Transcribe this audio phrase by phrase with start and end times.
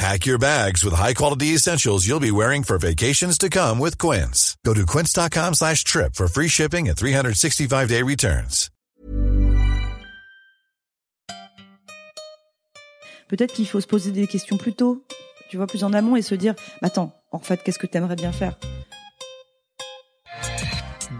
[0.00, 4.56] Pack your bags with high-quality essentials you'll be wearing for vacations to come with Quince.
[4.64, 8.70] Go to quince.com slash trip for free shipping and 365-day returns.
[13.28, 15.04] Peut-être qu'il faut se poser des questions plus tôt,
[15.50, 18.16] tu vois, plus en amont et se dire, attends, en fait, qu'est-ce que tu aimerais
[18.16, 18.58] bien faire?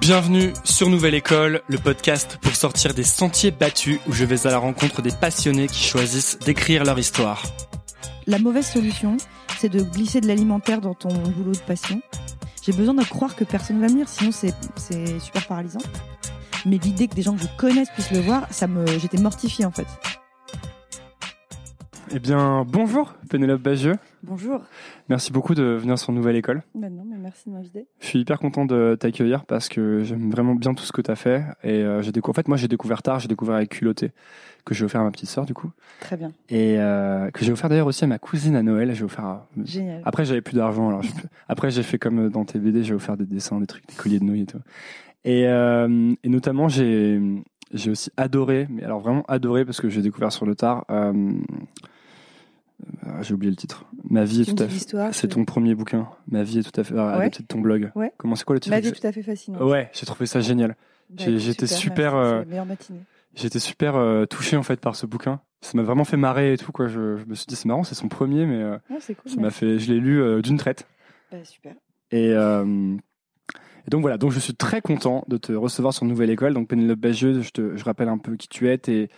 [0.01, 4.51] Bienvenue sur Nouvelle École, le podcast pour sortir des sentiers battus où je vais à
[4.51, 7.43] la rencontre des passionnés qui choisissent d'écrire leur histoire.
[8.27, 9.17] La mauvaise solution,
[9.59, 12.01] c'est de glisser de l'alimentaire dans ton boulot de passion.
[12.63, 15.81] J'ai besoin de croire que personne va venir, sinon c'est c'est super paralysant.
[16.67, 19.65] Mais l'idée que des gens que je connaisse puissent le voir, ça me, j'étais mortifiée
[19.65, 19.87] en fait.
[22.13, 23.97] Eh bien, bonjour Pénélope Bagieux.
[24.23, 24.63] Bonjour.
[25.11, 26.63] Merci beaucoup de venir sur Nouvelle École.
[26.75, 27.87] Ben non, mais merci de m'inviter.
[27.99, 31.11] Je suis hyper content de t'accueillir parce que j'aime vraiment bien tout ce que tu
[31.11, 31.43] as fait.
[31.65, 34.13] Et euh, j'ai découvert, en fait, moi, j'ai découvert tard, j'ai découvert avec Culotté,
[34.65, 35.73] que j'ai offert à ma petite sœur, du coup.
[35.99, 36.31] Très bien.
[36.49, 38.95] Et euh, que j'ai offert d'ailleurs aussi à ma cousine à Noël.
[38.95, 40.01] J'ai offert à- Génial.
[40.05, 40.89] Après, j'avais plus d'argent.
[40.89, 41.03] Alors,
[41.49, 44.21] après, j'ai fait comme dans tes BD, j'ai offert des dessins, des trucs, des colliers
[44.21, 44.61] de nouilles et tout.
[45.25, 47.21] Et, euh, et notamment, j'ai
[47.73, 50.85] j'ai aussi adoré, mais alors vraiment adoré parce que j'ai découvert sur le tard.
[50.91, 51.33] euh,
[53.07, 53.87] euh, j'ai oublié le titre.
[54.09, 55.13] Ma vie est tout à fait.
[55.13, 56.09] C'est ton premier bouquin.
[56.29, 56.95] Ma vie est tout à fait.
[56.97, 57.25] ah, Ouais.
[57.25, 57.91] adapté de ton blog.
[57.95, 58.13] Ouais.
[58.17, 59.61] Comment c'est quoi le titre Ma vie est tout à fait fascinante.
[59.63, 60.77] Ouais, j'ai trouvé ça génial.
[61.17, 62.15] J'étais super,
[62.67, 62.97] merci, euh.
[63.35, 65.41] J'étais super euh, touché en fait par ce bouquin.
[65.61, 66.87] Ça m'a vraiment fait marrer et tout quoi.
[66.89, 69.31] Je, je me suis dit c'est marrant, c'est son premier, mais euh, Ouais, c'est cool.
[69.31, 69.79] ça m'a fait.
[69.79, 70.87] Je l'ai lu euh, d'une traite.
[71.31, 71.75] Bah, super.
[72.13, 76.55] Et, et donc voilà, donc je suis très content de te recevoir sur Nouvelle École.
[76.55, 78.79] Donc Pénélope Bagieux, je, te, je rappelle un peu qui tu es.
[78.79, 79.09] T'es,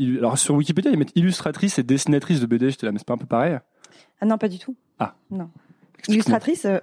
[0.00, 2.70] alors sur Wikipédia, ils mettent illustratrice et dessinatrice de BD.
[2.70, 3.58] J'étais là, mais c'est pas un peu pareil?
[4.20, 4.76] Ah non, pas du tout.
[4.98, 5.14] Ah.
[5.30, 5.50] Non.
[6.08, 6.78] Illustratrice, euh,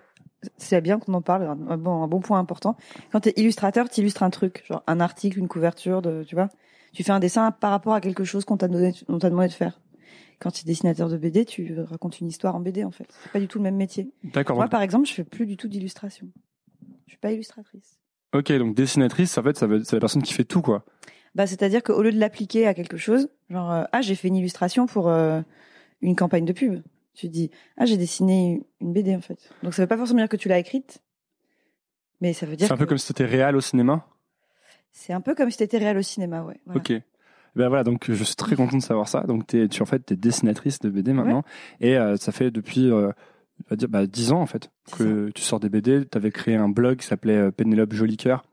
[0.57, 2.75] c'est bien qu'on en parle, un bon, un bon point important.
[3.11, 6.35] Quand tu es illustrateur, tu illustres un truc, genre un article, une couverture, de, tu
[6.35, 6.49] vois.
[6.93, 9.47] Tu fais un dessin par rapport à quelque chose qu'on t'a donné, on t'a demandé
[9.47, 9.79] de faire.
[10.39, 13.07] Quand tu es dessinateur de BD, tu racontes une histoire en BD en fait.
[13.23, 14.11] C'est pas du tout le même métier.
[14.23, 14.57] D'accord.
[14.57, 16.27] Moi, par exemple, je fais plus du tout d'illustration.
[17.07, 17.97] Je suis pas illustratrice.
[18.33, 20.83] Ok, donc dessinatrice, en fait, ça veut- c'est la personne qui fait tout quoi.
[21.35, 24.35] Bah, c'est-à-dire qu'au lieu de l'appliquer à quelque chose, genre euh, ah j'ai fait une
[24.35, 25.41] illustration pour euh,
[26.01, 26.81] une campagne de pub,
[27.15, 29.49] tu te dis ah j'ai dessiné une BD en fait.
[29.63, 31.01] Donc ça veut pas forcément dire que tu l'as écrite,
[32.21, 34.07] mais ça veut dire C'est un peu que comme si c'était réel au cinéma?
[34.95, 36.61] c'est un peu comme si t'étais réel au cinéma, ouais.
[36.67, 36.79] Voilà.
[36.79, 36.93] Ok.
[37.55, 39.21] Ben voilà, donc je suis très content de savoir ça.
[39.21, 41.43] Donc t'es, tu en fait t'es dessinatrice de BD maintenant
[41.81, 42.91] et euh, ça fait depuis
[43.71, 46.05] dire bah, 10 ans en fait que tu sors des BD.
[46.05, 48.43] Tu avais créé un blog qui s'appelait Pénélope Jolicoeur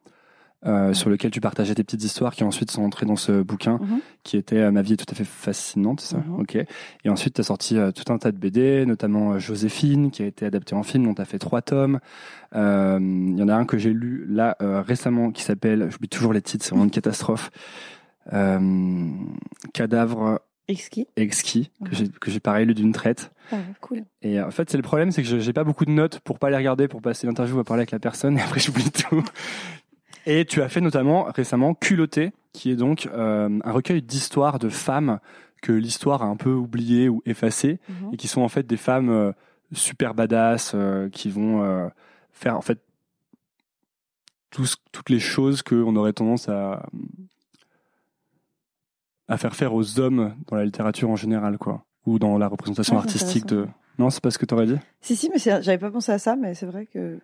[0.66, 3.78] euh, sur lequel tu partageais tes petites histoires qui ensuite sont entrées dans ce bouquin
[3.80, 4.00] Mhm.
[4.24, 6.40] qui était euh, Ma vie est tout à fait fascinante, Mhm.
[6.40, 6.56] Ok.
[6.56, 10.22] Et ensuite tu as sorti euh, tout un tas de BD, notamment euh, Joséphine qui
[10.22, 11.98] a été adaptée en film, dont tu as fait trois tomes.
[12.54, 12.58] Il
[13.38, 16.64] y en a un que j'ai lu là récemment qui s'appelle, j'oublie toujours les titres,
[16.64, 17.50] c'est vraiment une catastrophe.
[19.72, 21.06] Cadavre Exquis.
[21.16, 21.70] exquis
[22.20, 24.04] que j'ai pareil lu d'une traite Ah, cool.
[24.22, 26.38] et en fait c'est le problème c'est que je- j'ai pas beaucoup de notes pour
[26.38, 29.22] pas les regarder pour passer l'interview à parler avec la personne et après j'oublie tout
[30.26, 34.68] et tu as fait notamment récemment culotté qui est donc euh, un recueil d'histoires de
[34.68, 35.18] femmes
[35.62, 38.10] que l'histoire a un peu oubliées ou effacées Mhm.
[38.12, 39.32] et qui sont en fait des femmes euh,
[39.72, 41.90] super badass euh, qui vont
[42.32, 42.80] faire en fait
[44.50, 46.86] tout ce- toutes les choses qu'on aurait tendance à
[49.28, 52.96] à faire faire aux hommes dans la littérature en général quoi ou dans la représentation
[52.96, 53.68] Ah, artistique de
[53.98, 54.78] non c'est pas ce que t'aurais dit?
[55.02, 57.20] Si si, mais j'avais pas pensé à ça, mais c'est vrai que.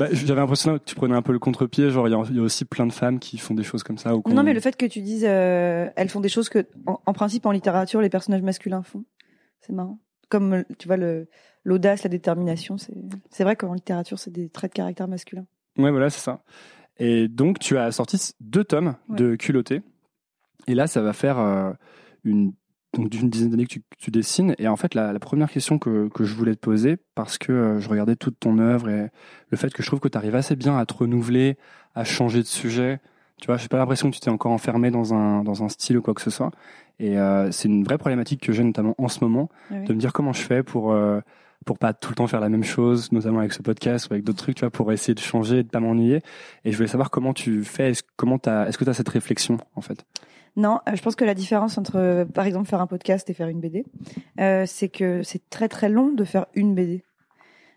[0.00, 2.36] Bah, j'avais l'impression que tu prenais un peu le contre-pied, genre il y, a- il
[2.36, 4.16] y a aussi plein de femmes qui font des choses comme ça.
[4.16, 6.98] Ou Non, mais le fait que tu dises, euh, elles font des choses que, en,
[7.04, 9.04] en principe, en littérature, les personnages masculins font,
[9.60, 9.98] c'est marrant.
[10.30, 10.96] Comme tu vois
[11.64, 15.44] l'audace, la détermination, c'est vrai qu'en littérature, c'est des traits de caractère masculin.
[15.76, 16.42] Ouais, voilà, c'est ça.
[16.98, 19.82] Et donc, tu as sorti deux tomes de culotté.
[20.66, 21.72] Et là, ça va faire euh,
[22.24, 22.52] une,
[22.94, 24.54] donc, d'une dizaine d'années que tu, tu dessines.
[24.58, 27.52] Et en fait, la, la première question que, que je voulais te poser, parce que
[27.52, 29.08] euh, je regardais toute ton œuvre et
[29.48, 31.56] le fait que je trouve que tu arrives assez bien à te renouveler,
[31.94, 33.00] à changer de sujet.
[33.40, 35.98] Tu vois, j'ai pas l'impression que tu t'es encore enfermé dans un, dans un style
[35.98, 36.50] ou quoi que ce soit.
[36.98, 39.98] Et euh, c'est une vraie problématique que j'ai notamment en ce moment, Ouais, de me
[39.98, 41.20] dire comment je fais pour euh,
[41.64, 44.24] pour pas tout le temps faire la même chose, notamment avec ce podcast ou avec
[44.24, 46.20] d'autres trucs, tu vois, pour essayer de changer et de pas m'ennuyer.
[46.64, 49.58] Et je voulais savoir comment tu fais, comment t'as, est-ce que tu as cette réflexion
[49.74, 50.04] en fait?
[50.56, 53.34] Non, euh, je pense que la différence entre, euh, par exemple, faire un podcast et
[53.34, 53.84] faire une BD,
[54.40, 57.04] euh, c'est que c'est très très long de faire une BD.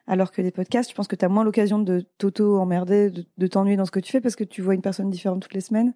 [0.07, 3.47] Alors que les podcasts, je pense que tu as moins l'occasion de t'auto-emmerder, de, de
[3.47, 5.61] t'ennuyer dans ce que tu fais parce que tu vois une personne différente toutes les
[5.61, 5.93] semaines.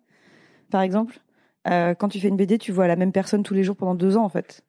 [0.72, 1.20] Par exemple,
[1.66, 4.16] quand tu fais une BD, tu vois la même personne tous les jours pendant deux
[4.16, 4.64] ans en fait.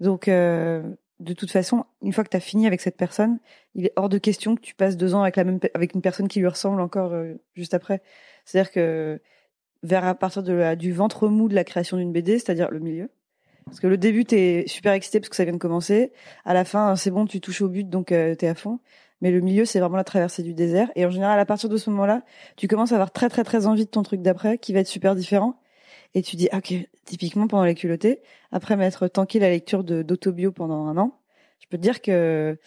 [0.00, 3.38] Donc, de toute façon, une fois que tu as fini avec cette personne,
[3.74, 6.00] il est hors de question que tu passes deux ans avec la même avec une
[6.00, 7.12] personne qui lui ressemble encore
[7.54, 8.00] juste après.
[8.46, 9.20] C'est-à-dire que
[9.82, 12.80] vers à partir de la, du ventre mou de la création d'une BD, c'est-à-dire le
[12.80, 13.10] milieu.
[13.64, 16.12] Parce que le début, t'es super excité parce que ça vient de commencer.
[16.44, 18.80] À la fin, c'est bon, tu touches au but, donc euh, t'es à fond.
[19.20, 20.90] Mais le milieu, c'est vraiment la traversée du désert.
[20.96, 22.22] Et en général, à partir de ce moment-là,
[22.56, 24.88] tu commences à avoir très très très envie de ton truc d'après, qui va être
[24.88, 25.60] super différent.
[26.14, 26.74] Et tu dis, ah, ok,
[27.04, 31.20] typiquement pendant les culottés, après m'être tanké la lecture de d'autobio pendant un an,
[31.60, 32.58] je peux te dire que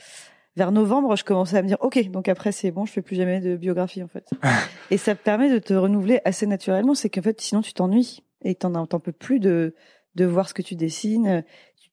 [0.55, 3.15] vers novembre, je commençais à me dire, ok, donc après c'est bon, je fais plus
[3.15, 4.29] jamais de biographie en fait.
[4.91, 6.95] et ça permet de te renouveler assez naturellement.
[6.95, 9.75] C'est qu'en fait, sinon tu t'ennuies et t'en t'en peux plus de
[10.15, 11.44] de voir ce que tu dessines.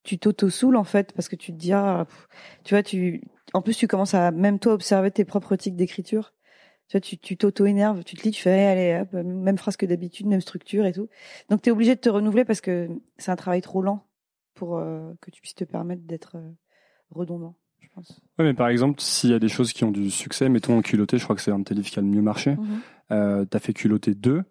[0.05, 2.29] Tu- t'auto-soules en fait parce que tu te dis, ah, pff,
[2.65, 3.23] tu vois, tu
[3.53, 6.33] en plus tu commences à même toi observer tes propres tics d'écriture.
[6.89, 10.27] Tu vois, tu t'auto-énerves, tu te lis, tu fais, allez, hop, même phrase que d'habitude,
[10.27, 11.09] même structure et tout.
[11.49, 14.05] Donc tu es obligé de te renouveler parce que c'est un travail trop lent
[14.55, 16.51] pour euh, que tu puisses te permettre d'être euh,
[17.11, 17.55] redondant,
[17.95, 18.21] pense.
[18.39, 20.83] Ouais, mais par exemple, s'il y a des choses qui ont du succès, mettons en
[20.83, 22.57] culotté, je crois que c'est un de tes livres qui a le mieux marché.
[23.13, 24.43] Euh, t'as fait culotté 2.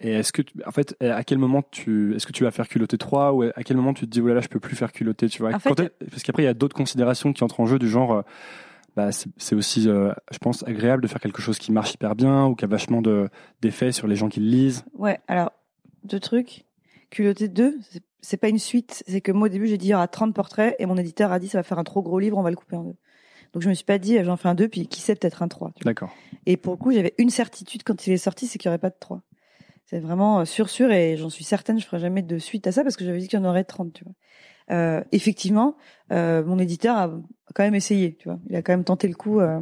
[0.00, 2.68] Et est-ce que, tu- en fait, à quel moment tu, est-ce que tu vas faire
[2.68, 4.76] culotté 3 ou à quel moment tu te dis, oh là là, je peux plus
[4.76, 5.50] faire culotté, tu vois?
[5.54, 8.12] En fait- Parce qu'après, il y a d'autres considérations qui entrent en jeu du genre,
[8.12, 8.22] euh,
[8.96, 12.46] bah, c'est aussi, euh, je pense, agréable de faire quelque chose qui marche hyper bien
[12.46, 13.28] ou qui a vachement de,
[13.60, 14.84] d'effets sur les gens qui le lisent.
[14.94, 15.52] Ouais, alors,
[16.04, 16.64] deux trucs.
[17.10, 19.02] Culotté 2, c'est- c'est pas une suite.
[19.06, 21.32] C'est que moi, au début, j'ai dit, il y aura 30 portraits et mon éditeur
[21.32, 22.96] a dit, ça va faire un trop gros livre, on va le couper en deux.
[23.54, 25.48] Donc, je me suis pas dit, j'en fais un 2, puis qui sait, peut-être un
[25.48, 25.72] 3.
[25.74, 25.90] tu vois.
[25.90, 26.10] D'accord.
[26.44, 28.78] Et pour le coup, j'avais une certitude quand il est sorti, c'est qu'il y aurait
[28.78, 29.22] pas de 3.
[29.86, 32.72] C'est vraiment euh, sûr, sûr, et j'en suis certaine, je ferai jamais de suite à
[32.72, 34.12] ça parce que j'avais dit qu'il y en aurait 30, tu vois.
[34.70, 35.76] Euh, effectivement,
[36.12, 37.10] euh, mon éditeur a
[37.54, 38.38] quand même essayé, tu vois.
[38.50, 39.60] Il a quand même tenté le coup euh,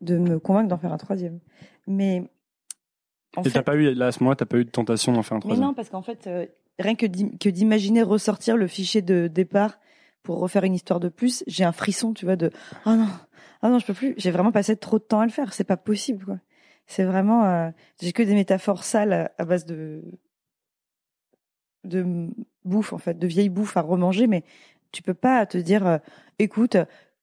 [0.00, 1.38] de me convaincre d'en faire un troisième.
[1.86, 2.24] Mais
[3.36, 5.12] en Et fait, t'as pas eu, là, à ce moment-là, t'as pas eu de tentation
[5.12, 5.66] d'en faire un mais troisième.
[5.68, 6.28] non, parce qu'en fait,
[6.78, 9.78] rien que d'im- que d'imaginer ressortir le fichier de départ
[10.22, 12.50] pour refaire une histoire de plus, j'ai un frisson, tu vois, de
[12.84, 13.08] ah non,
[13.62, 14.14] ah non, je peux plus.
[14.16, 15.52] J'ai vraiment passé trop de temps à le faire.
[15.52, 16.38] C'est pas possible, quoi.
[16.86, 17.70] C'est vraiment, euh,
[18.00, 20.02] j'ai que des métaphores sales à, base de
[21.84, 22.28] de
[22.64, 24.44] bouffe en fait, de vieille bouffe à remanger, mais
[24.92, 25.98] tu peux pas te dire, euh,
[26.38, 26.76] écoute,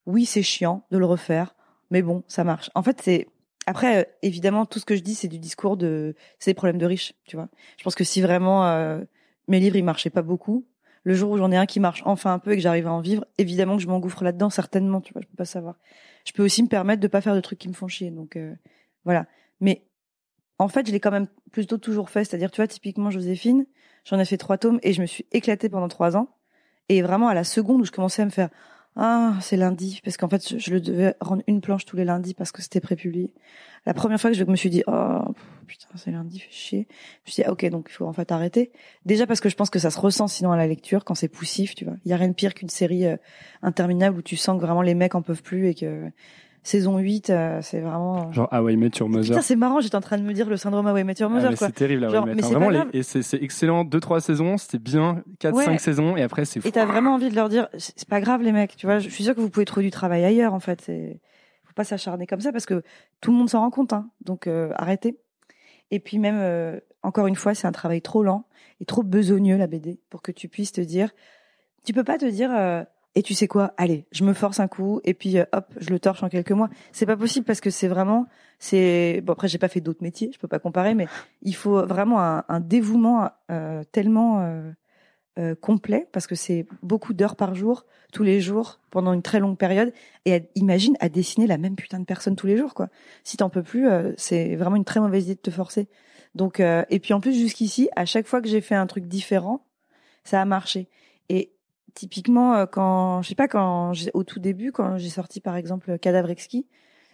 [0.05, 1.55] oui c'est chiant de le refaire,
[1.91, 2.69] mais bon ça marche.
[2.73, 3.27] En fait c'est
[3.67, 6.77] après euh, évidemment tout ce que je dis c'est du discours de, c'est des problèmes
[6.77, 7.49] de riches, tu vois.
[7.77, 9.01] Je pense que si vraiment euh,
[9.47, 10.67] mes livres ils marchaient pas beaucoup,
[11.03, 12.91] le jour où j'en ai un qui marche enfin un peu et que j'arrive à
[12.91, 15.75] en vivre, évidemment que je m'engouffre là-dedans certainement, tu vois, je peux pas savoir.
[16.25, 18.35] Je peux aussi me permettre de pas faire de trucs qui me font chier, donc
[18.35, 18.55] euh,
[19.03, 19.27] voilà.
[19.61, 19.85] Mais
[20.57, 22.23] en fait, je l'ai quand même plutôt toujours fait.
[22.23, 23.65] C'est-à-dire, tu vois, typiquement Joséphine,
[24.03, 26.29] j'en ai fait trois tomes et je me suis éclatée pendant trois ans.
[26.89, 28.49] Et vraiment, à la seconde où je commençais à me faire
[28.97, 32.33] Ah, c'est lundi, parce qu'en fait, je, le devais rendre une planche tous les lundis
[32.33, 33.33] parce que c'était prépublié.
[33.85, 35.21] La première fois que je me suis dit Oh,
[35.67, 36.87] putain, c'est lundi, fait chier.
[36.89, 38.71] Je me suis dit, ah, ok, donc il faut en fait arrêter.
[39.05, 41.27] Déjà parce que je pense que ça se ressent sinon à la lecture quand c'est
[41.27, 41.95] poussif, tu vois.
[42.05, 43.17] Il y a rien de pire qu'une série euh,
[43.61, 46.09] interminable où tu sens que vraiment les mecs en peuvent plus et que
[46.65, 48.31] saison 8, euh, c'est vraiment.
[48.33, 49.23] Genre How I Met Your Mother.
[49.29, 51.29] Putain, c'est marrant, j'étais en train de me dire le syndrome How I Met Your
[51.31, 53.83] Ah, Mother, c'est terrible, How I Genre, Met, mais Vraiment, les- et c'est excellent.
[53.85, 55.23] Deux, trois saisons, c'était bien.
[55.39, 55.65] Quatre, Ouais.
[55.65, 56.67] cinq saisons, et après, c'est fou.
[56.67, 58.99] Et t'as vraiment envie de leur dire, c'est pas grave les mecs, tu vois.
[58.99, 60.85] Je suis sûre que vous pouvez trouver du travail ailleurs, en fait.
[61.65, 62.83] Faut pas s'acharner comme ça parce que
[63.21, 64.09] tout le monde s'en rend compte, hein.
[64.23, 65.17] Donc euh, arrêtez.
[65.91, 68.45] Et puis même, euh, encore une fois, c'est un travail trop lent
[68.79, 71.11] et trop besogneux la BD pour que tu puisses te dire,
[71.85, 72.49] tu peux pas te dire.
[73.15, 73.73] Et tu sais quoi?
[73.77, 76.51] Allez, je me force un coup et puis euh, hop, je le torche en quelques
[76.51, 76.69] mois.
[76.91, 78.27] C'est pas possible parce que c'est vraiment,
[78.59, 81.07] c'est bon après j'ai pas fait d'autres métiers, je peux pas comparer, mais
[81.41, 84.41] il faut vraiment un, dévouement euh, tellement
[85.39, 89.39] euh, complet parce que c'est beaucoup d'heures par jour, tous les jours, pendant une très
[89.39, 89.93] longue période.
[90.25, 92.89] Et imagine à dessiner la même putain de personne tous les jours, quoi.
[93.23, 95.87] Si t'en peux plus, c'est vraiment une très mauvaise idée de te forcer.
[96.33, 99.65] Donc, et puis en plus jusqu'ici, à chaque fois que j'ai fait un truc différent,
[100.23, 100.89] ça a marché.
[101.29, 101.54] Et
[101.95, 105.97] typiquement, euh, quand, je sais pas, quand au tout début, quand j'ai sorti par exemple
[105.97, 106.67] Cadavre Exquis,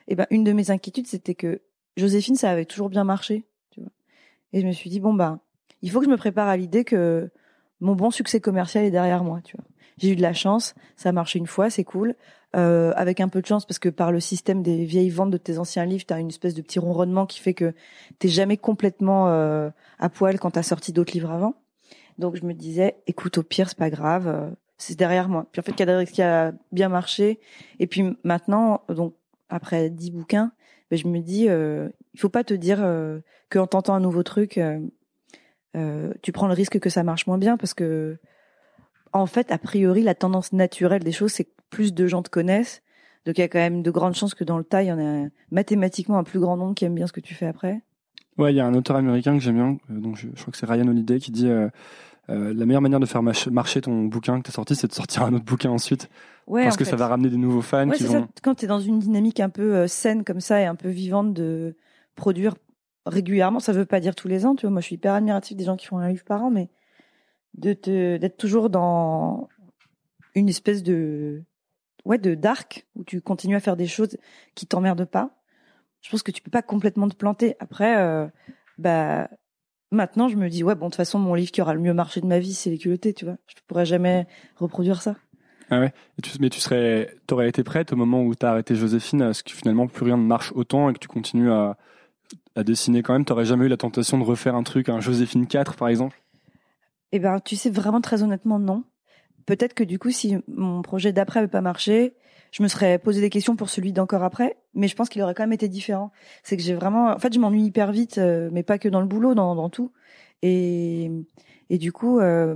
[0.07, 1.61] eh ben une de mes inquiétudes c'était que
[1.95, 3.91] Joséphine, ça avait toujours bien marché, tu vois.
[4.51, 5.39] Et je me suis dit bon bah,
[5.81, 7.31] il faut que je me prépare à l'idée que
[7.79, 9.65] mon bon succès commercial est derrière moi, tu vois.
[9.97, 12.15] J'ai eu de la chance, ça a marché une fois, c'est cool.
[12.53, 15.38] Euh, avec un peu de chance parce que par le système des vieilles ventes de
[15.38, 17.73] tes anciens livres, t'as une espèce de petit ronronnement qui fait que
[18.19, 19.69] t'es jamais complètement euh,
[20.00, 21.55] à poil quand t'as sorti d'autres livres avant.
[22.17, 24.50] Donc je me disais, écoute, au pire, c'est pas grave, euh,
[24.81, 25.47] c'est derrière moi.
[25.51, 27.39] Puis en fait, Cadavre qui a bien marché.
[27.79, 29.15] Et puis maintenant, donc
[29.50, 30.51] après dix bouquins,
[30.89, 33.19] ben, je me dis, euh, il faut pas te dire euh,
[33.50, 34.79] qu'en tentant un nouveau truc, euh,
[35.77, 38.17] euh, tu prends le risque que ça marche moins bien parce que
[39.13, 42.29] en fait, a priori, la tendance naturelle des choses, c'est que plus de gens te
[42.29, 42.81] connaissent.
[43.25, 44.91] Donc il y a quand même de grandes chances que dans le tas, il y
[44.91, 47.81] en a mathématiquement un plus grand nombre qui aime bien ce que tu fais après.
[48.38, 50.57] Ouais, il y a un auteur américain que j'aime bien, donc je, je crois que
[50.57, 51.50] c'est Ryan Holiday, qui dit
[52.31, 55.23] euh, la meilleure manière de faire marcher ton bouquin que t'as sorti, c'est de sortir
[55.23, 56.09] un autre bouquin ensuite,
[56.47, 56.91] Ouais, parce en que fait.
[56.91, 58.21] ça va ramener des nouveaux fans Ouais, qui c'est vont.
[58.23, 58.27] ça.
[58.43, 60.89] Quand tu es dans une dynamique un peu euh, saine comme ça et un peu
[60.89, 61.75] vivante de
[62.15, 62.55] produire
[63.05, 64.71] régulièrement, ça veut pas dire tous les ans, tu vois.
[64.71, 66.69] Moi, je suis hyper admirative des gens qui font un livre par an, mais
[67.57, 69.50] de te d'être toujours dans
[70.35, 71.43] une espèce de
[72.05, 74.17] ouais de dark où tu continues à faire des choses
[74.55, 75.31] qui t'emmerdent pas.
[76.01, 77.55] Je pense que tu peux pas complètement te planter.
[77.59, 78.27] Après, euh,
[78.77, 79.29] bah
[79.91, 81.93] maintenant, je me dis ouais bon de toute façon mon livre qui aura le mieux
[81.93, 83.38] marché de ma vie, c'est les culottés, tu vois.
[83.48, 85.15] Je pourrais jamais reproduire ça.
[85.69, 85.93] Ah ouais.
[86.39, 89.51] Mais tu serais, t'aurais été prête au moment où t'as arrêté Joséphine à ce que
[89.51, 91.77] finalement plus rien ne marche autant et que tu continues à,
[92.55, 93.24] à dessiner quand même.
[93.24, 96.21] T'aurais jamais eu la tentation de refaire un truc, un Joséphine 4 par exemple?
[97.13, 98.83] Eh ben, tu sais, vraiment très honnêtement, non.
[99.45, 102.15] Peut-être que du coup, si mon projet d'après avait pas marché,
[102.51, 105.34] je me serais posé des questions pour celui d'encore après, mais je pense qu'il aurait
[105.34, 106.12] quand même été différent.
[106.43, 109.00] C'est que j'ai vraiment, en fait, je m'ennuie hyper vite, euh, mais pas que dans
[109.00, 109.91] le boulot, dans, tout.
[110.41, 111.10] Et,
[111.70, 112.55] et du coup, euh,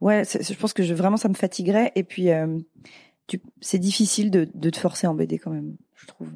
[0.00, 1.90] ouais, je pense que vraiment ça me fatiguerait.
[1.96, 2.58] Et puis, euh,
[3.60, 6.28] c'est difficile de, de te forcer en BD quand même, je trouve.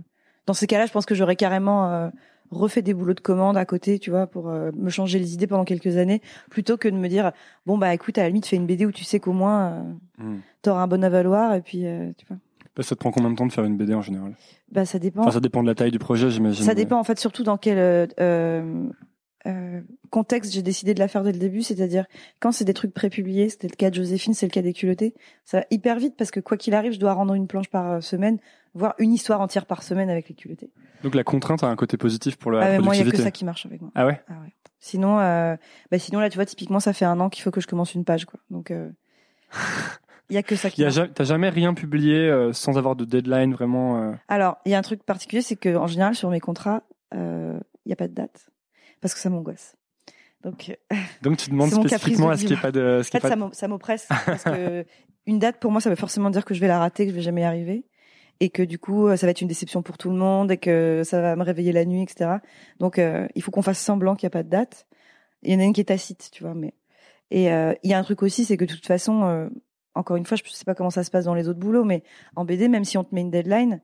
[0.46, 2.10] Dans ces cas-là, je pense que j'aurais carrément
[2.50, 5.46] refait des boulots de commande à côté, tu vois, pour euh, me changer les idées
[5.46, 7.32] pendant quelques années, plutôt que de me dire
[7.66, 9.82] bon bah écoute, à la limite, fais une BD où tu sais qu'au moins euh,
[10.20, 10.38] Hmm.
[10.62, 12.38] t'auras un bon avaloir et puis euh, tu vois.
[12.76, 14.34] Là, ça te prend combien de temps de faire une BD en général?
[14.72, 15.22] Bah ça dépend.
[15.22, 16.64] Enfin, ça dépend de la taille du projet, j'imagine.
[16.64, 18.08] Ça dépend en fait surtout dans quel
[19.48, 22.06] euh, euh, euh, contexte j'ai décidé de la faire dès le début, c'est-à-dire
[22.40, 25.14] quand c'est des trucs prépubliés, c'était le cas de Joséphine, c'est le cas des culottés,
[25.44, 27.92] ça va hyper vite parce que quoi qu'il arrive, je dois rendre une planche par
[27.92, 28.38] euh, semaine,
[28.74, 30.70] voire une histoire entière par semaine avec les culottés.
[31.02, 33.04] Donc la contrainte a un côté positif pour la Ah, mais moi, il y a
[33.04, 33.22] que productivité.
[33.22, 33.90] ça qui marche avec moi.
[33.94, 34.20] Ah ouais?
[34.28, 34.52] Ah ouais.
[34.80, 35.56] Sinon, euh,
[35.90, 37.94] bah sinon là, tu vois, typiquement, ça fait un an qu'il faut que je commence
[37.94, 38.38] une page, quoi.
[38.50, 38.90] Donc, euh,
[40.30, 43.04] il y a que ça qui ja- T'as jamais rien publié euh, sans avoir de
[43.04, 46.30] deadline vraiment euh, Alors, il y a un truc particulier, c'est que en général, sur
[46.30, 46.82] mes contrats,
[47.14, 48.48] euh, il y a pas de date
[49.00, 49.76] parce que ça m'angoisse.
[50.42, 53.00] Donc, euh, Donc tu demandes spécifiquement à ce qu'il n'y ait pas de.
[53.02, 54.84] ce en fait, ait pas ça m'oppresse parce que
[55.26, 57.16] une date pour moi, ça veut forcément dire que je vais la rater, que je
[57.16, 57.84] vais jamais y arriver,
[58.40, 61.02] et que du coup, ça va être une déception pour tout le monde et que
[61.04, 62.36] ça va me réveiller la nuit, etc.
[62.78, 64.86] Donc, euh, il faut qu'on fasse semblant qu'il n'y a pas de date.
[65.42, 66.72] Il y en a une qui est tacite, tu vois, mais
[67.30, 69.48] et euh, il y a un truc aussi, c'est que de toute façon, euh,
[69.94, 72.02] encore une fois, je sais pas comment ça se passe dans les autres boulots, mais
[72.36, 73.80] en BD, même si on te met une deadline.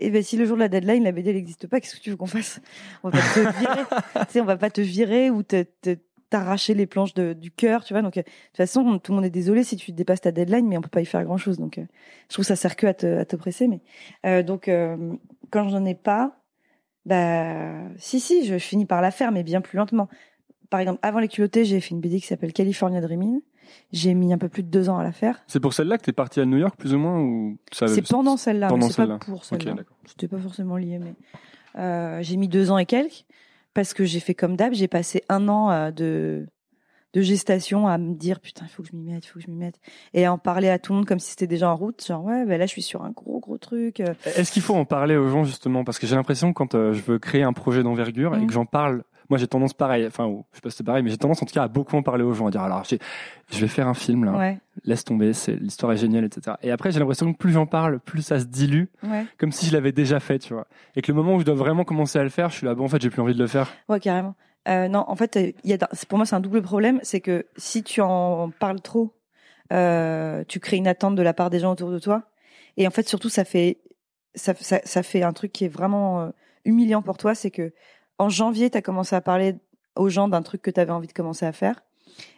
[0.00, 2.10] Et ben si le jour de la deadline la BD n'existe pas, qu'est-ce que tu
[2.10, 2.60] veux qu'on fasse?
[3.02, 3.82] On va pas te virer,
[4.26, 5.96] tu sais, on va pas te virer ou te, te-
[6.30, 8.02] t'arracher les planches de- du cœur, tu vois.
[8.02, 10.66] Donc euh, de toute façon, tout le monde est désolé si tu dépasses ta deadline,
[10.66, 11.58] mais on peut pas y faire grand chose.
[11.58, 11.84] Donc, euh,
[12.28, 13.68] je trouve que ça sert que à te, à te presser.
[13.68, 13.80] Mais
[14.26, 14.68] euh, donc,
[15.50, 16.40] quand j'en ai pas,
[17.06, 20.08] bah, si, si, je finis par la faire, mais bien plus lentement.
[20.70, 23.40] Par exemple, avant les culottés, j'ai fait une BD qui s'appelle California Dreaming.
[23.92, 25.42] J'ai mis un peu plus de deux ans à la faire.
[25.46, 28.36] C'est pour celle-là que t'es parti à New York plus ou moins ou C'est pendant
[28.36, 29.18] celle-là, mais c'est pas celle-là.
[29.18, 29.72] pour celle-là.
[29.74, 29.96] d'accord.
[30.06, 31.14] C'était pas forcément lié, mais
[31.78, 33.24] euh, j'ai mis deux ans et quelques
[33.72, 34.72] parce que j'ai fait comme d'hab.
[34.74, 36.46] J'ai passé un an euh, de
[37.14, 39.44] de gestation à me dire putain il faut que je m'y mette, il faut que
[39.44, 39.76] je m'y mette
[40.14, 42.04] et à en parler à tout le monde comme si c'était déjà en route.
[42.04, 44.00] Genre ouais, ben là je suis sur un gros gros truc.
[44.00, 44.14] euh.
[44.36, 45.84] Est-ce qu'il faut en parler aux gens justement?
[45.84, 48.46] Parce que j'ai l'impression que quand je veux créer un projet d'envergure et Mhm.
[48.48, 51.10] que j'en parle, moi j'ai tendance pareil, enfin je sais pas si c'est pareil, mais
[51.10, 53.58] j'ai tendance en tout cas à beaucoup en parler aux gens, à dire alors je
[53.60, 56.56] vais faire un film là, Ouais, laisse tomber, c'est l'histoire est géniale, etc.
[56.62, 59.66] Et après j'ai l'impression que plus j'en parle, plus ça se dilue, ouais, comme si
[59.66, 60.66] je l'avais déjà fait, tu vois.
[60.96, 62.74] Et que le moment où je dois vraiment commencer à le faire, je suis là,
[62.74, 63.72] bon en fait j'ai plus envie de le faire.
[63.88, 64.34] ouais carrément.
[64.66, 67.20] Euh, non, en fait, il y a, c'est- pour moi c'est un double problème, c'est
[67.20, 69.14] que si tu en parles trop,
[69.72, 72.22] euh, tu crées une attente de la part des gens autour de toi,
[72.76, 73.78] et en fait surtout ça fait
[74.34, 76.30] ça, ça, ça fait un truc qui est vraiment euh,
[76.64, 77.72] humiliant pour toi, c'est que
[78.18, 79.56] en janvier, tu as commencé à parler
[79.96, 81.82] aux gens d'un truc que tu avais envie de commencer à faire.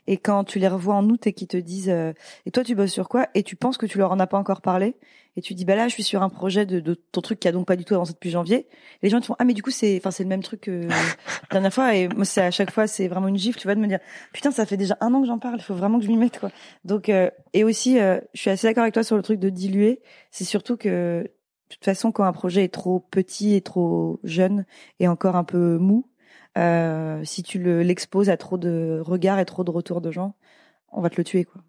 [0.07, 2.13] Et quand tu les revois en août et qu'ils te disent euh,
[2.47, 3.27] et toi tu bosses sur quoi?
[3.35, 4.97] Et tu penses que tu leur en as pas encore parlé?
[5.37, 7.49] Et tu dis bah là je suis sur un projet de, de ton truc qui
[7.49, 8.69] a donc pas du tout avancé depuis janvier.
[9.03, 10.89] les gens te font ah mais du coup c'est enfin c'est le même truc que
[10.89, 10.97] la
[11.51, 13.81] dernière fois et moi c'est à chaque fois c'est vraiment une gifle tu vois de
[13.81, 13.99] me dire
[14.33, 16.17] putain ça fait déjà un an que j'en parle il faut vraiment que je m'y
[16.17, 16.51] mette quoi.
[16.85, 19.51] Donc euh, et aussi euh, je suis assez d'accord avec toi sur le truc de
[19.51, 20.01] diluer.
[20.31, 21.31] C'est surtout que
[21.69, 24.65] de toute façon quand un projet est trop petit et trop jeune
[25.01, 26.09] et encore un peu mou
[26.57, 30.35] euh, si tu le l'exposes à trop de regards et trop de retours de gens,
[30.91, 31.63] on va te le tuer quoi.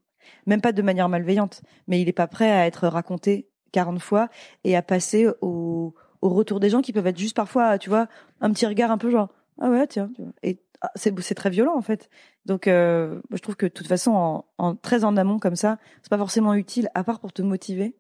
[0.46, 4.30] Même pas de manière malveillante, mais il est pas prêt à être raconté 40 fois
[4.64, 8.08] et à passer au, au retour des gens qui peuvent être juste parfois, tu vois,
[8.42, 10.32] un petit regard un peu genre ah ouais tiens, tu vois.
[10.44, 12.10] et ah, c'est c'est très violent en fait.
[12.46, 15.80] Donc euh, je trouve que de toute façon en, en très en amont comme ça,
[16.02, 17.96] c'est pas forcément utile à part pour te motiver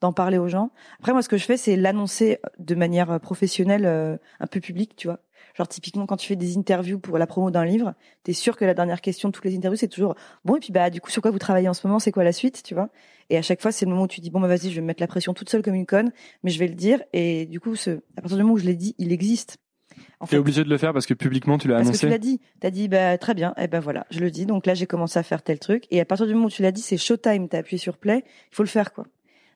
[0.00, 0.70] d'en parler aux gens.
[1.00, 4.96] Après moi ce que je fais c'est l'annoncer de manière professionnelle euh, un peu publique,
[4.96, 5.20] tu vois.
[5.56, 8.64] Genre typiquement quand tu fais des interviews pour la promo d'un livre, t'es sûr que
[8.64, 11.10] la dernière question de toutes les interviews c'est toujours bon et puis bah du coup
[11.10, 12.90] sur quoi vous travaillez en ce moment, c'est quoi la suite, tu vois
[13.30, 14.82] Et à chaque fois c'est le moment où tu dis bon bah vas-y je vais
[14.82, 16.12] me mettre la pression toute seule comme une conne,
[16.42, 18.66] mais je vais le dire et du coup ce, à partir du moment où je
[18.66, 19.56] l'ai dit, il existe.
[20.20, 21.90] En T'es obligé de le faire parce que publiquement tu l'as annoncé.
[21.90, 24.20] Parce que tu l'as dit, t'as dit bah très bien, et eh ben voilà, je
[24.20, 24.44] le dis.
[24.44, 26.60] Donc là j'ai commencé à faire tel truc et à partir du moment où tu
[26.60, 29.06] l'as dit, c'est showtime, t'as appuyé sur play, il faut le faire quoi.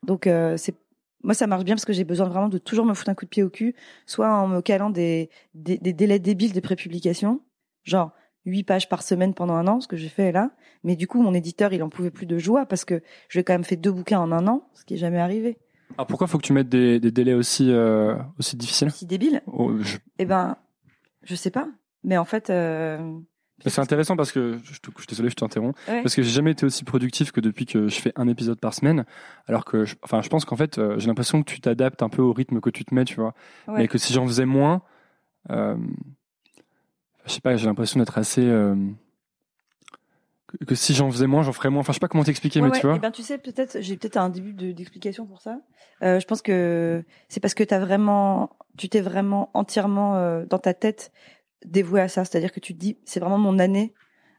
[0.06, 0.74] Donc euh, c'est
[1.22, 3.26] moi, ça marche bien parce que j'ai besoin vraiment de toujours me foutre un coup
[3.26, 3.74] de pied au cul,
[4.06, 7.42] soit en me calant des, des, des délais débiles de prépublication,
[7.84, 8.12] genre
[8.46, 10.50] huit pages par semaine pendant un an, ce que j'ai fait là.
[10.82, 13.52] Mais du coup, mon éditeur, il en pouvait plus de joie parce que j'ai quand
[13.52, 15.58] même fait deux bouquins en un an, ce qui est jamais arrivé.
[15.98, 18.88] Alors pourquoi faut que tu mettes des, des délais aussi euh, aussi difficiles?
[18.88, 19.42] Aussi débiles?
[19.46, 19.72] Oh,
[20.18, 20.56] Eh ben,
[21.22, 21.68] je sais pas.
[22.02, 23.18] Mais en fait, euh,
[23.66, 26.64] c'est intéressant parce que je, te, je désolé, je t'interromps parce que j'ai jamais été
[26.64, 29.04] aussi productif que depuis que je fais un épisode par semaine.
[29.46, 32.08] Alors que, je, enfin, je pense qu'en fait, euh, j'ai l'impression que tu t'adaptes un
[32.08, 33.34] peu au rythme que tu te mets, tu vois.
[33.68, 34.82] Mais que si j'en faisais moins,
[35.50, 35.76] euh,
[37.26, 38.74] je sais pas, j'ai l'impression d'être assez euh,
[40.66, 41.80] que, si j'en faisais moins, j'en ferais moins.
[41.80, 42.96] Enfin, je sais pas comment t'expliquer, mais tu vois.
[42.96, 45.58] Eh ben, tu sais, peut-être, j'ai peut-être un début d'explication pour ça.
[46.02, 50.74] Euh, je pense que c'est parce que t'as vraiment, tu t'es vraiment entièrement dans ta
[50.74, 51.12] tête
[51.64, 52.24] dévoué à ça.
[52.24, 53.94] C'est-à-dire que tu te dis, c'est vraiment mon année.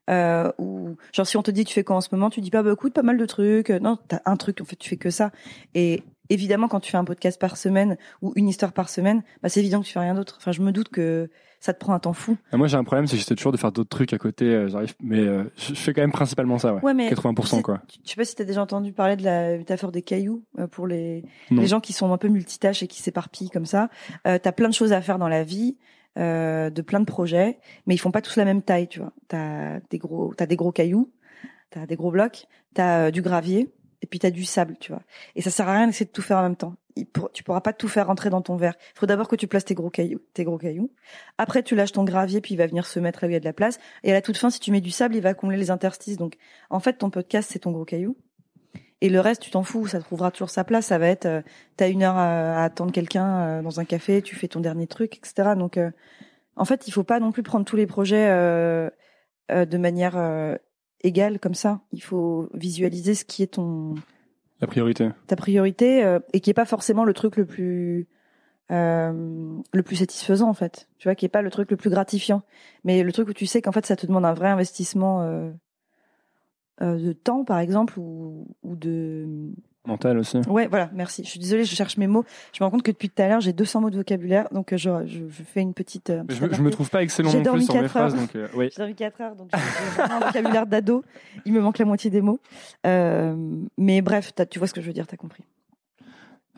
[0.09, 2.49] Euh, ou genre si on te dit tu fais quoi en ce moment, tu dis
[2.49, 3.69] pas bah écoute pas mal de trucs.
[3.69, 5.31] Non, t'as un truc en fait, tu fais que ça.
[5.75, 9.49] Et évidemment quand tu fais un podcast par semaine ou une histoire par semaine, bah
[9.49, 10.37] c'est évident que tu fais rien d'autre.
[10.41, 12.37] Enfin je me doute que ça te prend un temps fou.
[12.53, 14.45] moi j'ai un problème, c'est que j'essaie toujours de faire d'autres trucs à côté.
[14.45, 16.81] Euh, j'arrive, mais euh, je fais quand même principalement ça, ouais.
[16.81, 17.81] ouais mais 80% quoi.
[18.03, 20.87] Je sais pas si t'as déjà entendu parler de la métaphore des cailloux euh, pour
[20.87, 23.89] les les gens qui sont un peu multitâches et qui s'éparpillent comme ça.
[24.27, 25.77] Euh, t'as plein de choses à faire dans la vie
[26.17, 29.13] euh, de plein de projets, mais ils font pas tous la même taille, tu vois.
[29.27, 31.11] T'as des gros, t'as des gros cailloux,
[31.69, 33.71] t'as des gros blocs, t'as euh, du gravier,
[34.01, 35.03] et puis t'as du sable, tu vois.
[35.35, 36.75] Et ça sert à rien d'essayer de tout faire en même temps.
[37.33, 38.73] tu pourras pas tout faire rentrer dans ton verre.
[38.95, 40.91] Il faut d'abord que tu places tes gros cailloux, tes gros cailloux.
[41.37, 43.37] Après, tu lâches ton gravier, puis il va venir se mettre là où il y
[43.37, 43.79] a de la place.
[44.03, 46.17] Et à la toute fin, si tu mets du sable, il va combler les interstices.
[46.17, 46.35] Donc,
[46.69, 48.17] en fait, ton podcast, c'est ton gros caillou.
[49.01, 50.85] Et le reste, tu t'en fous, ça trouvera toujours sa place.
[50.87, 51.41] Ça va être, euh,
[51.75, 55.17] t'as une heure à, attendre quelqu'un euh, dans un café, tu fais ton dernier truc,
[55.17, 55.55] etc.
[55.57, 55.89] Donc, euh,
[56.55, 60.57] en fait, il faut pas non plus prendre tous les projets de manière
[61.01, 61.81] égale comme ça.
[61.91, 63.95] Il faut visualiser ce qui est ton
[64.59, 65.09] la priorité.
[65.25, 68.07] Ta priorité et qui est pas forcément le truc le plus
[68.69, 70.89] le plus satisfaisant en fait.
[70.99, 72.43] Tu vois, qui est pas le truc le plus gratifiant,
[72.83, 75.53] mais le truc où tu sais qu'en fait ça te demande un vrai investissement
[76.79, 79.53] de temps, par exemple, ou, ou de
[79.85, 80.37] mental aussi.
[80.47, 81.23] Ouais, voilà, merci.
[81.23, 82.23] Je suis désolée, je cherche mes mots.
[82.53, 84.73] Je me rends compte que depuis tout à l'heure, j'ai 200 mots de vocabulaire, donc
[84.73, 86.09] euh, je, je, fais une petite.
[86.09, 88.69] Euh, je, je, me trouve pas excellent non plus sur mes phrases, donc oui.
[88.71, 91.03] J'ai dormi 4 heures, donc j'ai un vocabulaire d'ado.
[91.45, 92.39] Il me manque la moitié des mots.
[92.85, 95.43] mais bref, tu vois ce que je veux dire, t'as compris.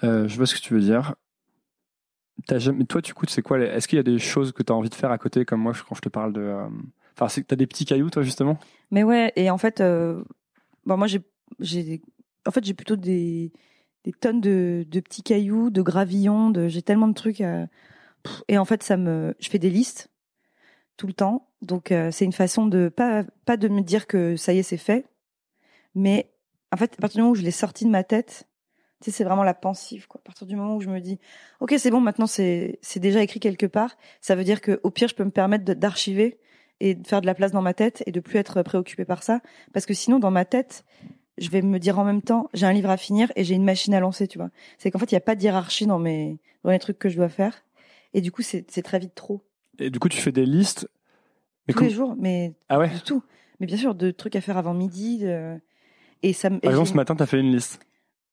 [0.01, 1.15] je vois ce que tu veux dire.
[2.49, 4.73] As jamais, toi, tu coûtes, c'est quoi Est-ce qu'il y a des choses que tu
[4.73, 6.57] as envie de faire à côté, comme moi, quand je te parle de
[7.15, 8.57] Enfin, c'est que t'as des petits cailloux, toi, justement?
[8.91, 10.23] Mais ouais, et en fait, euh,
[10.85, 11.21] bon, moi, j'ai,
[11.59, 12.01] j'ai,
[12.47, 13.51] en fait, j'ai plutôt des,
[14.19, 17.41] tonnes de, petits cailloux, de gravillons, de, j'ai tellement de trucs.
[18.47, 20.09] et en fait, ça me, je fais des listes
[20.97, 21.49] tout le temps.
[21.61, 24.63] Donc, euh, c'est une façon de pas, pas de me dire que ça y est,
[24.63, 25.05] c'est fait,
[25.95, 26.31] mais
[26.71, 28.47] en fait, à partir du moment où je l'ai sorti de ma tête,
[29.01, 30.19] tu sais, c'est vraiment la pensive, quoi.
[30.23, 31.19] À partir du moment où je me dis,
[31.59, 33.97] ok, c'est bon, maintenant c'est, c'est déjà écrit quelque part.
[34.21, 36.39] Ça veut dire que au pire, je peux me permettre d'archiver
[36.83, 39.23] et de faire de la place dans ma tête et de plus être préoccupé par
[39.23, 39.39] ça.
[39.71, 40.83] Parce que sinon dans ma tête
[41.37, 43.63] je vais me dire en même temps j'ai un livre à finir et j'ai une
[43.63, 44.49] machine à lancer tu vois.
[44.77, 47.07] C'est qu'en fait il y a pas de hiérarchie dans mes dans les trucs que
[47.07, 47.63] je dois faire.
[48.13, 49.41] Et du coup c'est très vite trop.
[49.79, 50.89] Et du coup tu fais des listes
[51.69, 53.23] tous les jours mais ah ouais du tout.
[53.61, 55.25] Mais bien sûr de trucs à faire avant midi
[56.21, 57.79] et ça par exemple ce matin tu as fait une liste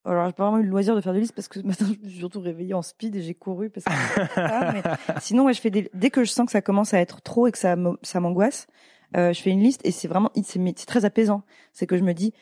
[0.05, 1.87] alors, j'ai pas vraiment eu le loisir de faire des listes parce que ce matin,
[2.01, 4.83] je me suis surtout réveillée en speed et j'ai couru parce que mais
[5.21, 7.47] sinon, ouais, je fais des, dès que je sens que ça commence à être trop
[7.47, 8.67] et que ça, m'angoisse,
[9.17, 11.43] euh, je fais une liste et c'est vraiment, c'est très apaisant.
[11.73, 12.33] C'est que je me dis,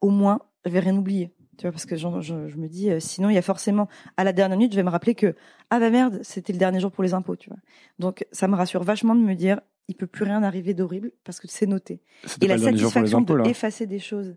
[0.00, 1.32] au moins, je vais rien oublier.
[1.56, 4.22] Tu vois, parce que je, je me dis, euh, sinon il y a forcément, à
[4.22, 5.34] la dernière minute, je vais me rappeler que
[5.70, 7.58] ah bah merde, c'était le dernier jour pour les impôts, tu vois.
[7.98, 11.40] Donc ça me rassure vachement de me dire, il peut plus rien arriver d'horrible parce
[11.40, 12.00] que c'est noté.
[12.40, 13.42] Et la satisfaction impôts, là.
[13.42, 14.36] d'effacer des choses,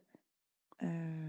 [0.81, 1.20] euh,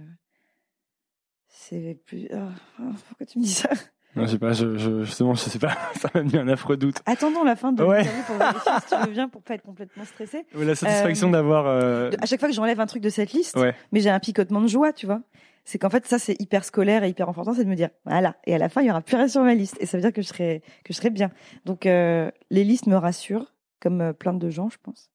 [1.68, 2.28] c'est plus.
[2.32, 2.36] oh,
[2.80, 3.68] oh, pourquoi tu me dis ça?
[4.14, 5.74] Non, je sais pas, je, je, justement, je sais pas.
[5.98, 6.96] Ça m'a mis un affreux doute.
[7.06, 7.98] Attendons la fin de Ouais.
[8.04, 10.44] l'interview pour vérifier si tu veux bien pour pas être complètement stressé.
[10.54, 11.66] Ouais, La satisfaction Euh, d'avoir.
[11.66, 13.74] euh, À chaque fois que j'enlève un truc de cette liste, Ouais.
[13.90, 15.22] mais j'ai un picotement de joie, tu vois.
[15.64, 18.36] C'est qu'en fait, ça, c'est hyper scolaire et hyper enfantin, c'est de me dire, voilà.
[18.44, 19.76] Et à la fin, il y aura plus rien sur ma liste.
[19.80, 21.30] Et ça veut dire que je serai, que je serai bien.
[21.64, 25.08] Donc, euh, les listes me rassurent, comme euh, plein de gens, je pense.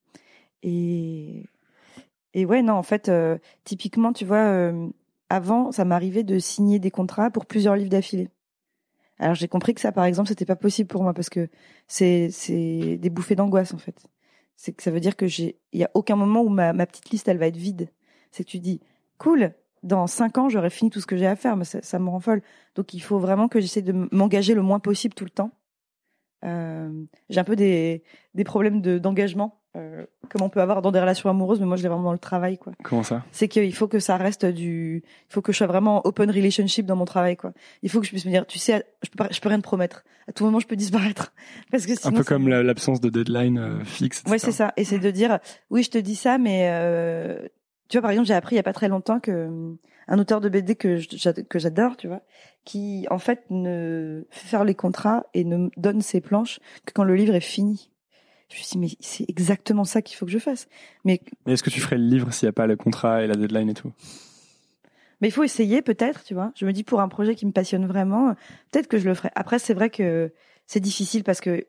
[0.63, 1.45] Et,
[2.33, 3.11] et ouais, non, en fait,
[3.63, 4.71] typiquement, tu vois,
[5.29, 8.29] avant, ça m'arrivait de signer des contrats pour plusieurs livres d'affilée.
[9.19, 11.49] Alors, j'ai compris que ça, par exemple, c'était pas possible pour moi parce que
[11.87, 12.29] c'est,
[12.99, 14.07] des bouffées d'angoisse, en fait.
[14.55, 17.09] C'est que ça veut dire que j'ai, il y a aucun moment où ma, petite
[17.09, 17.89] liste, elle va être vide.
[18.31, 18.79] C'est que tu dis,
[19.17, 22.09] cool, dans cinq ans, j'aurai fini tout ce que j'ai à faire, mais ça, me
[22.09, 22.41] rend folle.
[22.75, 25.51] Donc, il faut vraiment que j'essaie de m'engager le moins possible tout le temps.
[26.45, 28.03] Euh, j'ai un peu des,
[28.35, 29.56] des problèmes de, d'engagement,
[30.29, 32.19] comme on peut avoir dans des relations amoureuses, mais moi, je l'ai vraiment dans le
[32.19, 32.73] travail, quoi.
[32.83, 33.23] Comment ça?
[33.31, 36.85] C'est qu'il faut que ça reste du, il faut que je sois vraiment open relationship
[36.85, 37.53] dans mon travail, quoi.
[37.83, 39.57] Il faut que je puisse me dire, tu sais, je peux, pas- je peux rien
[39.59, 40.03] te promettre.
[40.27, 41.33] À tout moment, je peux disparaître.
[41.71, 44.19] Parce que Un peu comme la- l'absence de deadline euh, fixe.
[44.19, 44.31] etc.
[44.31, 44.73] Ouais, c'est ça.
[44.77, 47.47] Et c'est de dire, oui, je te dis ça, mais euh,
[47.89, 49.73] tu vois, par exemple, j'ai appris il y a pas très longtemps que euh,
[50.09, 50.97] un auteur de BD que
[51.57, 52.21] j'adore, tu vois,
[52.65, 57.03] qui en fait ne fait faire les contrats et ne donne ses planches que quand
[57.03, 57.89] le livre est fini.
[58.49, 60.67] Je me suis dit, mais c'est exactement ça qu'il faut que je fasse.
[61.03, 63.27] Mais Mais est-ce que tu ferais le livre s'il n'y a pas le contrat et
[63.27, 63.91] la deadline et tout?
[65.21, 66.51] Mais il faut essayer peut-être, tu vois.
[66.55, 68.35] Je me dis pour un projet qui me passionne vraiment,
[68.71, 69.29] peut-être que je le ferai.
[69.35, 70.31] Après, c'est vrai que
[70.67, 71.65] c'est difficile parce que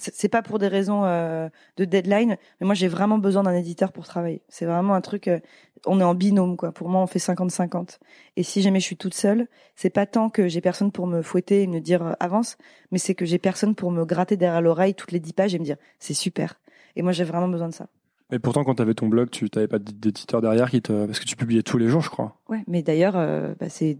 [0.00, 3.92] c'est pas pour des raisons euh, de deadline, mais moi j'ai vraiment besoin d'un éditeur
[3.92, 4.42] pour travailler.
[4.48, 5.28] C'est vraiment un truc.
[5.28, 5.38] euh,
[5.86, 6.72] on est en binôme quoi.
[6.72, 7.98] Pour moi, on fait 50-50.
[8.36, 11.22] Et si jamais je suis toute seule, c'est pas tant que j'ai personne pour me
[11.22, 12.56] fouetter et me dire euh, avance,
[12.90, 15.58] mais c'est que j'ai personne pour me gratter derrière l'oreille toutes les dix pages et
[15.58, 16.60] me dire c'est super.
[16.96, 17.86] Et moi j'ai vraiment besoin de ça.
[18.30, 21.06] Mais pourtant, quand tu avais ton blog, tu n'avais pas d'éditeur derrière qui te.
[21.06, 22.40] Parce que tu publiais tous les jours, je crois.
[22.48, 22.62] Ouais.
[22.68, 23.14] Mais d'ailleurs,
[23.58, 23.98] bah, c'est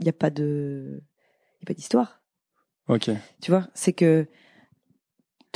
[0.00, 2.20] il y a pas de il y a pas d'histoire.
[2.88, 3.10] Ok.
[3.40, 4.26] Tu vois, c'est que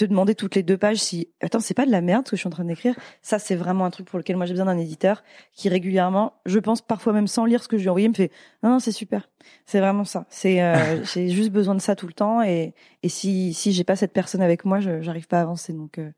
[0.00, 2.36] te demander toutes les deux pages si attends c'est pas de la merde ce que
[2.36, 2.94] je suis en train d'écrire?
[3.20, 6.58] Ça c'est vraiment un truc pour lequel moi j'ai besoin d'un éditeur qui régulièrement je
[6.58, 8.30] pense parfois même sans lire ce que je lui ai envoyé me fait
[8.62, 9.28] non non c'est super.
[9.66, 10.24] C'est vraiment ça.
[10.30, 13.84] C'est euh, j'ai juste besoin de ça tout le temps et et si si j'ai
[13.84, 16.10] pas cette personne avec moi je j'arrive pas à avancer donc euh,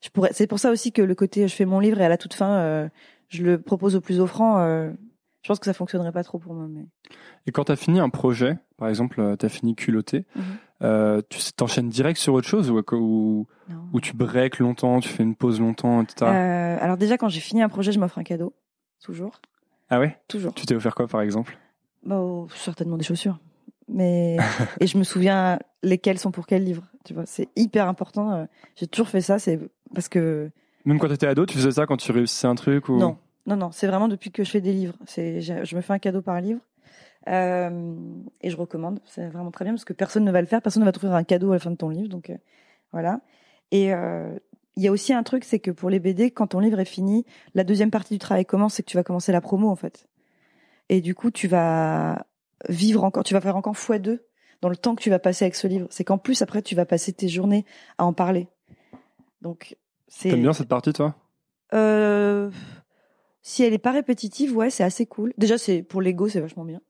[0.00, 2.08] je pourrais c'est pour ça aussi que le côté je fais mon livre et à
[2.08, 2.88] la toute fin euh,
[3.28, 4.58] je le propose au plus offrant
[5.42, 6.86] je pense que ça fonctionnerait pas trop pour moi mais
[7.46, 10.44] Et quand tu as fini un projet, par exemple, tu as fini culotté, Mhm.
[10.82, 13.46] Euh, tu t'enchaînes direct sur autre chose ou,
[13.92, 16.30] ou, tu breaks longtemps, tu fais une pause longtemps, etc.
[16.30, 18.52] Euh, alors déjà quand j'ai fini un projet je m'offre un cadeau
[19.02, 19.40] toujours
[19.90, 20.18] Ah ouais?
[20.28, 21.58] Toujours Tu t'es offert quoi, par exemple?
[22.04, 23.38] Bah, oh, certainement des chaussures.
[23.88, 24.38] Mais
[24.80, 26.84] et je me souviens lesquelles sont pour quel livre.
[27.04, 28.32] Tu vois, c'est hyper important.
[28.32, 28.44] euh,
[28.76, 29.60] J'ai toujours fait ça, c'est
[29.94, 30.50] parce que
[30.84, 32.96] Même quand tu étais ado, tu faisais ça quand tu réussissais un truc ou...
[32.98, 34.94] non, non, non, c'est vraiment depuis que je fais des livres.
[35.06, 36.60] C'est, je me fais un cadeau par livre
[37.28, 37.94] euh,
[38.40, 39.00] et je recommande.
[39.04, 41.14] C'est vraiment très bien parce que personne ne va le faire, personne ne va t'offrir
[41.14, 42.08] un cadeau à la fin de ton livre.
[42.08, 42.36] Donc euh,
[42.92, 43.20] voilà.
[43.70, 44.38] Et euh,
[44.76, 46.84] il y a aussi un truc, c'est que pour les BD, quand ton livre est
[46.84, 49.76] fini, la deuxième partie du travail commence, c'est que tu vas commencer la promo en
[49.76, 50.08] fait.
[50.88, 52.26] Et du coup, tu vas
[52.68, 54.26] vivre encore, tu vas faire encore fois deux
[54.60, 55.86] dans le temps que tu vas passer avec ce livre.
[55.90, 57.64] C'est qu'en plus après, tu vas passer tes journées
[57.98, 58.48] à en parler.
[59.40, 59.76] Donc
[60.08, 60.30] c'est.
[60.30, 61.14] T'aimes bien cette partie, toi?
[61.74, 62.50] Euh,
[63.42, 65.32] si elle est pas répétitive, ouais, c'est assez cool.
[65.38, 66.80] Déjà, c'est pour l'ego, c'est vachement bien.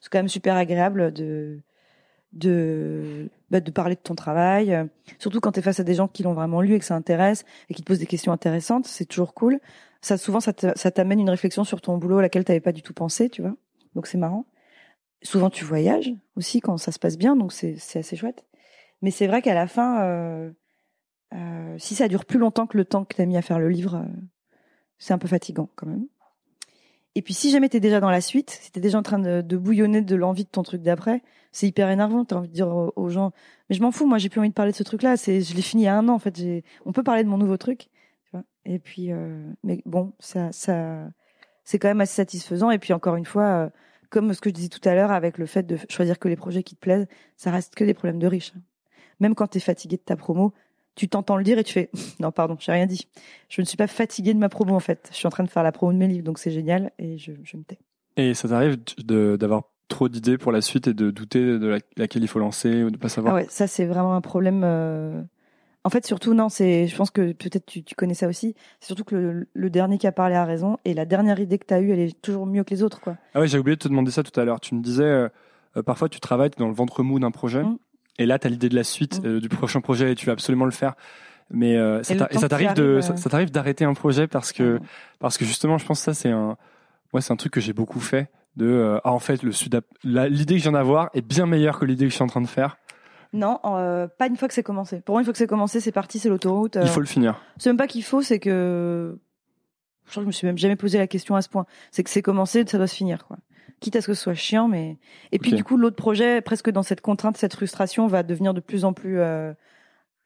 [0.00, 1.60] C'est quand même super agréable de
[2.32, 4.84] de bah, de parler de ton travail, euh,
[5.18, 6.94] surtout quand tu es face à des gens qui l'ont vraiment lu et que ça
[6.94, 9.60] intéresse et qui te posent des questions intéressantes, c'est toujours cool.
[10.02, 12.92] Ça souvent ça t'amène une réflexion sur ton boulot à laquelle tu pas du tout
[12.94, 13.56] pensé, tu vois.
[13.94, 14.46] Donc c'est marrant.
[15.22, 18.44] Souvent tu voyages aussi quand ça se passe bien, donc c'est assez chouette.
[19.02, 20.50] Mais c'est vrai qu'à la fin euh,
[21.34, 23.58] euh, si ça dure plus longtemps que le temps que tu as mis à faire
[23.58, 24.04] le livre,
[24.98, 26.06] c'est un peu fatigant quand même.
[27.16, 29.02] Et puis si jamais tu es déjà dans la suite, si tu es déjà en
[29.02, 32.26] train de, bouillonner de l'envie de ton truc d'après, c'est hyper énervant.
[32.26, 33.32] Tu as envie de dire aux, gens,
[33.70, 35.16] mais je m'en fous, moi j'ai plus envie de parler de ce truc-là.
[35.16, 36.38] C'est, je l'ai fini il y a un an en fait.
[36.84, 37.88] On peut parler de mon nouveau truc.
[38.66, 41.08] Et puis, euh, mais bon, ça, ça,
[41.64, 42.70] c'est quand même assez satisfaisant.
[42.70, 43.70] Et puis encore une fois, euh,
[44.10, 46.36] comme ce que je disais tout à l'heure, avec le fait de choisir que les
[46.36, 47.06] projets qui te plaisent,
[47.38, 48.52] ça reste que des problèmes de riches.
[49.20, 50.52] Même quand tu es fatigué de ta promo,
[50.96, 53.06] tu t'entends le dire et tu fais non pardon j'ai rien dit
[53.48, 55.50] je ne suis pas fatiguée de ma promo en fait je suis en train de
[55.50, 57.78] faire la promo de mes livres donc c'est génial et je, je me tais
[58.16, 62.22] Et ça t'arrive d'avoir trop d'idées pour la suite et de douter de la- laquelle
[62.22, 63.34] il faut lancer ou de pas savoir?
[63.34, 65.22] Ah ouais ça c'est vraiment un problème euh,
[65.84, 68.56] En fait, surtout, non, c'est, je pense que peut-être tu, tu connais ça aussi.
[68.80, 71.58] C'est surtout que le, le dernier qui a parlé a raison et la dernière idée
[71.58, 73.16] que tu as eue, elle est toujours mieux que les autres, quoi.
[73.34, 74.58] Ah ouais, j'ai oublié de te demander ça tout à l'heure.
[74.58, 75.28] Tu me disais, euh,
[75.76, 77.76] euh, parfois tu travailles dans le ventre mou d'un projet Mm.
[78.18, 79.26] Et là tu as l'idée de la suite, Mm.
[79.26, 80.94] euh, du prochain projet et tu veux absolument le faire.
[81.50, 82.16] Mais euh, ça
[82.48, 84.80] t'arrive de, ça, euh, ça t'arrive d'arrêter un projet parce que,
[85.20, 86.56] parce que justement, je pense que ça c'est un,
[87.12, 88.28] moi c'est un truc que j'ai beaucoup fait.
[88.56, 91.78] De, euh, ah en fait, le sud, l'idée que je viens d'avoir est bien meilleure
[91.78, 92.78] que l'idée que je suis en train de faire.
[93.34, 95.00] Non, pas une fois que c'est commencé.
[95.02, 96.78] Pour moi, une fois que c'est commencé, c'est parti, c'est l'autoroute.
[96.80, 97.38] Il faut le finir.
[97.58, 99.18] C'est même pas qu'il faut, c'est que
[100.06, 101.66] je crois que je me suis même jamais posé la question à ce point.
[101.90, 103.36] C'est que c'est commencé, ça doit se finir, quoi.
[103.80, 104.96] Quitte à ce que ce soit chiant, mais
[105.32, 108.60] et puis du coup l'autre projet, presque dans cette contrainte, cette frustration, va devenir de
[108.60, 109.52] plus en plus, euh,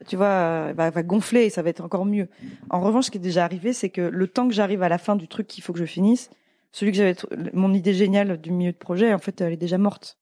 [0.06, 2.28] tu vois, euh, va, va gonfler et ça va être encore mieux.
[2.70, 4.98] En revanche, ce qui est déjà arrivé, c'est que le temps que j'arrive à la
[4.98, 6.30] fin du truc qu'il faut que je finisse,
[6.72, 7.16] celui que j'avais,
[7.52, 10.16] mon idée géniale du milieu de projet, en fait, elle est déjà morte.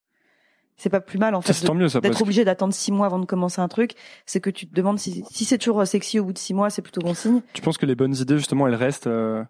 [0.81, 2.01] C'est pas plus mal en fait c'est de- tant mieux ça.
[2.01, 3.95] d'être obligé d'attendre six mois avant de commencer un truc,
[4.27, 6.71] c'est que tu te demandes si, si c'est toujours sexy au bout de six mois,
[6.71, 7.43] c'est plutôt bon signe.
[7.53, 9.09] tu penses que les bonnes idées justement elles restent.
[9.09, 9.43] euh,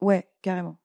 [0.00, 0.76] Ouais, carrément.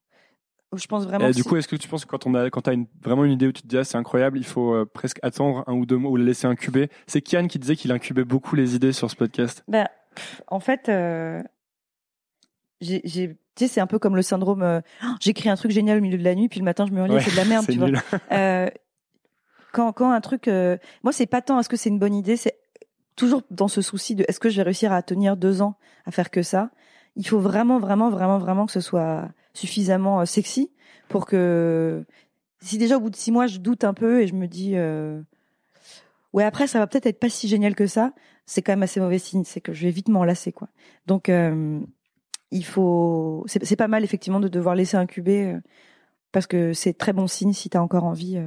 [0.75, 1.27] Je pense vraiment.
[1.27, 2.86] Et que du coup, est-ce que tu penses que quand on a, quand t'as une,
[3.01, 5.63] vraiment une idée où tu te dis ah, c'est incroyable, il faut euh, presque attendre
[5.67, 6.89] un ou deux mois ou la laisser incuber.
[7.07, 9.63] C'est Kian qui disait qu'il incubait beaucoup les idées sur ce podcast.
[9.67, 11.41] Ben, pff, en fait, euh,
[12.81, 14.63] j'ai, j'ai- tu sais, c'est un peu comme le syndrome.
[14.63, 16.91] euh, Oh, J'écris un truc génial au milieu de la nuit, puis le matin je
[16.91, 17.89] me relève, Ouais, c'est de la merde, tu vois.
[18.31, 18.67] Euh,
[19.71, 22.36] quand, quand un truc, euh, moi, c'est pas tant est-ce que c'est une bonne idée,
[22.36, 22.57] c'est
[23.15, 26.12] toujours dans ce souci de est-ce que je vais réussir à tenir deux ans à
[26.12, 26.71] faire que ça?
[27.15, 30.71] Il faut vraiment, vraiment, vraiment, vraiment que ce soit suffisamment euh, sexy
[31.10, 32.06] pour que
[32.60, 34.71] si déjà au bout de six mois je doute un peu et je me dis
[34.76, 35.21] euh,
[36.32, 38.13] ouais après ça va peut-être être pas si génial que ça,
[38.45, 40.69] c'est quand même assez mauvais signe, c'est que je vais vite m'en lasser quoi.
[41.06, 41.80] Donc euh,
[42.52, 45.58] il faut, c'est pas mal effectivement de devoir laisser incuber
[46.32, 48.39] parce que c'est très bon signe si tu as encore envie.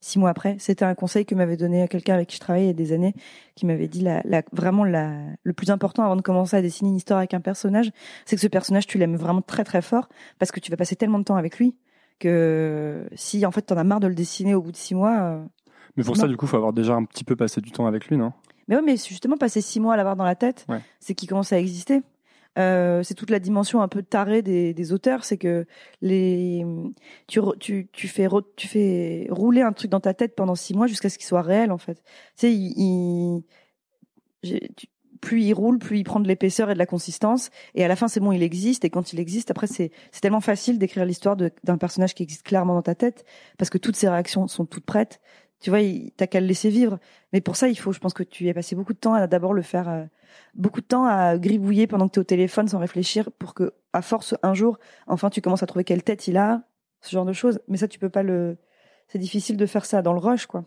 [0.00, 2.68] Six mois après, c'était un conseil que m'avait donné quelqu'un avec qui je travaillais il
[2.68, 3.14] y a des années,
[3.54, 6.88] qui m'avait dit la, la, vraiment la, le plus important avant de commencer à dessiner
[6.90, 7.90] une histoire avec un personnage,
[8.24, 10.08] c'est que ce personnage tu l'aimes vraiment très très fort
[10.38, 11.76] parce que tu vas passer tellement de temps avec lui
[12.18, 15.18] que si en fait t'en as marre de le dessiner au bout de six mois,
[15.20, 15.44] euh,
[15.96, 18.06] Mais pour ça, du coup, faut avoir déjà un petit peu passé du temps avec
[18.08, 18.32] lui, non?
[18.68, 20.80] Mais ouais, mais justement passer six mois à l'avoir dans la tête, Ouais.
[21.00, 22.02] c'est qu'il commence à exister.
[22.58, 25.66] Euh, c'est toute la dimension un peu tarée des, auteurs, c'est que
[26.02, 26.66] les
[27.28, 30.86] tu, tu tu fais tu fais rouler un truc dans ta tête pendant six mois
[30.88, 32.02] jusqu'à ce qu'il soit réel en fait.
[32.36, 33.44] Tu
[34.42, 34.62] sais,
[35.20, 37.94] plus il roule, plus il prend de l'épaisseur et de la consistance, et à la
[37.94, 38.84] fin c'est bon, il existe.
[38.84, 42.74] Et quand il existe, après c'est tellement facile d'écrire l'histoire d'un personnage qui existe clairement
[42.74, 43.24] dans ta tête
[43.58, 45.20] parce que toutes ses réactions sont toutes prêtes.
[45.60, 45.80] Tu vois,
[46.16, 46.98] t'as qu'à le laisser vivre.
[47.32, 49.26] Mais pour ça, il faut, je pense que tu as passé beaucoup de temps à
[49.26, 50.04] d'abord le faire, euh,
[50.54, 53.72] beaucoup de temps à gribouiller pendant que tu es au téléphone sans réfléchir pour que,
[53.92, 56.62] à force, un jour, enfin, tu commences à trouver quelle tête il a,
[57.02, 57.60] ce genre de choses.
[57.68, 58.56] Mais ça, tu peux pas le.
[59.08, 60.64] C'est difficile de faire ça dans le rush, quoi.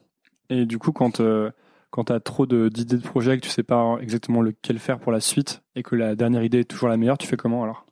[0.49, 1.49] Et du coup, quand euh,
[1.89, 5.12] quand t'as trop de- d'idées de projet, que tu sais pas exactement lequel faire pour
[5.12, 7.86] la suite, et que la dernière idée est toujours la meilleure, tu fais comment alors?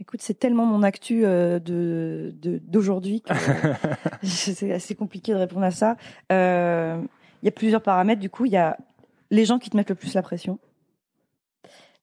[0.00, 2.32] Écoute, c'est tellement mon actu euh, de
[2.62, 3.34] d'aujourd'hui que
[4.22, 5.96] c'est assez compliqué de répondre à ça.
[6.30, 7.02] Euh,
[7.42, 8.20] Il y a plusieurs paramètres.
[8.20, 8.76] Du coup, il y a
[9.30, 10.60] les gens qui te mettent le plus la pression.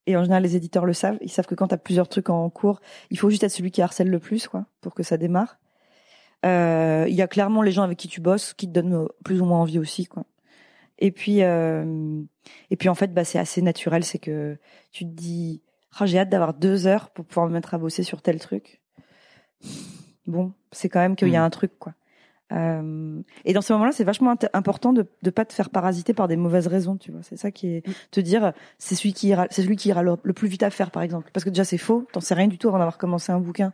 [0.08, 1.17] Et en général, les éditeurs le savent.
[1.21, 3.71] Ils savent que quand tu as plusieurs trucs en cours, il faut juste être celui
[3.71, 5.58] qui harcèle le plus, quoi, pour que ça démarre.
[6.45, 9.41] Euh, Il y a clairement les gens avec qui tu bosses, qui te donnent plus
[9.41, 10.25] ou moins envie aussi, quoi.
[10.99, 14.58] Et puis, et puis en fait, bah, c'est assez naturel, c'est que
[14.91, 15.62] tu te dis,
[15.97, 18.81] Ah, j'ai hâte d'avoir deux heures pour pouvoir me mettre à bosser sur tel truc.
[20.27, 21.45] Bon, c'est quand même qu'il y a Mm.
[21.45, 21.93] un truc, quoi.
[22.51, 26.27] Euh, et dans ce moment-là, c'est vachement important de ne pas te faire parasiter par
[26.27, 27.21] des mauvaises raisons, tu vois.
[27.23, 30.15] C'est ça qui est te dire, c'est celui qui ira, c'est celui qui ira le,
[30.21, 31.29] le plus vite à faire, par exemple.
[31.34, 32.05] Parce que déjà, c'est faux.
[32.12, 33.73] T'en sais rien du tout avant d'avoir commencé un bouquin.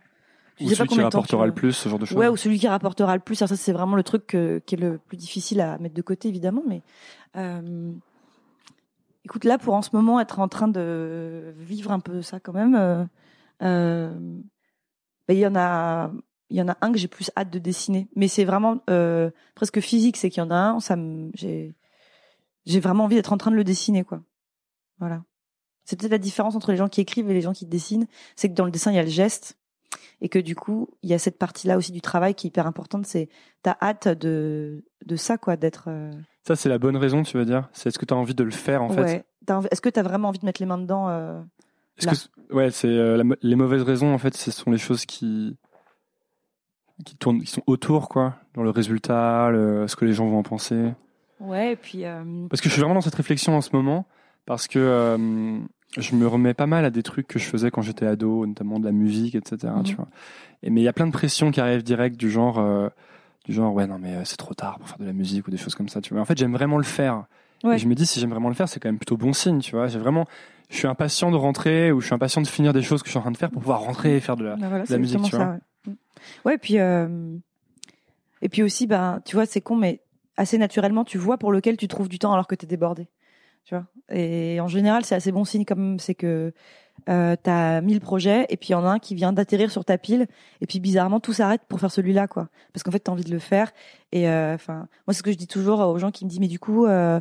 [0.56, 2.36] Tu Ou sais pas celui qui rapportera le plus, ce genre de choses Ouais, ou
[2.36, 3.40] celui qui rapportera le plus.
[3.42, 6.02] Alors ça, c'est vraiment le truc que- qui est le plus difficile à mettre de
[6.02, 6.62] côté, évidemment.
[6.66, 6.82] Mais
[7.36, 7.92] euh,
[9.24, 12.52] écoute, là, pour en ce moment être en train de vivre un peu ça quand
[12.52, 13.04] même, euh,
[13.62, 14.14] euh,
[15.28, 16.12] ben, il y en a,
[16.50, 18.08] il y en a un que j'ai plus hâte de dessiner.
[18.16, 20.96] Mais c'est vraiment euh, presque physique, c'est qu'il y en a un, ça
[22.64, 24.22] j'ai vraiment envie d'être en train de le dessiner, quoi.
[24.98, 25.24] Voilà.
[25.84, 28.06] C'est peut-être la différence entre les gens qui écrivent et les gens qui dessinent,
[28.36, 29.58] c'est que dans le dessin il y a le geste
[30.20, 32.68] et que du coup il y a cette partie-là aussi du travail qui est hyper
[32.68, 33.06] importante.
[33.06, 33.28] C'est
[33.62, 35.88] t'as hâte de de ça, quoi, d'être.
[35.88, 36.12] euh,
[36.44, 37.68] Ça, c'est la bonne raison, tu veux dire?
[37.72, 39.02] C'est est-ce que tu as envie de le faire en fait?
[39.02, 39.24] Ouais.
[39.70, 41.40] Est-ce que t'as vraiment envie de mettre les mains dedans euh,
[42.00, 45.56] que ouais, c'est euh, les mauvaises raisons en fait, ce sont les choses qui
[47.04, 50.38] qui tournent, qui sont autour quoi, dans le résultat, le- ce que les gens vont
[50.38, 50.92] en penser.
[51.40, 52.04] Ouais, et puis.
[52.04, 54.06] euh, Parce que je suis vraiment dans cette réflexion en ce moment,
[54.46, 55.58] parce que
[55.96, 58.78] je me remets pas mal à des trucs que je faisais quand j'étais ado, notamment
[58.78, 59.72] de la musique, etc.
[59.76, 59.82] Mhm.
[59.82, 60.06] Tu vois.
[60.62, 62.58] Et mais il y a plein de pressions qui arrivent direct du genre,
[63.44, 65.50] du genre ouais non mais euh, c'est trop tard pour faire de la musique ou
[65.50, 66.00] des choses comme ça.
[66.00, 66.22] Tu vois.
[66.22, 67.24] En fait, j'aime vraiment le faire.
[67.64, 67.76] Ouais.
[67.76, 69.60] Et je me dis, si j'aime vraiment le faire, c'est quand même plutôt bon signe,
[69.60, 69.86] tu vois.
[69.86, 70.26] J'ai vraiment,
[70.68, 73.12] je suis impatient de rentrer ou je suis impatient de finir des choses que je
[73.12, 74.56] suis en train de faire pour pouvoir rentrer et faire de la.
[74.56, 75.92] Bah voilà, la c'est musique, tu ça, ouais.
[76.44, 77.36] Ouais, puis euh,
[78.40, 80.00] et puis aussi, ben, tu vois, c'est con, mais
[80.36, 83.08] assez naturellement, tu vois pour lequel tu trouves du temps alors que t'es débordé,
[83.64, 83.86] tu vois.
[84.10, 86.52] Et en général, c'est assez bon signe, comme c'est que
[87.08, 89.84] euh, t'as 1000 projets et puis il y en a un qui vient d'atterrir sur
[89.84, 90.26] ta pile
[90.60, 92.48] et puis bizarrement tout s'arrête pour faire celui-là, quoi.
[92.72, 93.72] Parce qu'en fait, t'as envie de le faire.
[94.12, 96.40] Et euh, enfin, moi, c'est ce que je dis toujours aux gens qui me disent,
[96.40, 96.86] mais du coup.
[96.86, 97.20] Euh,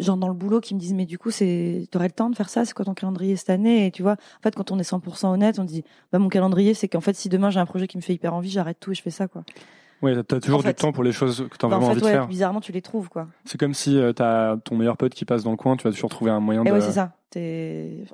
[0.00, 2.36] genre dans le boulot qui me disent mais du coup c'est t'aurais le temps de
[2.36, 3.86] faire ça c'est quoi ton calendrier cette année?
[3.86, 5.82] Et tu vois en fait quand on est 100% honnête on dit
[6.12, 8.34] bah mon calendrier c'est qu'en fait si demain j'ai un projet qui me fait hyper
[8.34, 9.44] envie j'arrête tout et je fais ça quoi
[10.02, 11.86] Ouais, t'as- toujours En fait- du temps pour les choses que t'as Bah, en vraiment
[11.86, 12.26] fait envie de faire.
[12.28, 15.42] bizarrement tu les trouves quoi C'est comme si euh, t'as ton meilleur pote qui passe
[15.42, 16.72] dans le coin, tu vas toujours trouver un moyen et de.
[16.72, 17.12] ouais c'est ça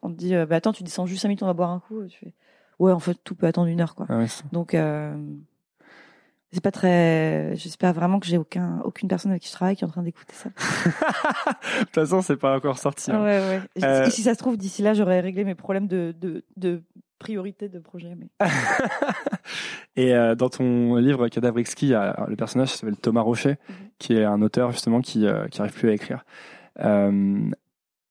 [0.02, 1.78] on te dit euh, bah attends tu descends juste 5 minutes on va boire un
[1.80, 2.32] coup Et tu fais
[2.78, 5.14] ouais en fait tout peut attendre une heure quoi Ah ouais, donc euh,
[6.52, 9.84] c'est pas très j'espère vraiment que j'ai aucun aucune personne avec qui je travaille qui
[9.84, 10.48] est en train d'écouter ça
[11.80, 13.10] de toute façon, c'est pas encore sorti.
[13.10, 13.22] hein.
[13.22, 16.14] ouais ouais Et Euh, si ça se trouve d'ici là j'aurais réglé mes problèmes de
[16.20, 16.82] de, de
[17.18, 18.28] priorité de projet mais
[19.96, 23.74] Et euh, dans ton livre Cadavre Exquis, le personnage s'appelle Thomas Rocher, Mhm.
[23.98, 26.24] qui est un auteur justement qui euh, qui arrive plus à écrire.
[26.80, 27.48] Euh,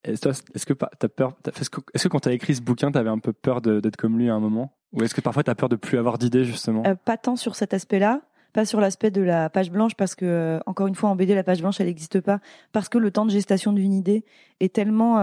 [0.05, 3.61] est-ce que t'as peur Est-ce que, quand t'as écrit ce bouquin, t'avais un peu peur
[3.61, 6.17] d'être comme lui à un moment, ou est-ce que parfois t'as peur de plus avoir
[6.17, 6.83] d'idées justement?
[6.85, 8.21] Euh, pas tant sur cet aspect-là,
[8.53, 11.43] pas sur l'aspect de la page blanche, parce que encore une fois en BD la
[11.43, 12.39] page blanche elle n'existe pas,
[12.73, 14.25] parce que le temps de gestation d'une idée
[14.59, 15.17] est tellement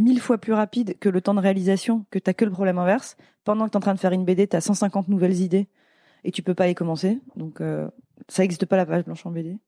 [0.00, 3.16] mille fois plus rapide que le temps de réalisation, que t'as que le problème inverse.
[3.44, 5.68] Pendant que t'es en train de faire une BD, t'as 150 nouvelles idées
[6.24, 7.88] et tu peux pas y commencer, donc euh,
[8.28, 9.58] ça n'existe pas la page blanche en BD.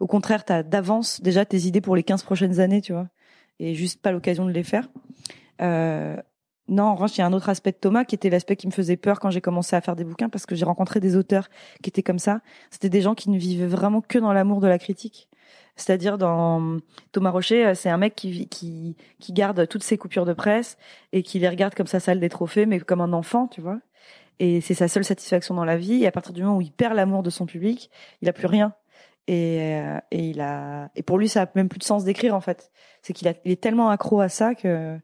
[0.00, 3.08] Au contraire, t'as d'avance déjà tes idées pour les 15 prochaines années, tu vois,
[3.60, 4.88] et juste pas l'occasion de les faire.
[5.62, 6.16] Euh,
[6.66, 8.66] non, en revanche, il y a un autre aspect de Thomas qui était l'aspect qui
[8.66, 11.14] me faisait peur quand j'ai commencé à faire des bouquins parce que j'ai rencontré des
[11.14, 11.48] auteurs
[11.82, 12.40] qui étaient comme ça.
[12.70, 15.28] C'était des gens qui ne vivaient vraiment que dans l'amour de la critique.
[15.76, 16.78] C'est-à-dire dans
[17.12, 20.76] Thomas Rocher, euh, c'est un mec qui, qui, qui garde toutes ses coupures de presse
[21.12, 23.80] et qui les regarde comme sa salle des trophées, mais comme un enfant, tu vois.
[24.38, 26.02] Et c'est sa seule satisfaction dans la vie.
[26.04, 27.90] Et à partir du moment où il perd l'amour de son public,
[28.22, 28.74] il a plus rien.
[29.26, 32.34] Et, euh, et il a, et pour lui, ça a même plus de sens d'écrire
[32.34, 32.70] en fait.
[33.02, 34.98] C'est qu'il a, il est tellement accro à ça que,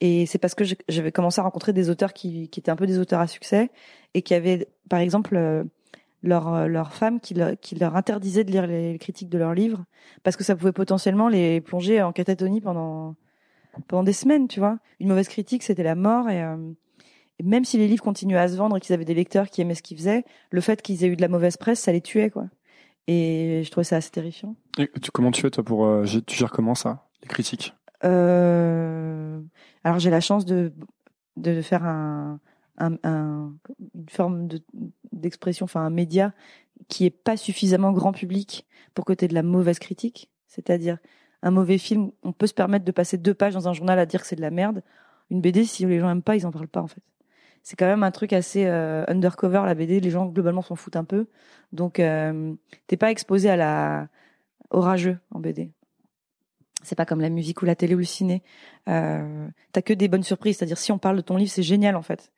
[0.00, 2.86] et c'est parce que j'avais commencé à rencontrer des auteurs qui, qui étaient un peu
[2.86, 3.70] des auteurs à succès
[4.14, 5.64] et qui avaient, par exemple,
[6.24, 9.38] euh, leur, euh, leur femme qui, leur- qui leur interdisait de lire les, critiques de
[9.38, 9.84] leurs livres
[10.22, 13.16] parce que ça pouvait potentiellement les plonger en catatonie pendant,
[13.88, 14.78] pendant des semaines, tu vois.
[15.00, 16.56] Une mauvaise critique, c'était la mort et, euh,
[17.38, 19.60] et même si les livres continuaient à se vendre et qu'ils avaient des lecteurs qui
[19.60, 22.00] aimaient ce qu'ils faisaient, le fait qu'ils aient eu de la mauvaise presse, ça les
[22.02, 22.46] tuait, quoi.
[23.06, 24.54] Et je trouvais ça assez terrifiant.
[24.78, 27.74] Et tu, Comment tu fais toi pour euh, tu gères comment ça, les critiques?
[28.04, 29.40] Euh,
[29.84, 30.72] alors j'ai la chance de
[31.36, 32.40] de faire un,
[32.80, 33.54] un, un-
[33.94, 34.60] une forme de
[35.12, 36.32] d'expression, enfin un média
[36.88, 40.30] qui est pas suffisamment grand public pour que tu de la mauvaise critique.
[40.46, 40.98] C'est-à-dire
[41.42, 44.06] un mauvais film, on peut se permettre de passer deux pages dans un journal à
[44.06, 44.82] dire que c'est de la merde.
[45.30, 47.02] Une BD, si les gens aiment pas, ils en parlent pas en fait.
[47.62, 50.00] C'est quand même un truc assez euh, undercover la BD.
[50.00, 51.26] Les gens globalement s'en foutent un peu,
[51.72, 52.54] donc euh,
[52.86, 54.08] t'es pas exposé à la
[54.70, 55.70] au rageux en BD.
[56.82, 58.42] C'est pas comme la musique ou la télé ou le ciné.
[58.88, 60.56] Euh, T'as que des bonnes surprises.
[60.56, 62.32] C'est-à-dire si on parle de ton livre, c'est génial en fait.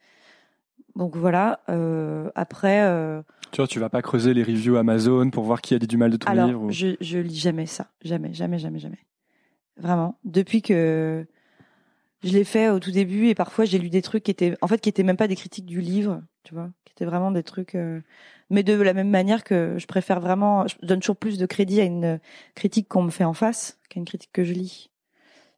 [0.97, 1.61] Donc voilà.
[1.69, 5.75] Euh, après, euh, Tu vois, tu vas pas creuser les reviews Amazon pour voir qui
[5.75, 6.63] a dit du mal de ton alors livre.
[6.65, 8.99] ou- je je lis jamais ça, jamais, jamais, jamais, jamais.
[9.79, 10.19] Vraiment.
[10.25, 11.27] Depuis que
[12.23, 14.67] je l'ai fait au tout début et parfois j'ai lu des trucs qui étaient, en
[14.69, 17.43] fait, qui étaient même pas des critiques du livre, tu vois, qui étaient vraiment des
[17.43, 17.75] trucs.
[17.75, 18.01] euh,
[18.51, 21.81] Mais de la même manière que je préfère vraiment, je donne toujours plus de crédit
[21.81, 22.21] à une
[22.55, 24.91] critique qu'on me fait en face qu'à une critique que je lis.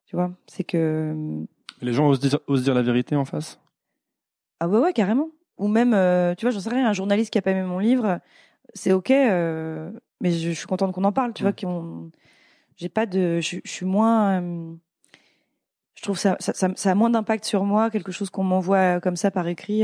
[0.07, 1.45] Tu vois, c'est que
[1.83, 3.59] Les gens osent dire, osent dire la vérité en face?
[4.65, 5.29] Ah ouais, ouais, carrément.
[5.59, 7.79] Ou même, euh, tu vois, j'en sais rien, un journaliste qui a pas aimé mon
[7.79, 8.19] livre,
[8.73, 11.57] c'est ok, euh, mais je, je suis contente qu'on en parle, tu vois, Mm.
[11.57, 12.11] qu'on,
[12.77, 14.75] j'ai pas de, je, je suis moins, euh,
[15.97, 19.01] je trouve ça, ça, ça, ça a moins d'impact sur moi, quelque chose qu'on m'envoie
[19.01, 19.83] comme ça par écrit,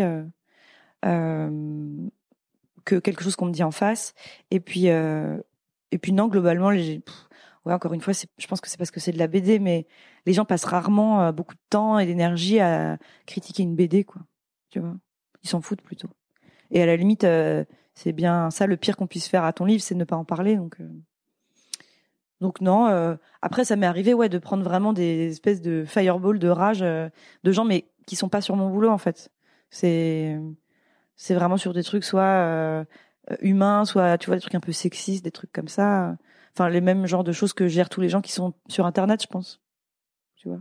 [1.02, 4.14] que quelque chose qu'on me dit en face.
[4.50, 7.28] Et puis, et puis non, globalement, les, pff,
[7.66, 9.86] ouais, encore une fois, je pense que c'est parce que c'est de la BD, mais
[10.24, 14.22] les gens passent rarement beaucoup de temps et d'énergie à critiquer une BD, quoi.
[14.70, 14.96] Tu vois,
[15.42, 16.08] ils s'en foutent plutôt.
[16.70, 19.64] Et à la limite, euh, c'est bien ça le pire qu'on puisse faire à ton
[19.64, 20.56] livre, c'est ne pas en parler.
[20.56, 20.88] Donc, euh,
[22.40, 22.86] donc non.
[22.88, 26.80] euh, après, ça m'est arrivé, ouais, de prendre vraiment des espèces de fireball de rage
[26.80, 29.30] de gens, mais qui sont pas sur mon boulot en fait.
[29.70, 30.38] C'est
[31.16, 32.86] c'est vraiment sur des trucs soit
[33.40, 36.16] humains, soit tu vois des trucs un peu sexistes, des trucs comme ça.
[36.54, 39.22] Enfin, les mêmes genres de choses que gèrent tous les gens qui sont sur Internet,
[39.22, 39.60] je pense.
[40.36, 40.60] Tu vois.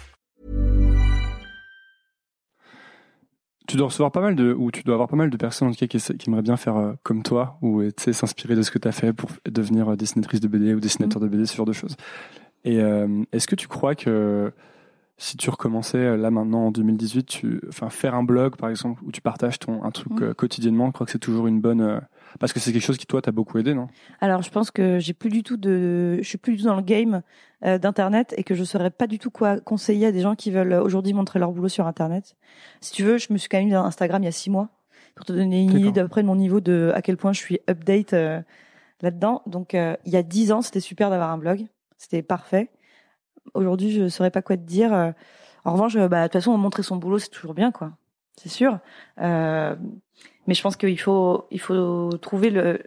[3.71, 5.71] Tu dois recevoir pas mal de, ou tu dois avoir pas mal de personnes en
[5.71, 8.77] tout cas qui, aimeraient bien faire euh, comme toi, ou euh, s'inspirer de ce que
[8.77, 11.65] tu as fait pour devenir euh, dessinatrice de BD ou dessinateur de BD, ce genre
[11.65, 11.95] de choses.
[12.65, 12.79] Et
[13.31, 14.51] est-ce que tu crois que
[15.17, 19.11] si tu recommençais là maintenant en 2018, tu, enfin faire un blog par exemple où
[19.13, 20.33] tu partages ton un truc Mhm.
[20.33, 22.01] quotidiennement, je crois que c'est toujours une bonne,
[22.39, 23.87] parce que c'est quelque chose qui toi t'a beaucoup aidé, non?
[24.19, 26.75] Alors, je pense que j'ai plus du tout de, je suis plus du tout dans
[26.75, 27.21] le game
[27.65, 30.51] euh, d'internet et que je saurais pas du tout quoi conseiller à des gens qui
[30.51, 32.35] veulent euh, aujourd'hui montrer leur boulot sur internet.
[32.79, 34.49] Si tu veux, je me suis quand même mis dans Instagram il y a six
[34.49, 34.69] mois
[35.15, 37.33] pour te donner une idée d'à peu près de mon niveau de à quel point
[37.33, 38.41] je suis update euh,
[39.01, 39.41] là-dedans.
[39.45, 41.65] Donc, euh, il y a dix ans, c'était super d'avoir un blog,
[41.97, 42.71] c'était parfait.
[43.53, 45.13] Aujourd'hui, je saurais pas quoi te dire.
[45.65, 47.91] En revanche, bah, de toute façon, montrer son boulot, c'est toujours bien, quoi.
[48.37, 48.79] C'est sûr.
[49.19, 49.75] Euh,
[50.47, 52.79] mais je pense qu'il faut, il faut trouver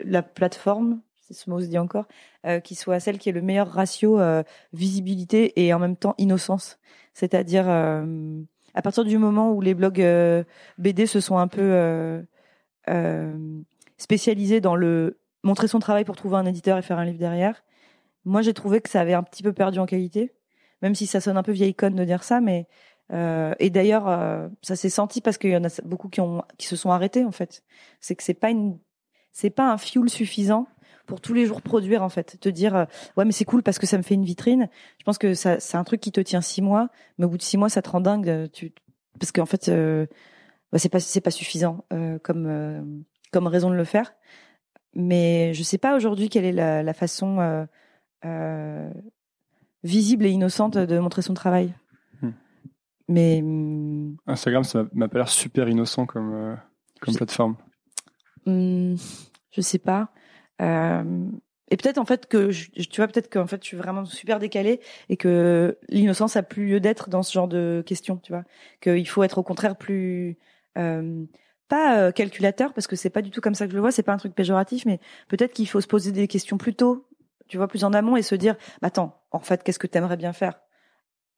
[0.00, 2.06] la plateforme, si ce mot se dit encore,
[2.46, 4.42] euh, qui soit celle qui ait le meilleur ratio euh,
[4.72, 6.78] visibilité et en même temps innocence.
[7.14, 8.40] C'est-à-dire, euh,
[8.74, 10.04] à partir du moment où les blogs
[10.78, 12.24] BD se sont un peu
[13.96, 17.64] spécialisés dans le montrer son travail pour trouver un éditeur et faire un livre derrière,
[18.24, 20.32] moi j'ai trouvé que ça avait un petit peu perdu en qualité,
[20.82, 22.68] même si ça sonne un peu vieille conne de dire ça, mais
[23.12, 26.76] euh, et d'ailleurs, euh, ça s'est senti parce qu'il y en a beaucoup qui se
[26.76, 27.62] sont arrêtés en fait.
[28.00, 28.50] C'est que c'est pas
[29.54, 30.66] pas un fuel suffisant
[31.06, 32.38] pour tous les jours produire en fait.
[32.40, 32.84] Te dire euh,
[33.16, 34.68] ouais mais c'est cool parce que ça me fait une vitrine.
[34.98, 37.42] Je pense que c'est un truc qui te tient six mois, mais au bout de
[37.42, 38.48] six mois ça te rend dingue.
[39.18, 39.70] parce qu'en fait
[40.72, 41.84] bah, c'est pas suffisant
[42.22, 44.14] comme raison de le faire.
[44.94, 47.66] Mais je sais pas aujourd'hui quelle est la, façon
[49.82, 51.72] visible et innocente de montrer son travail.
[53.08, 53.42] Mais
[54.26, 56.54] Instagram, ça m'a- pas l'air super innocent comme euh,
[57.00, 57.56] comme plateforme.
[58.46, 58.96] hum,
[59.50, 60.10] je sais pas.
[60.60, 61.24] Euh,
[61.70, 64.38] et peut-être en fait que je- tu vois peut-être qu'en fait je suis vraiment super
[64.38, 68.44] décalée et que l'innocence a plus lieu d'être dans ce genre de questions, tu vois.
[68.80, 70.38] Qu'il faut être au contraire plus
[70.76, 71.24] euh,
[71.68, 73.92] pas calculateur parce que c'est pas du tout comme ça que je le vois.
[73.92, 77.06] C'est pas un truc péjoratif, mais peut-être qu'il faut se poser des questions plus tôt,
[77.46, 80.16] tu vois, plus en amont et se dire, bah, attends, en fait, qu'est-ce que t'aimerais
[80.16, 80.58] bien faire?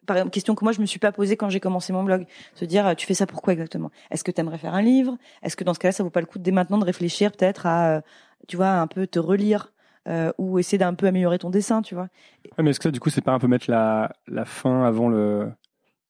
[0.07, 2.26] Par exemple, question que moi je me suis pas posée quand j'ai commencé mon blog,
[2.55, 3.90] se dire euh, tu fais ça pourquoi exactement?
[4.11, 5.16] Est-ce que tu aimerais faire un livre?
[5.42, 7.66] Est-ce que dans ce cas-là ça vaut pas le coup dès maintenant de réfléchir peut-être
[7.66, 8.01] à euh,
[8.48, 9.72] tu vois un peu te relire
[10.09, 12.09] euh, ou essayer d'un peu améliorer ton dessin, tu vois?
[12.57, 14.82] Ouais, mais est-ce que ça, du coup, c'est pas un peu mettre la, la fin
[14.84, 15.51] avant le,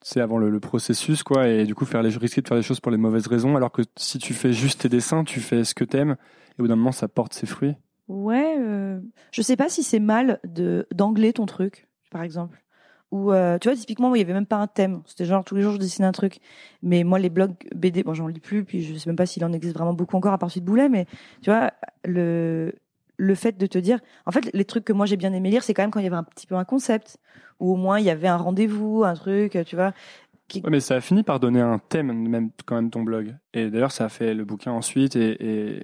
[0.00, 2.62] c'est avant le, le processus, quoi, et du coup faire les, risquer de faire des
[2.62, 5.64] choses pour les mauvaises raisons, alors que si tu fais juste tes dessins, tu fais
[5.64, 6.16] ce que t'aimes,
[6.56, 7.74] et au bout d'un moment, ça porte ses fruits?
[8.08, 9.00] Ouais, euh,
[9.32, 12.62] je sais pas si c'est mal de d'angler ton truc, par exemple.
[13.10, 15.56] Ou euh, tu vois typiquement il y avait même pas un thème, c'était genre tous
[15.56, 16.38] les jours je dessine un truc.
[16.82, 19.44] Mais moi les blogs BD, bon j'en lis plus puis je sais même pas s'il
[19.44, 21.06] en existe vraiment beaucoup encore à part celui de Boulet mais
[21.42, 21.72] tu vois
[22.04, 22.72] le
[23.16, 25.64] le fait de te dire en fait les trucs que moi j'ai bien aimé lire
[25.64, 27.18] c'est quand même quand il y avait un petit peu un concept
[27.60, 29.92] ou au moins il y avait un rendez-vous, un truc, tu vois.
[30.48, 30.62] Qui...
[30.68, 33.36] Mais ça a fini par donner un thème, même, quand même, ton blog.
[33.54, 35.82] Et d'ailleurs, ça a fait le bouquin ensuite, et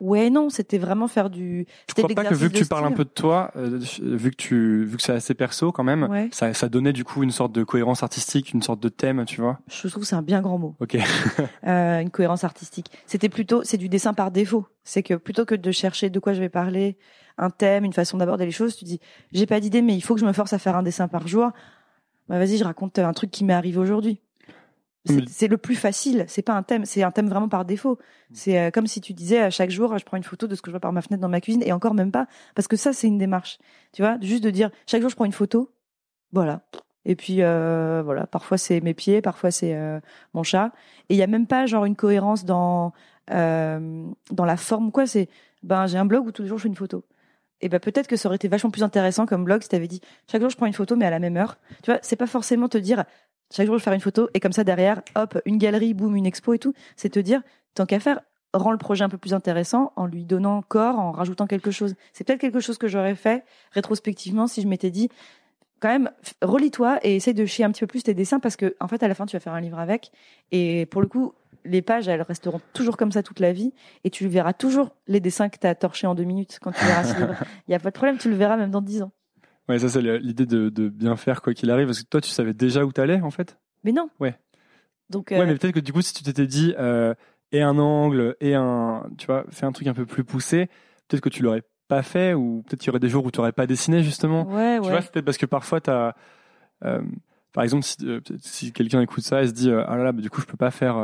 [0.00, 2.92] Ouais non, c'était vraiment faire du je crois pas que vu que tu parles un
[2.92, 6.28] peu de toi, euh, vu que tu, vu que c'est assez perso quand même, Ouais.
[6.32, 9.40] ça, ça donnait du coup une sorte de cohérence artistique, une sorte de thème, tu
[9.40, 9.58] vois?
[9.68, 10.74] Je trouve que c'est un bien grand mot.
[10.80, 10.96] Ok.
[11.66, 12.90] euh, une cohérence artistique.
[13.06, 14.66] C'était plutôt, c'est du dessin par défaut.
[14.84, 16.96] C'est que plutôt que de chercher de quoi je vais parler,
[17.38, 19.00] un thème, une façon d'aborder les choses, tu dis,
[19.32, 21.26] j'ai pas d'idée, mais il faut que je me force à faire un dessin par
[21.28, 21.50] jour.
[22.28, 24.20] Bah vas-y, je raconte un truc qui m'est arrivé aujourd'hui.
[25.28, 26.24] C'est le plus facile.
[26.28, 27.98] C'est pas un thème, c'est un thème vraiment par défaut.
[28.32, 30.62] C'est euh, comme si tu disais à chaque jour, je prends une photo de ce
[30.62, 32.76] que je vois par ma fenêtre dans ma cuisine, et encore même pas, parce que
[32.76, 33.58] ça c'est une démarche.
[33.92, 35.70] Tu vois, juste de dire chaque jour je prends une photo,
[36.32, 36.62] voilà.
[37.06, 40.00] Et puis euh, voilà, parfois c'est mes pieds, parfois c'est euh,
[40.34, 40.72] mon chat.
[41.08, 42.92] Et il y a même pas genre une cohérence dans
[43.30, 45.06] euh, dans la forme quoi.
[45.06, 45.28] C'est
[45.62, 47.04] ben j'ai un blog où tous les jours je fais une photo.
[47.60, 50.00] Et ben peut-être que ça aurait été vachement plus intéressant comme blog si t'avais dit
[50.30, 51.58] chaque jour je prends une photo mais à la même heure.
[51.84, 53.04] Tu vois, c'est pas forcément te dire
[53.52, 56.16] chaque jour je vais faire une photo et comme ça derrière hop une galerie boum
[56.16, 56.74] une expo et tout.
[56.96, 57.42] C'est te dire
[57.74, 58.20] tant qu'à faire
[58.52, 61.94] rend le projet un peu plus intéressant en lui donnant corps, en rajoutant quelque chose.
[62.12, 65.08] C'est peut-être quelque chose que j'aurais fait rétrospectivement si je m'étais dit,
[65.80, 66.10] quand même,
[66.42, 69.02] relis-toi et essaye de chier un petit peu plus tes dessins parce que, en fait,
[69.02, 70.10] à la fin, tu vas faire un livre avec.
[70.50, 71.34] Et pour le coup,
[71.64, 73.72] les pages, elles resteront toujours comme ça toute la vie
[74.04, 76.84] et tu verras toujours les dessins que tu as torchés en deux minutes quand tu
[76.84, 77.34] verras ce livre.
[77.68, 79.12] Il n'y a pas de problème, tu le verras même dans dix ans.
[79.68, 81.86] Ouais, ça c'est l'idée de, de bien faire quoi qu'il arrive.
[81.86, 83.58] Parce que toi, tu savais déjà où t'allais en fait?
[83.84, 84.08] Mais non.
[84.20, 84.36] Ouais.
[85.10, 87.14] Donc, Ouais, euh, mais peut-être que du coup, si tu t'étais dit euh,
[87.52, 90.66] et un angle et un, tu vois, fais un truc un peu plus poussé,
[91.08, 93.38] peut-être que tu l'aurais pas fait ou peut-être qu'il y aurait des jours où tu
[93.40, 94.44] aurais pas dessiné justement.
[94.52, 94.90] ouais, Tu ouais.
[94.90, 96.14] vois, c'est peut-être parce que parfois t'as,
[96.84, 97.00] euh,
[97.52, 100.12] par exemple, si, euh, si quelqu'un écoute ça et se dit euh, ah là là,
[100.12, 100.94] bah, du coup, je peux pas faire,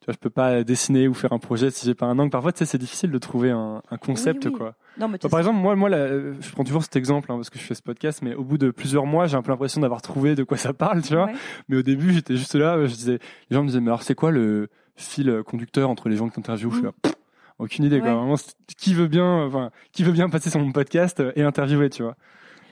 [0.00, 2.30] tu vois, je peux pas dessiner ou faire un projet si j'ai pas un angle.
[2.30, 4.58] Parfois, tu sais, c'est difficile de trouver un, un concept Oui, oui.
[4.58, 4.74] quoi.
[4.98, 7.36] Non, mais Bah, par exemple, moi, moi, là, euh, je prends toujours cet exemple hein,
[7.36, 9.50] parce que je fais ce podcast, mais au bout de plusieurs mois, j'ai un peu
[9.50, 11.26] l'impression d'avoir trouvé de quoi ça parle, tu vois.
[11.26, 11.34] Ouais.
[11.68, 13.18] Mais au début, j'étais juste là, je disais,
[13.50, 16.34] les gens me disaient, mais alors c'est quoi le fil conducteur entre les gens que
[16.34, 16.70] t'interviews?
[16.70, 17.14] Je suis là, Pff,
[17.58, 18.14] aucune idée, quoi.
[18.14, 18.36] Vraiment,
[18.76, 22.16] qui veut bien, enfin, qui veut bien passer sur mon podcast et interviewer, tu vois.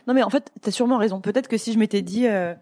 [0.06, 1.20] Non, mais en fait, t'as sûrement raison.
[1.20, 2.54] Peut-être que si je m'étais dit, euh,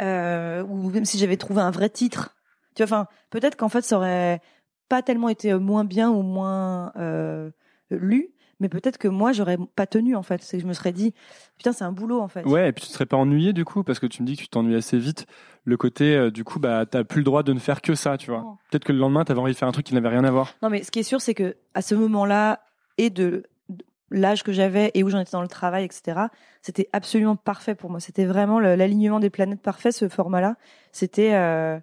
[0.00, 2.36] euh, ou même si j'avais trouvé un vrai titre,
[2.74, 4.40] tu vois, enfin, peut-être qu'en fait, ça aurait
[4.88, 7.50] pas tellement été moins bien ou moins euh,
[7.90, 8.30] lu,
[8.60, 10.42] mais peut-être que moi, j'aurais pas tenu, en fait.
[10.42, 11.14] C'est que je me serais dit,
[11.56, 12.44] putain, c'est un boulot, en fait.
[12.44, 14.36] Ouais, et puis tu te serais pas ennuyé du coup, parce que tu me dis
[14.36, 15.26] que tu t'ennuies assez vite.
[15.64, 18.16] Le côté, euh, du coup, bah, t'as plus le droit de ne faire que ça,
[18.16, 18.58] tu vois.
[18.70, 20.54] Peut-être que le lendemain, t'avais envie de faire un truc qui n'avait rien à voir.
[20.62, 22.60] Non, mais ce qui est sûr, c'est que à ce moment-là,
[22.96, 26.20] et de, de l'âge que j'avais et où j'en étais dans le travail, etc.,
[26.62, 28.00] c'était absolument parfait pour moi.
[28.00, 30.56] C'était vraiment l'alignement des planètes parfait, ce format-là.
[30.92, 31.78] C'était euh,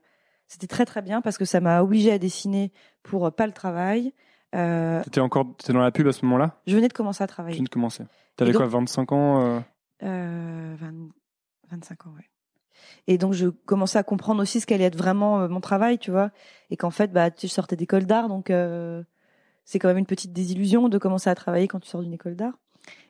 [0.47, 2.71] c'était très très bien parce que ça m'a obligé à dessiner
[3.03, 4.13] pour euh, pas le travail.
[4.55, 6.59] Euh, T'étais encore, t'étais dans la pub à ce moment-là?
[6.65, 7.55] je venais de commencer à travailler.
[7.55, 8.03] viens de commencer.
[8.37, 9.59] T'avais donc- quoi, 25 ans euh,
[10.03, 10.93] Euh, 20
[11.71, 12.29] 25 ans, ouais.
[13.07, 16.11] Et donc je commençais à comprendre aussi ce qu'allait être vraiment euh, mon travail, tu
[16.11, 16.31] vois,
[16.69, 19.03] et qu'en fait, bah, tu je sortais d'école d'art, donc euh,
[19.63, 22.35] c'est quand même une petite désillusion de commencer à travailler quand tu sors d'une école
[22.35, 22.53] d'art.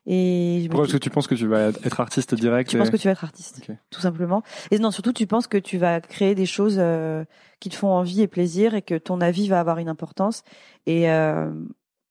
[0.08, 2.92] Et Pourquoi Parce que tu penses que tu vas être artiste direct tu et- penses
[2.92, 4.44] que tu vas être artiste, tout simplement.
[4.70, 7.26] Et non, surtout, tu penses que tu vas créer des choses euh,
[7.60, 10.44] qui te font envie et plaisir, et que ton avis va avoir une importance.
[10.86, 11.50] Et euh,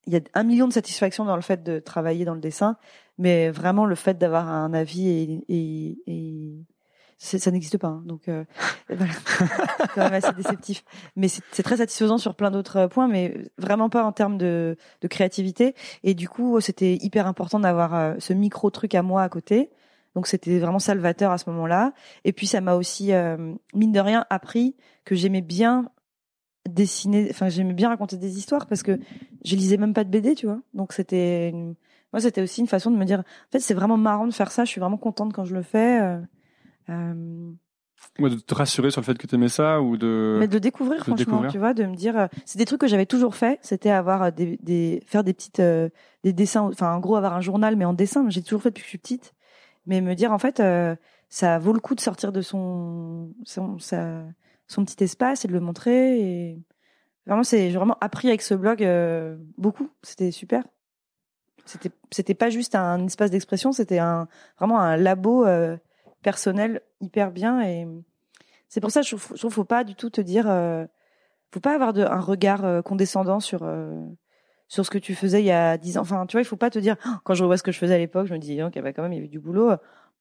[0.07, 2.77] il y a un million de satisfactions dans le fait de travailler dans le dessin,
[3.17, 6.65] mais vraiment le fait d'avoir un avis et, et,
[7.17, 7.87] ça n'existe pas.
[7.87, 8.03] hein.
[8.05, 8.43] Donc euh,
[8.89, 10.83] voilà, c'est quand même assez déceptif.
[11.15, 15.07] Mais c'est très satisfaisant sur plein d'autres points, mais vraiment pas en termes de, de
[15.07, 15.75] créativité.
[16.03, 19.69] Et du coup, c'était hyper important d'avoir euh, ce micro truc à moi à côté.
[20.13, 21.93] Donc c'était vraiment salvateur à ce moment-là.
[22.23, 25.89] Et puis ça m'a aussi, euh, mine de rien, appris que j'aimais bien
[26.69, 28.99] dessiner, enfin j'aimais bien raconter des histoires parce que
[29.43, 30.59] je lisais même pas de BD, tu vois.
[30.73, 31.75] Donc c'était, une-
[32.11, 34.51] moi c'était aussi une façon de me dire, en fait c'est vraiment marrant de faire
[34.51, 34.65] ça.
[34.65, 35.99] Je suis vraiment contente quand je le fais.
[36.89, 37.51] Euh,
[38.19, 40.37] Ouais, de te rassurer sur le fait que t'aimais ça ou de.
[40.39, 41.51] mais de le découvrir, de franchement, découvrir.
[41.51, 44.23] tu vois, de me dire, euh, c'est des trucs que j'avais toujours fait, c'était avoir
[44.23, 45.89] euh, des, des, faire des petites, euh,
[46.23, 48.81] des dessins, enfin, en gros, avoir un journal, mais en dessin, j'ai toujours fait depuis
[48.81, 49.33] que je suis petite.
[49.85, 50.95] Mais me dire, en fait, euh,
[51.29, 54.23] ça vaut le coup de sortir de son, son, sa-
[54.67, 56.19] son petit espace et de le montrer.
[56.19, 56.59] Et
[57.25, 58.87] vraiment, c'est, j'ai vraiment appris avec ce blog
[59.57, 59.89] beaucoup.
[60.03, 60.63] C'était super.
[61.65, 64.27] C'était, c'était pas juste un espace d'expression, c'était un,
[64.59, 65.45] vraiment un labo
[66.25, 67.87] personnel hyper bien et
[68.67, 70.85] c'est pour ça je trouve, faut pas du tout te dire, euh,
[71.51, 74.01] faut pas avoir de, un regard euh, condescendant sur euh,
[74.67, 76.01] sur ce que tu faisais il y a dix ans.
[76.01, 77.77] Enfin, tu vois, il faut pas te dire Ah, quand je revois ce que je
[77.77, 79.73] faisais à l'époque, je me dis ok, bah quand même il y avait du boulot.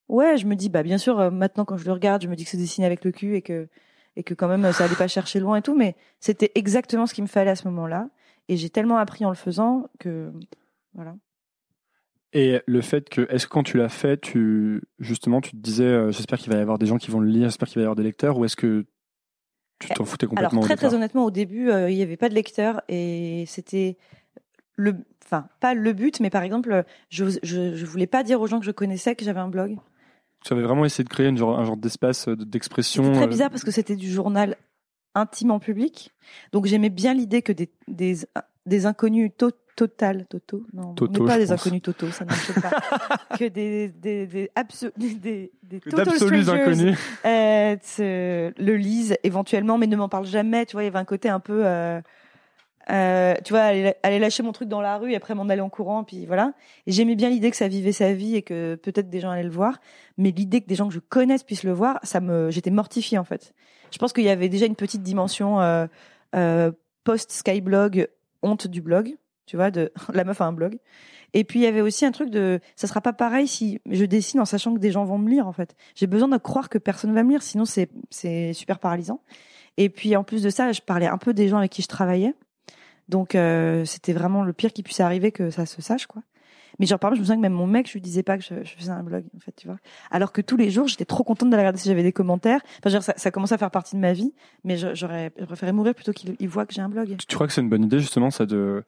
[0.09, 2.37] Ouais, je me dis bah bien sûr euh, maintenant quand je le regarde, je me
[2.37, 3.69] dis que c'est dessiné avec le cul et que
[4.17, 7.15] et que quand même ça allait pas chercher loin et tout, mais c'était exactement ce
[7.15, 8.11] qu'il me fallait à ce moment-là
[8.49, 10.31] et j'ai tellement appris en le faisant que
[10.93, 11.15] voilà.
[12.35, 15.85] Et le fait que, est-ce que quand tu l'as fait, tu justement, tu te disais,
[15.85, 17.82] euh, j'espère qu'il va y avoir des gens qui vont le lire, j'espère qu'il va
[17.82, 18.85] y avoir des lecteurs, ou est-ce que
[19.78, 22.16] tu t'en foutais Alors complètement au très très honnêtement, au début, euh, il y avait
[22.16, 23.97] pas de lecteur et c'était
[24.74, 28.49] le, enfin pas le but, mais par exemple, je, je je voulais pas dire aux
[28.49, 29.76] gens que je connaissais que j'avais un blog.
[30.45, 33.05] Tu avais vraiment essayé de créer une genre, un genre d'espace euh, d'expression.
[33.05, 34.57] C'était très bizarre parce que c'était du journal
[35.14, 36.11] intime en public,
[36.51, 38.16] donc j'aimais bien l'idée que des des
[38.66, 39.30] des inconnus
[39.77, 41.61] total toto non Toto, on n'est pas des pense.
[41.66, 42.70] inconnus toto ça ne marche pas
[43.39, 46.99] que des des des abso- des, des, total strangers, inconnus.
[47.25, 50.66] euh, le lisent éventuellement, mais ne m'en parle jamais.
[50.66, 52.01] Tu vois, il y avait un côté un peu, euh,
[52.91, 55.61] euh, tu vois, aller, aller lâcher mon truc dans la rue et après m'en aller
[55.61, 56.53] en courant, puis voilà.
[56.87, 59.43] Et j'aimais bien l'idée que ça vivait sa vie et que peut-être des gens allaient
[59.43, 59.79] le voir,
[60.18, 63.18] mais l'idée que des gens que je connaisse puissent le voir, ça me, j'étais mortifiée
[63.18, 63.55] en fait.
[63.91, 66.70] Je pense qu'il y avait déjà une petite dimension euh,
[67.05, 68.09] post Skyblog,
[68.43, 69.16] honte du blog,
[69.47, 70.79] tu vois, de la meuf a un blog.
[71.35, 74.05] Et puis il y avait aussi un truc de, ça sera pas pareil si je
[74.05, 75.75] dessine en sachant que des gens vont me lire en fait.
[75.97, 79.21] J'ai besoin de croire que personne va me lire, sinon c'est c'est super paralysant.
[79.77, 81.89] Et puis en plus de ça, je parlais un peu des gens avec qui je
[81.89, 82.35] travaillais.
[83.09, 86.23] Donc euh, c'était vraiment le pire qui puisse arriver que ça se sache quoi.
[86.79, 88.39] Mais genre par exemple, je me souviens que même mon mec, je lui disais pas
[88.39, 89.79] que je, faisais un blog en fait, tu vois.
[90.11, 92.61] Alors que tous les jours, j'étais trop contente d'aller regarder si j'avais des commentaires.
[92.79, 94.33] Enfin, genre, ça, ça commençait à faire partie de ma vie,
[94.65, 97.17] mais j'aurais préféré mourir plutôt qu'il il voit que j'ai un blog.
[97.29, 98.85] Tu crois que c'est une bonne idée justement ça de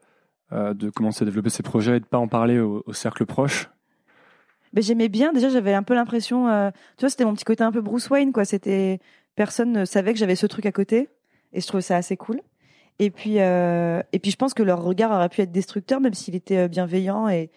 [0.52, 3.68] de commencer à développer ses projets et de pas en parler au, au cercle proche
[4.72, 5.32] Mais j'aimais bien.
[5.32, 8.08] Déjà, j'avais un peu l'impression, euh, tu vois, c'était mon petit côté un peu Bruce
[8.10, 8.44] Wayne, quoi.
[9.34, 11.08] Personne ne savait que j'avais ce truc à côté,
[11.52, 12.40] et je trouvais ça assez cool.
[12.98, 16.14] Et puis, euh, et puis, je pense que leur regard aurait pu être destructeur, même
[16.14, 17.50] s'il était euh, bienveillant et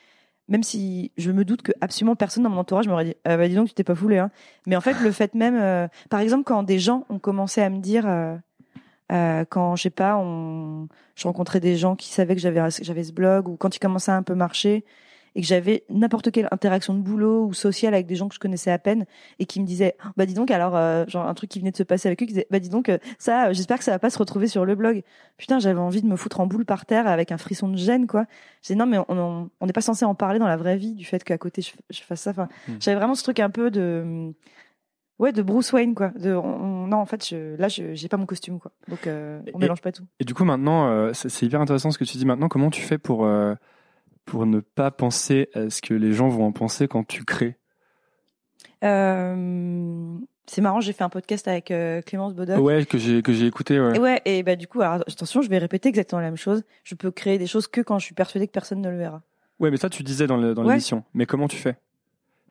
[0.50, 3.48] même si je me doute que absolument personne dans mon entourage m'aurait dit, ah bah
[3.48, 4.32] dis donc, tu t'es pas foulé, hein.
[4.66, 7.70] Mais en fait, le fait même, euh, par exemple, quand des gens ont commencé à
[7.70, 8.06] me dire,
[9.12, 13.04] euh, quand je sais pas, on, je rencontrais des gens qui savaient que j'avais j'avais
[13.04, 14.86] ce blog ou quand il commençait à un peu marcher
[15.36, 18.40] et que j'avais n'importe quelle interaction de boulot ou sociale avec des gens que je
[18.40, 19.06] connaissais à peine
[19.38, 21.78] et qui me disaient bah dis donc alors euh, genre un truc qui venait de
[21.78, 23.92] se passer avec eux qui disait bah dis donc euh, ça euh, j'espère que ça
[23.92, 25.04] va pas se retrouver sur le blog
[25.38, 28.08] putain j'avais envie de me foutre en boule par terre avec un frisson de gêne
[28.08, 28.26] quoi.
[28.64, 31.24] J'ai non mais on n'est pas censé en parler dans la vraie vie du fait
[31.24, 32.74] qu'à côté je, je fasse ça enfin Hmm.
[32.80, 34.34] j'avais vraiment ce truc un peu de
[35.20, 38.08] ouais de Bruce Wayne quoi de on- on- non en fait je, là je j'ai
[38.08, 40.88] pas mon costume quoi donc euh, on Et- mélange pas tout Et du coup, maintenant,
[40.90, 42.48] euh, c'est hyper intéressant ce que tu dis maintenant.
[42.48, 43.54] Comment tu fais pour, euh,
[44.26, 47.58] pour ne pas penser à ce que les gens vont en penser quand tu crées?
[48.82, 52.58] C'est marrant, j'ai fait un podcast avec euh, Clémence Bodoc.
[52.60, 53.80] Ouais, que j'ai que j'ai écouté.
[53.80, 53.96] Ouais.
[53.96, 56.64] Et ouais, et bah du coup, alors, attention, je vais répéter exactement la même chose.
[56.84, 59.22] Je peux créer des choses que quand je suis persuadée que personne ne le verra.
[59.60, 60.70] Ouais, mais ça, tu disais dans dans Ouais.
[60.70, 61.04] l'émission.
[61.14, 61.76] Mais comment tu fais?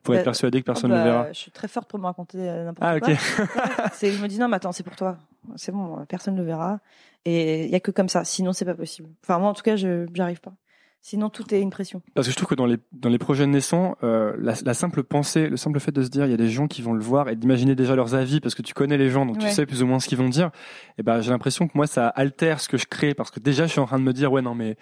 [0.03, 1.89] Pour être Bah, persuadé que personne Oh, ne bah, le verra Je suis très forte
[1.89, 3.09] pour me raconter euh, n'importe Ah, quoi.
[3.13, 3.89] ok.
[3.93, 5.17] C'est, je me dis non, mais attends, c'est pour toi.
[5.55, 6.79] C'est bon, personne ne le verra.
[7.25, 8.23] Et il y a que comme ça.
[8.23, 9.09] Sinon, c'est pas possible.
[9.23, 10.53] Enfin, moi, en tout cas, je j'arrive pas.
[11.01, 12.01] Sinon, tout est une pression.
[12.13, 15.01] Parce que je trouve que dans les, dans les projets naissants, euh, la, la simple
[15.03, 16.99] pensée, le simple fait de se dire il y a des gens qui vont le
[17.01, 19.65] voir et d'imaginer déjà leurs avis parce que tu connais les gens, donc tu sais
[19.65, 20.51] plus ou moins ce qu'ils vont dire,
[20.97, 23.65] et ben j'ai l'impression que moi ça altère ce que je crée parce que déjà
[23.65, 24.75] je suis en train de me dire ouais non mais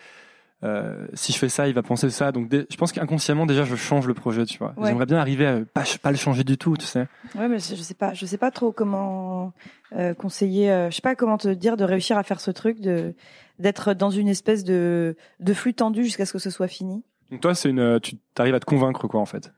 [0.63, 3.75] euh, si je fais ça il va penser ça donc je pense qu'inconsciemment déjà je
[3.75, 4.73] change le projet tu vois.
[4.77, 4.87] Ouais.
[4.87, 7.07] J'aimerais bien arriver à pas, pas le changer du tout tu sais.
[7.35, 9.53] Ouais, mais je je sais pas, je sais pas trop comment
[9.95, 10.71] euh, conseiller.
[10.71, 13.13] euh, je sais pas comment te dire de réussir à faire ce truc, de
[13.59, 17.03] d'être dans une espèce de de flux tendu jusqu'à ce que ce soit fini.
[17.29, 19.53] Donc toi c'est une tu arrives à te convaincre quoi en fait.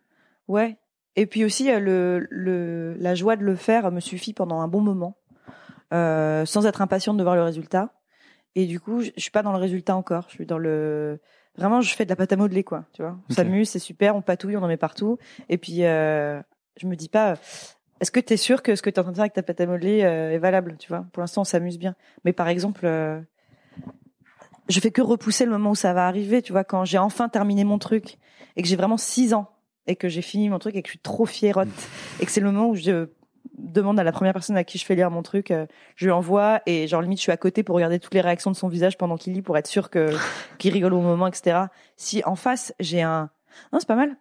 [0.47, 0.77] Ouais.
[1.15, 4.67] Et puis aussi euh, le le la joie de le faire me suffit pendant un
[4.67, 5.17] bon moment,
[5.93, 7.93] euh, sans être impatiente de voir le résultat.
[8.55, 10.25] Et du coup, je, je suis pas dans le résultat encore.
[10.29, 11.19] Je suis dans le
[11.57, 12.85] vraiment, je fais de la pâte à modeler quoi.
[12.93, 15.17] Tu vois, on s'amuse, c'est super, on patouille, on en met partout.
[15.49, 16.41] Et puis euh,
[16.77, 17.35] je me dis pas.
[18.01, 19.33] Est-ce que tu es sûr que ce que tu es en train de faire avec
[19.33, 21.05] ta pâte à modeler euh, est valable, tu vois?
[21.11, 21.95] Pour l'instant, on s'amuse bien.
[22.23, 23.19] Mais par exemple, euh,
[24.69, 27.27] je fais que repousser le moment où ça va arriver, tu vois, quand j'ai enfin
[27.27, 28.17] terminé mon truc
[28.55, 29.49] et que j'ai vraiment six ans
[29.85, 31.67] et que j'ai fini mon truc et que je suis trop fiérote
[32.21, 33.09] et que c'est le moment où je
[33.57, 35.65] demande à la première personne à qui je fais lire mon truc, euh,
[35.95, 38.51] je lui envoie et genre limite je suis à côté pour regarder toutes les réactions
[38.51, 40.11] de son visage pendant qu'il lit pour être sûr que
[40.57, 41.65] qu'il rigole au moment, etc.
[41.95, 43.29] Si en face j'ai un,
[43.73, 44.15] non c'est pas mal,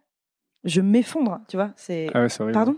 [0.65, 2.53] je m'effondre, tu vois, c'est Ah ouais.
[2.53, 2.77] Pardon?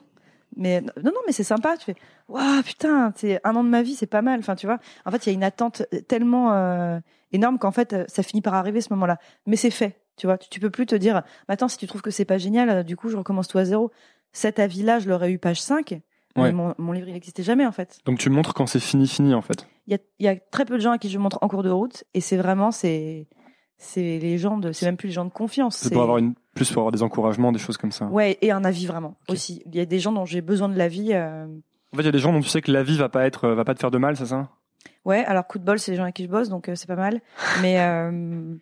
[0.56, 1.76] Mais non, non, mais c'est sympa.
[1.76, 1.94] Tu fais,
[2.28, 4.40] waouh, putain, c'est un an de ma vie, c'est pas mal.
[4.40, 4.78] Enfin, tu vois.
[5.04, 6.98] En fait, il y a une attente tellement euh,
[7.32, 9.18] énorme qu'en fait, euh, ça finit par arriver ce moment-là.
[9.46, 10.00] Mais c'est fait.
[10.16, 12.38] Tu vois, tu, tu peux plus te dire, attends, si tu trouves que c'est pas
[12.38, 13.90] génial, du coup, je recommence tout à zéro.
[14.32, 16.00] Cet avis-là, je l'aurais eu page 5.
[16.42, 16.52] Ouais.
[16.52, 17.98] Mon, mon livre, il n'existait jamais, en fait.
[18.04, 19.66] Donc tu montres quand c'est fini fini en fait.
[19.86, 21.48] Il y a, il y a très peu de gens à qui je montre en
[21.48, 22.04] cours de route.
[22.14, 23.26] Et c'est vraiment, c'est,
[23.78, 25.76] c'est les gens de, c'est même plus les gens de confiance.
[25.76, 28.06] C'est pour avoir une plus pour avoir des encouragements des choses comme ça.
[28.06, 29.62] Ouais, et un avis vraiment aussi.
[29.66, 31.12] Il y a des gens dont j'ai besoin de l'avis.
[31.12, 31.46] euh,
[31.92, 33.24] En fait il y a des gens dont tu sais que la vie va pas
[33.26, 34.48] être va pas te faire de mal c'est ça?
[35.04, 36.86] Ouais, alors coup de bol, c'est les gens avec qui je bosse, donc euh, c'est
[36.86, 37.20] pas mal.
[37.62, 38.54] Mais euh,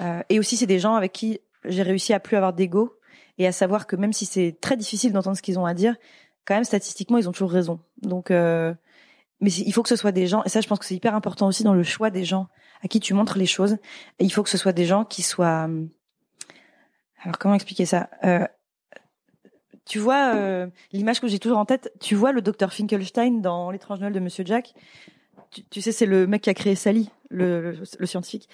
[0.00, 2.94] euh, et aussi c'est des gens avec qui j'ai réussi à plus avoir d'ego
[3.38, 5.96] et à savoir que même si c'est très difficile d'entendre ce qu'ils ont à dire,
[6.44, 7.80] quand même statistiquement ils ont toujours raison.
[8.02, 8.74] Donc, euh,
[9.40, 11.14] mais il faut que ce soit des gens et ça je pense que c'est hyper
[11.14, 12.48] important aussi dans le choix des gens
[12.82, 13.74] à qui tu montres les choses.
[14.18, 15.68] Et il faut que ce soit des gens qui soient.
[15.68, 15.84] euh,
[17.22, 18.46] Alors comment expliquer ça Euh,
[19.84, 21.92] Tu vois euh, l'image que j'ai toujours en tête.
[22.00, 24.74] Tu vois le docteur Finkelstein dans l'étrange Noël de Monsieur Jack?
[25.70, 28.48] Tu, sais, c'est le mec qui a créé Sally, le, le, le scientifique.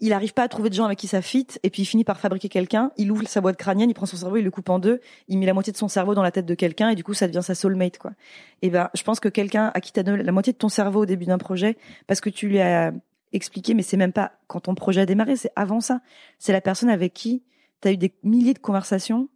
[0.00, 2.04] Il arrive pas à trouver de gens avec qui ça fit, et puis il finit
[2.04, 2.92] par fabriquer quelqu'un.
[2.98, 5.38] Il ouvre sa boîte crânienne, il prend son cerveau, il le coupe en deux, il
[5.38, 7.26] met la moitié de son cerveau dans la tête de quelqu'un, et du coup, ça
[7.26, 8.12] devient sa soulmate, quoi.
[8.60, 11.02] Et ben, je pense que quelqu'un à qui t'as donné la moitié de ton cerveau
[11.02, 12.92] au début d'un projet, parce que tu lui as
[13.32, 16.00] expliqué, mais c'est même pas quand ton projet a démarré, c'est avant ça.
[16.38, 17.42] C'est la personne avec qui
[17.80, 19.28] t'as eu des milliers de conversations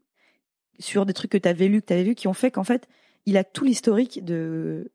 [0.79, 2.89] sur des trucs que t'avais lu, que t'avais vu, qui ont fait qu'en fait,
[3.27, 4.91] il a tout l'historique de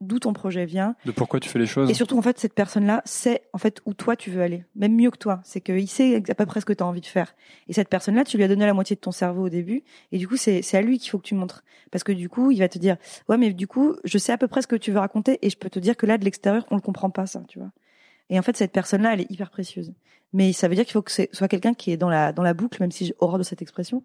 [0.00, 1.90] d'où ton projet vient, De pourquoi tu fais les choses.
[1.90, 4.94] et surtout, en fait, cette personne-là sait en fait où toi tu veux aller, même
[4.94, 5.40] mieux que toi.
[5.44, 7.34] C'est qu'il sait à peu près ce que tu as envie de faire.
[7.68, 9.82] Et cette personne-là, tu lui as donné la moitié de ton cerveau au début,
[10.12, 12.28] et du coup, c'est c'est à lui qu'il faut que tu montres, parce que du
[12.28, 12.96] coup, il va te dire,
[13.28, 15.50] ouais, mais du coup, je sais à peu près ce que tu veux raconter, et
[15.50, 17.70] je peux te dire que là, de l'extérieur, on le comprend pas ça, tu vois.
[18.30, 19.92] Et en fait, cette personne-là, elle est hyper précieuse.
[20.32, 22.44] Mais ça veut dire qu'il faut que ce soit quelqu'un qui est dans la dans
[22.44, 24.04] la boucle, même si j'ai horreur de cette expression.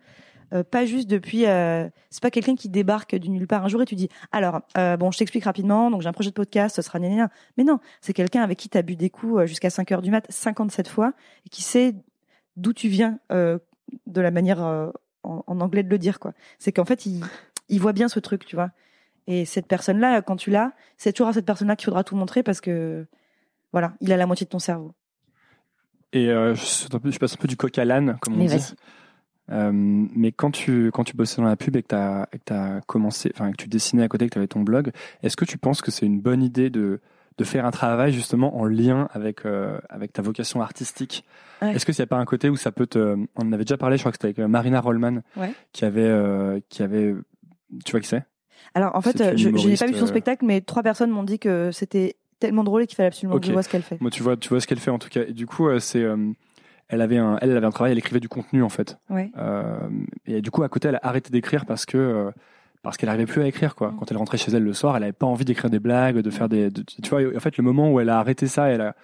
[0.54, 1.46] Euh, pas juste depuis.
[1.46, 4.62] Euh, c'est pas quelqu'un qui débarque du nulle part un jour et tu dis alors
[4.78, 5.92] euh, bon, je t'explique rapidement.
[5.92, 8.70] Donc j'ai un projet de podcast, ce sera gna, Mais non, c'est quelqu'un avec qui
[8.70, 11.14] t'as bu des coups jusqu'à 5 heures du mat 57 fois
[11.46, 11.96] et qui sait
[12.58, 14.92] d'où tu viens de la manière en,
[15.24, 16.34] en, anglais de le dire quoi.
[16.60, 17.24] C'est qu'en fait il
[17.68, 18.70] il voit bien ce truc, tu vois.
[19.26, 22.44] Et cette personne-là, quand tu l'as, c'est toujours à cette personne-là qu'il faudra tout montrer
[22.44, 23.08] parce que
[23.72, 24.94] voilà, il a la moitié de ton cerveau.
[26.14, 28.76] Et je, je, passe un peu du coq à l'âne, comme on mais dit.
[29.52, 32.82] Euh, mais quand tu quand tu bossais dans la pub et que tu as, as,
[32.88, 34.92] commencé, enfin que tu dessinais à côté, que tu avais ton blog,
[35.22, 37.00] est-ce que tu penses que c'est une bonne idée de
[37.38, 41.26] de faire un travail justement en lien avec euh, avec ta vocation artistique?
[41.62, 41.76] Ouais.
[41.76, 43.66] Est-ce que s'il n'y a pas un côté où ça peut te On en avait
[43.66, 45.54] déjà parlé, je crois que c'était avec euh, Marina Rollman ouais.
[45.74, 47.14] qui avait euh, qui avait
[47.84, 48.24] tu vois qui c'est?
[48.74, 51.38] Alors en fait, je, je n'ai pas vu son spectacle, mais trois personnes m'ont dit
[51.38, 53.42] que c'était tellement drôle et qu'il fallait absolument okay.
[53.44, 54.02] que je vois ce qu'elle fait.
[54.02, 55.22] Moi, tu vois, tu vois ce qu'elle fait en tout cas.
[55.28, 56.04] Et du coup, c'est
[56.88, 58.98] elle avait un, elle, avait un travail, elle écrivait du contenu en fait.
[59.10, 59.32] Ouais.
[59.38, 59.78] Euh,
[60.26, 62.32] et du coup, à côté, elle a arrêté d'écrire parce que euh,
[62.84, 63.94] parce qu'elle n'arrivait plus à écrire quoi.
[64.00, 66.30] Quand elle rentrait chez elle le soir, elle avait pas envie d'écrire des blagues, de
[66.30, 67.22] faire des, de, tu vois.
[67.36, 68.96] En fait, le moment où elle a arrêté ça, elle a,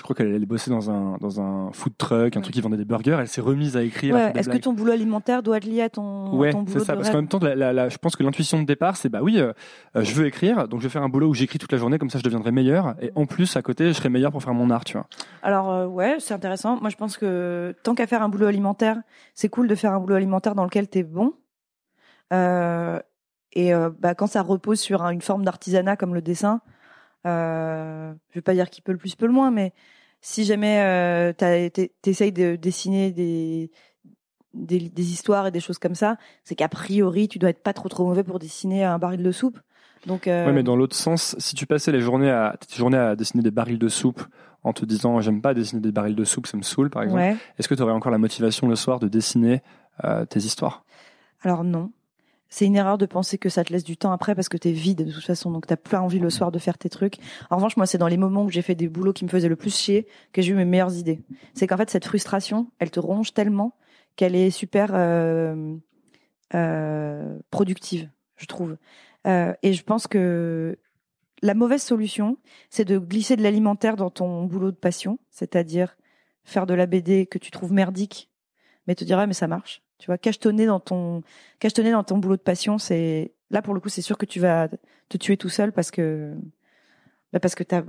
[0.00, 2.78] je crois qu'elle allait bosser dans un dans un food truck, un truc qui vendait
[2.78, 3.18] des burgers.
[3.20, 4.14] Elle s'est remise à écrire.
[4.14, 4.32] Ouais.
[4.34, 6.86] Est-ce que ton boulot alimentaire doit être lié à ton, ouais, à ton boulot c'est
[6.86, 6.92] ça.
[6.92, 9.10] de Parce qu'en même temps, la, la, la, je pense que l'intuition de départ, c'est
[9.10, 9.52] bah oui, euh,
[9.94, 12.08] je veux écrire, donc je vais faire un boulot où j'écris toute la journée, comme
[12.08, 12.94] ça je deviendrai meilleur.
[13.02, 15.06] Et en plus, à côté, je serai meilleur pour faire mon art, tu vois.
[15.42, 16.80] Alors euh, ouais, c'est intéressant.
[16.80, 18.96] Moi, je pense que tant qu'à faire un boulot alimentaire,
[19.34, 21.34] c'est cool de faire un boulot alimentaire dans lequel t'es bon.
[22.32, 22.98] Euh,
[23.52, 26.62] et bah, quand ça repose sur une forme d'artisanat comme le dessin,
[27.26, 29.72] euh, je vais pas dire qui peut le plus peut le moins, mais
[30.20, 31.32] si jamais euh,
[32.02, 33.70] t'essayes de dessiner des,
[34.54, 37.72] des, des histoires et des choses comme ça, c'est qu'a priori tu dois être pas
[37.72, 39.58] trop trop mauvais pour dessiner un baril de soupe.
[40.06, 40.46] Donc euh...
[40.46, 43.42] ouais, mais dans l'autre sens, si tu passais les journées à tes journées à dessiner
[43.42, 44.22] des barils de soupe
[44.62, 47.20] en te disant j'aime pas dessiner des barils de soupe, ça me saoule par exemple,
[47.20, 47.36] ouais.
[47.58, 49.62] est-ce que tu aurais encore la motivation le soir de dessiner
[50.04, 50.84] euh, tes histoires?
[51.42, 51.92] Alors non.
[52.50, 54.72] C'est une erreur de penser que ça te laisse du temps après parce que t'es
[54.72, 57.16] vide de toute façon, donc t'as plus envie le soir de faire tes trucs.
[57.48, 59.48] En revanche, moi, c'est dans les moments où j'ai fait des boulots qui me faisaient
[59.48, 61.20] le plus chier que j'ai eu mes meilleures idées.
[61.54, 63.76] C'est qu'en fait, cette frustration, elle te ronge tellement
[64.16, 65.76] qu'elle est super euh,
[66.54, 68.76] euh, productive, je trouve.
[69.28, 70.76] Euh, et je pense que
[71.42, 72.36] la mauvaise solution,
[72.68, 75.96] c'est de glisser de l'alimentaire dans ton boulot de passion, c'est-à-dire
[76.44, 78.28] faire de la BD que tu trouves merdique,
[78.86, 79.82] mais te dire ah, mais ça marche.
[80.00, 81.22] Tu vois, cachetonner dans ton
[81.60, 84.68] boulot de passion, c'est là pour le coup, c'est sûr que tu vas
[85.10, 86.34] te tuer tout seul parce que
[87.32, 87.82] bah parce que t'as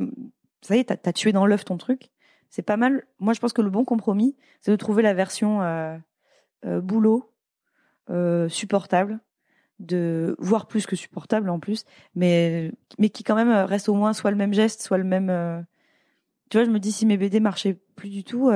[0.62, 2.09] ça y t'as as tué dans l'œuf ton truc.
[2.49, 3.05] C'est pas mal.
[3.20, 5.97] Moi, je pense que le bon compromis, c'est de trouver la version euh,
[6.66, 7.32] euh, boulot
[8.09, 9.20] euh, supportable,
[9.80, 14.14] de voire plus que supportable en plus, mais mais qui quand même reste au moins
[14.14, 15.66] soit le même geste, soit le même.
[16.49, 18.51] Tu vois, je me dis si mes BD marchaient plus du tout.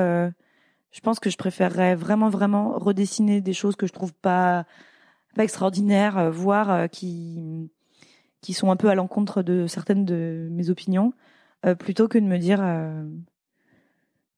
[0.96, 4.66] Euh, je pense que je préférerais vraiment vraiment redessiner des choses que je trouve pas
[5.36, 7.70] pas extraordinaires, euh, voire euh, qui
[8.42, 11.14] qui sont un peu à l'encontre de certaines de mes opinions,
[11.66, 13.04] euh, plutôt que de me dire euh,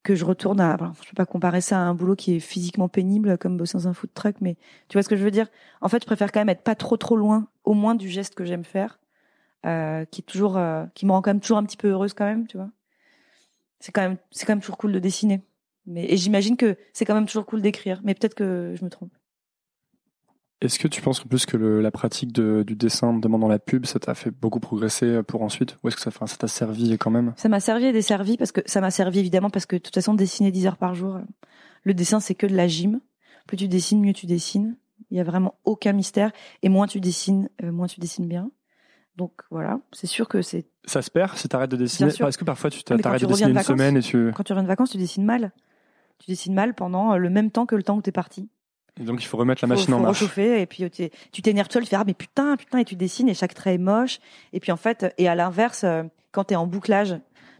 [0.03, 0.73] que je retourne à.
[0.73, 3.77] Alors, je peux pas comparer ça à un boulot qui est physiquement pénible comme bosser
[3.77, 4.55] dans un food truck, mais
[4.89, 5.47] tu vois ce que je veux dire?
[5.81, 8.35] En fait, je préfère quand même être pas trop trop loin, au moins du geste
[8.35, 8.99] que j'aime faire,
[9.65, 10.59] euh, qui est toujours,
[10.95, 12.69] qui me rend quand même toujours un petit peu heureuse quand même, tu vois?
[13.79, 15.41] C'est quand même, c'est quand même toujours cool de dessiner.
[15.87, 18.89] Mais, et j'imagine que c'est quand même toujours cool d'écrire, mais peut-être que je me
[18.89, 19.11] trompe.
[20.59, 23.47] Est-ce que tu penses en plus que le, la pratique de, du dessin, notamment dans
[23.47, 25.77] la pub, ça t'a fait beaucoup progresser pour ensuite?
[25.83, 27.33] Ou est-ce que ça, ça t'a servi quand même?
[27.37, 29.93] Ça m'a servi et desservi parce que ça m'a servi évidemment parce que de toute
[29.93, 31.19] façon dessiner 10 heures par jour,
[31.83, 32.99] le dessin c'est que de la gym.
[33.45, 34.75] Plus tu dessines, mieux tu dessines.
[35.11, 36.31] Il y a vraiment aucun mystère
[36.63, 38.51] et moins tu dessines, euh, moins tu dessines bien.
[39.15, 40.65] Donc voilà, c'est sûr que c'est.
[40.85, 42.09] Ça se perd si t'arrêtes de dessiner?
[42.09, 44.31] Est-ce que parfois tu t'arrêtes ah, de dessiner une semaine et tu.
[44.35, 45.51] Quand tu reviens de vacances, tu dessines mal.
[46.19, 48.49] Tu dessines mal pendant le même temps que le temps où t'es parti.
[48.99, 50.19] Et donc il faut remettre la faut, machine faut en marche.
[50.19, 53.29] Rechauffer et puis tu t'énerves seul, tu fais ah mais putain putain et tu dessines
[53.29, 54.19] et chaque trait est moche.
[54.53, 55.85] Et puis en fait et à l'inverse
[56.31, 57.15] quand t'es en bouclage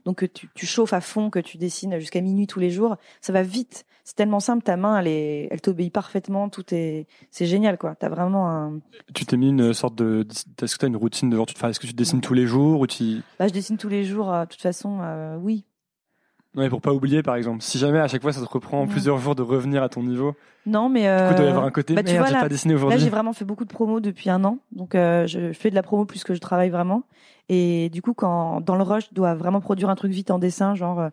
[0.05, 2.95] donc que tu, tu chauffes à fond que tu dessines jusqu'à minuit tous les jours
[3.21, 3.85] ça va vite.
[4.03, 7.93] C'est tellement simple ta main elle est elle t'obéit parfaitement tout est c'est génial quoi.
[7.93, 8.79] T'as vraiment un
[9.13, 10.25] tu t'es mis une sorte de
[10.61, 12.47] est-ce que t'as une routine de genre tu te est-ce que tu dessines tous les
[12.47, 15.65] jours ou tu bah je dessine tous les jours de toute façon euh, oui
[16.57, 17.61] Ouais, pour pas oublier, par exemple.
[17.61, 20.33] Si jamais à chaque fois ça te reprend plusieurs jours de revenir à ton niveau,
[20.65, 22.27] non mais euh, du coup, il doit y avoir un côté bah, tu merde, vois,
[22.27, 22.99] j'ai là- pas dessiné Là, aujourd'hui.
[22.99, 25.83] j'ai vraiment fait beaucoup de promos depuis un an, donc euh, je fais de la
[25.83, 27.03] promo plus que je travaille vraiment.
[27.47, 30.39] Et du coup, quand dans le rush, je dois vraiment produire un truc vite en
[30.39, 31.09] dessin, genre euh,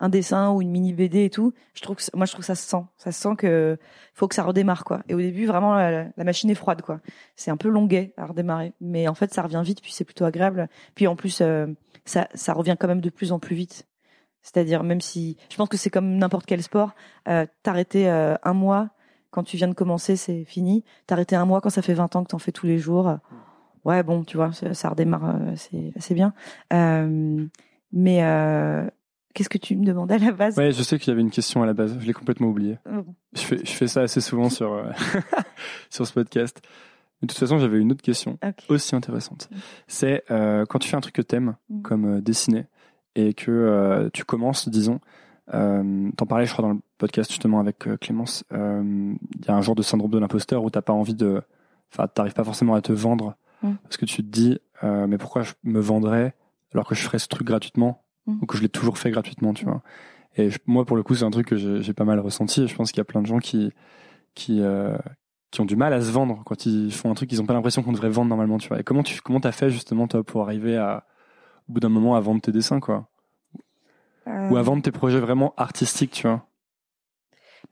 [0.00, 1.54] un dessin ou une mini BD et tout.
[1.74, 3.78] Je trouve que moi, je trouve que ça se sent, ça se sent que
[4.14, 5.00] faut que ça redémarre quoi.
[5.08, 7.00] Et au début, vraiment, la, la machine est froide quoi.
[7.36, 10.24] C'est un peu longuet à redémarrer, mais en fait, ça revient vite, puis c'est plutôt
[10.24, 10.68] agréable.
[10.94, 11.66] Puis en plus, euh,
[12.04, 13.86] ça, ça revient quand même de plus en plus vite.
[14.42, 16.92] C'est-à-dire même si, je pense que c'est comme n'importe quel sport,
[17.28, 18.90] euh, t'arrêter euh, un mois
[19.30, 20.84] quand tu viens de commencer, c'est fini.
[21.06, 23.08] T'arrêter un mois quand ça fait 20 ans que t'en fais tous les jours.
[23.08, 23.16] euh,
[23.84, 26.32] ouais, bon, tu vois, ça, ça redémarre, c'est assez bien.
[27.92, 28.18] Mais
[29.34, 30.56] qu'est-ce que tu me demandais à la base?
[30.58, 31.96] Ouais, je sais qu'il y avait une question à la base.
[32.00, 32.78] Je l'ai complètement oublié.
[32.90, 34.82] Oh, Je fais, je fais ça assez souvent sur,
[35.90, 36.60] sur ce podcast.
[37.20, 39.50] Mais de toute façon, j'avais une autre question aussi intéressante.
[39.88, 41.82] C'est euh, quand tu fais un truc que t'aimes, Mhm.
[41.82, 42.66] comme euh, dessiner,
[43.14, 45.00] et que euh, tu commences, disons,
[45.54, 49.50] euh, t'en parlais, je crois, dans le podcast justement avec euh, Clémence, euh, il y
[49.50, 51.42] a un genre de syndrome de l'imposteur où t'as pas envie de...
[51.92, 53.76] Enfin, t'arrives pas forcément à te vendre, Mhm.
[53.82, 56.34] parce que tu te dis, mais pourquoi je me vendrais
[56.72, 58.38] alors que je ferais ce truc gratuitement, Mhm.
[58.42, 59.82] ou que je l'ai toujours fait gratuitement, tu vois?
[60.36, 62.66] Et je- moi, pour le coup, c'est un truc que j'ai pas mal ressenti, et
[62.68, 63.72] je pense qu'il y a plein de gens qui...
[64.34, 64.60] qui
[65.50, 67.54] qui ont du mal à se vendre quand ils font un truc qu'ils ont pas
[67.54, 68.80] l'impression qu'on devrait vendre normalement, tu vois?
[68.80, 71.06] Et comment tu comment t'as fait justement toi pour arriver à
[71.68, 73.08] au bout d'un moment à vendre tes dessins quoi,
[74.26, 76.44] Euh, ou à vendre tes projets vraiment artistiques, tu vois.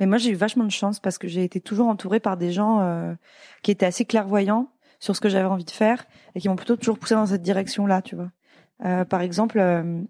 [0.01, 2.51] Mais moi, j'ai eu vachement de chance parce que j'ai été toujours entourée par des
[2.51, 3.15] gens euh,
[3.63, 4.69] qui étaient assez clairvoyants
[4.99, 7.43] sur ce que j'avais envie de faire et qui m'ont plutôt toujours poussé dans cette
[7.43, 8.31] direction-là, tu vois.
[8.85, 10.03] Euh, par exemple, euh,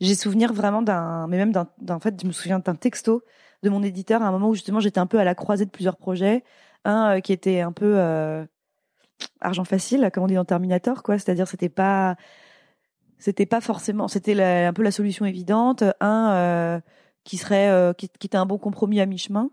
[0.00, 3.22] j'ai souvenir vraiment d'un, mais même d'un, en fait, je me souviens d'un texto
[3.62, 5.70] de mon éditeur à un moment où justement j'étais un peu à la croisée de
[5.70, 6.44] plusieurs projets,
[6.84, 8.44] un euh, qui était un peu euh,
[9.40, 11.18] argent facile, comme on dit dans Terminator, quoi.
[11.18, 12.16] C'est-à-dire, c'était pas,
[13.18, 15.84] c'était pas forcément, c'était un peu la solution évidente.
[16.00, 16.80] Un euh,
[17.24, 19.50] qui serait euh, qui, était un bon compromis à mi-chemin.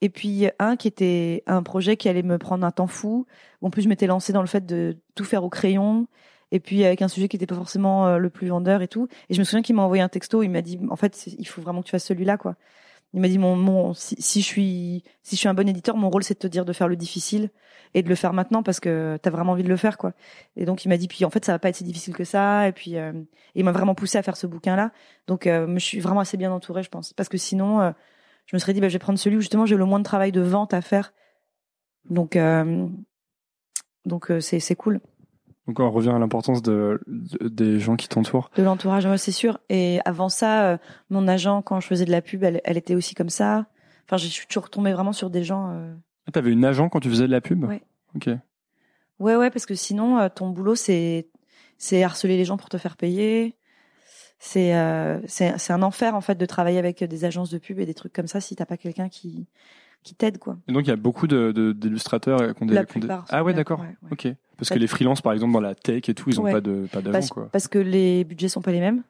[0.00, 3.26] Et puis un qui était un projet qui allait me prendre un temps fou.
[3.62, 6.08] En plus, je m'étais lancée dans le fait de tout faire au crayon.
[6.50, 9.08] Et puis avec un sujet qui n'était pas forcément euh, le plus vendeur et tout.
[9.30, 10.42] Et je me souviens qu'il m'a envoyé un texto.
[10.42, 12.56] Il m'a dit, en fait, il faut vraiment que tu fasses celui-là, quoi.
[13.14, 16.24] Il m'a dit, mon, si, je suis, si je suis un bon éditeur, mon rôle
[16.24, 17.50] c'est de te dire de faire le difficile
[17.94, 20.12] et de le faire maintenant parce que t'as vraiment envie de le faire, quoi.
[20.56, 22.24] Et donc il m'a dit, puis en fait, ça va pas être si difficile que
[22.24, 22.68] ça.
[22.68, 23.12] Et puis euh,
[23.54, 24.92] il m'a vraiment poussé à faire ce bouquin-là.
[25.26, 27.90] Donc euh, je suis vraiment assez bien entourée, je pense, parce que sinon, euh,
[28.46, 30.04] je me serais dit, bah, je vais prendre celui où justement j'ai le moins de
[30.04, 31.12] travail de vente à faire.
[32.08, 32.88] Donc euh,
[34.04, 35.00] donc euh, c'est c'est cool.
[35.72, 38.50] Donc on revient à l'importance de, de- des gens qui t'entourent.
[38.56, 39.58] De l'entourage, c'est sûr.
[39.70, 40.76] Et avant ça, euh,
[41.08, 43.64] mon agent, quand je faisais de la pub, elle, elle était aussi comme ça.
[44.06, 45.70] Enfin, je suis toujours tombée vraiment sur des gens.
[45.70, 45.94] euh,
[46.28, 47.64] Ah, T'avais une agent quand tu faisais de la pub?
[47.64, 47.82] Ouais.
[48.14, 48.28] Ok.
[49.18, 51.28] Ouais, ouais, parce que sinon, euh, ton boulot, c'est
[51.78, 53.56] c'est harceler les gens pour te faire payer.
[54.38, 54.72] C'est
[55.26, 57.94] c'est c'est un enfer en fait de travailler avec des agences de pub et des
[57.94, 59.46] trucs comme ça si t'as pas quelqu'un qui
[60.02, 60.56] qui t'aide quoi.
[60.68, 63.24] Et donc il y a beaucoup de de- d'illustrateurs euh, qui ont des, La plupart.
[63.30, 63.80] Ah ouais, d'accord.
[63.80, 64.08] ouais, ouais.
[64.12, 64.28] Ok.
[64.58, 66.52] Parce que les freelances, par exemple, dans la tech et tout, ils ont Ouais.
[66.52, 67.48] pas de pas d'agent Parce, quoi.
[67.50, 69.02] parce que les budgets sont pas les mêmes.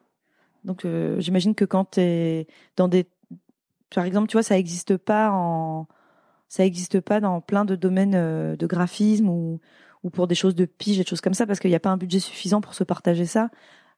[0.65, 3.07] Donc euh, j'imagine que quand t'es dans des,
[3.95, 5.87] par exemple, tu vois, ça existe pas en,
[6.49, 9.61] ça existe pas dans plein de domaines euh, de graphisme ou
[10.05, 11.81] ou pour des choses de pige et des choses comme ça parce qu'il n'y a
[11.81, 13.51] pas un budget suffisant pour se partager ça.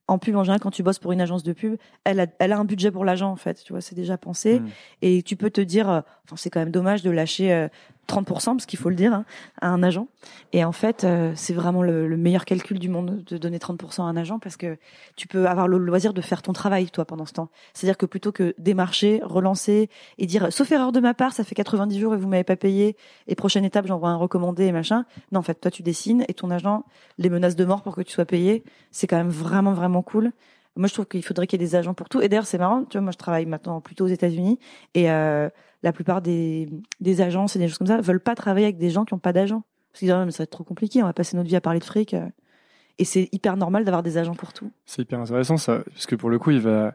[0.06, 2.52] En pub, en général, quand tu bosses pour une agence de pub, elle a, elle
[2.52, 3.62] a un budget pour l'agent, en fait.
[3.64, 4.60] Tu vois, c'est déjà pensé.
[4.60, 4.68] Mm.
[5.02, 7.68] Et tu peux te dire, euh, enfin, c'est quand même dommage de lâcher euh,
[8.06, 9.24] 30%, parce qu'il faut le dire, hein,
[9.60, 10.08] à un agent.
[10.52, 14.02] Et en fait, euh, c'est vraiment le, le meilleur calcul du monde de donner 30%
[14.02, 14.76] à un agent parce que
[15.16, 17.48] tu peux avoir le loisir de faire ton travail, toi, pendant ce temps.
[17.72, 19.88] C'est-à-dire que plutôt que démarcher, relancer
[20.18, 22.56] et dire, sauf erreur de ma part, ça fait 90 jours et vous m'avez pas
[22.56, 22.96] payé,
[23.26, 25.04] et prochaine étape, j'envoie un recommandé et machin.
[25.32, 26.84] Non, en fait, toi, tu dessines et ton agent
[27.18, 28.64] les menace de mort pour que tu sois payé.
[28.90, 30.32] C'est quand même vraiment, vraiment cool.
[30.76, 32.20] Moi, je trouve qu'il faudrait qu'il y ait des agents pour tout.
[32.20, 34.58] Et d'ailleurs, c'est marrant, tu vois, moi, je travaille maintenant plutôt aux États-Unis
[34.94, 35.48] et euh,
[35.84, 36.68] la plupart des,
[37.00, 39.18] des agences et des choses comme ça veulent pas travailler avec des gens qui ont
[39.18, 39.62] pas d'agents.
[39.92, 41.54] Parce qu'ils disent, ah, mais ça va être trop compliqué, on va passer notre vie
[41.54, 42.14] à parler de fric.
[42.14, 42.26] euh.
[42.98, 44.70] Et c'est hyper normal d'avoir des agents pour tout.
[44.86, 46.94] C'est hyper intéressant ça, parce que pour le coup, il va,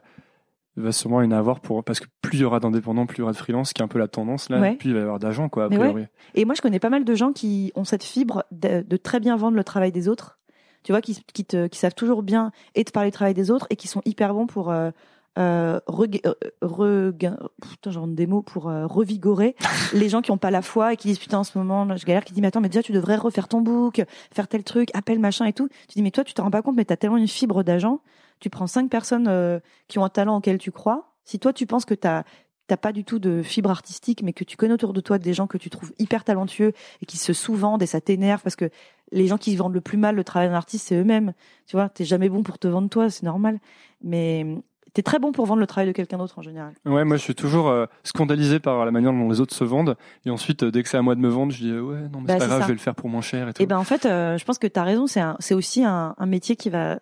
[0.76, 3.18] il va sûrement y en avoir pour parce que plus il y aura d'indépendants, plus
[3.18, 4.60] il y aura de freelance, qui est un peu la tendance là.
[4.60, 4.74] Ouais.
[4.76, 5.66] Plus il va y avoir d'agents quoi.
[5.66, 5.94] A.
[6.34, 9.20] Et moi, je connais pas mal de gens qui ont cette fibre de, de très
[9.20, 10.38] bien vendre le travail des autres.
[10.82, 13.50] Tu vois, qui, qui, te, qui savent toujours bien et te parler du travail des
[13.50, 14.90] autres et qui sont hyper bons pour euh,
[15.38, 19.54] euh, rega- euh, regain- putain, j'invente des mots pour euh, revigorer
[19.94, 22.04] les gens qui ont pas la foi et qui disent putain en ce moment je
[22.04, 24.02] galère, qui disent mais attends mais déjà tu devrais refaire ton book,
[24.34, 25.68] faire tel truc, appelle machin et tout.
[25.88, 28.00] Tu dis mais toi tu te rends pas compte mais t'as tellement une fibre d'agent.
[28.40, 31.12] Tu prends cinq personnes euh, qui ont un talent auquel tu crois.
[31.24, 32.24] Si toi tu penses que t'as
[32.66, 35.34] t'as pas du tout de fibre artistique, mais que tu connais autour de toi des
[35.34, 36.72] gens que tu trouves hyper talentueux
[37.02, 38.70] et qui se sous-vendent et ça t'énerve parce que
[39.10, 41.32] les gens qui vendent le plus mal le travail d'un artiste, c'est eux-mêmes.
[41.66, 43.58] Tu vois, t'es jamais bon pour te vendre toi, c'est normal.
[44.02, 44.46] Mais
[44.92, 46.74] t'es très bon pour vendre le travail de quelqu'un d'autre en général.
[46.84, 49.96] Ouais, moi je suis toujours euh, scandalisé par la manière dont les autres se vendent.
[50.26, 52.00] Et ensuite, euh, dès que c'est à moi de me vendre, je dis euh, ouais,
[52.12, 52.62] non, mais Bah, c'est pas grave, ça.
[52.64, 53.62] je vais le faire pour moins cher et tout.
[53.62, 55.06] Et ben en fait, euh, je pense que t'as raison.
[55.06, 56.98] C'est aussi un, un métier qui va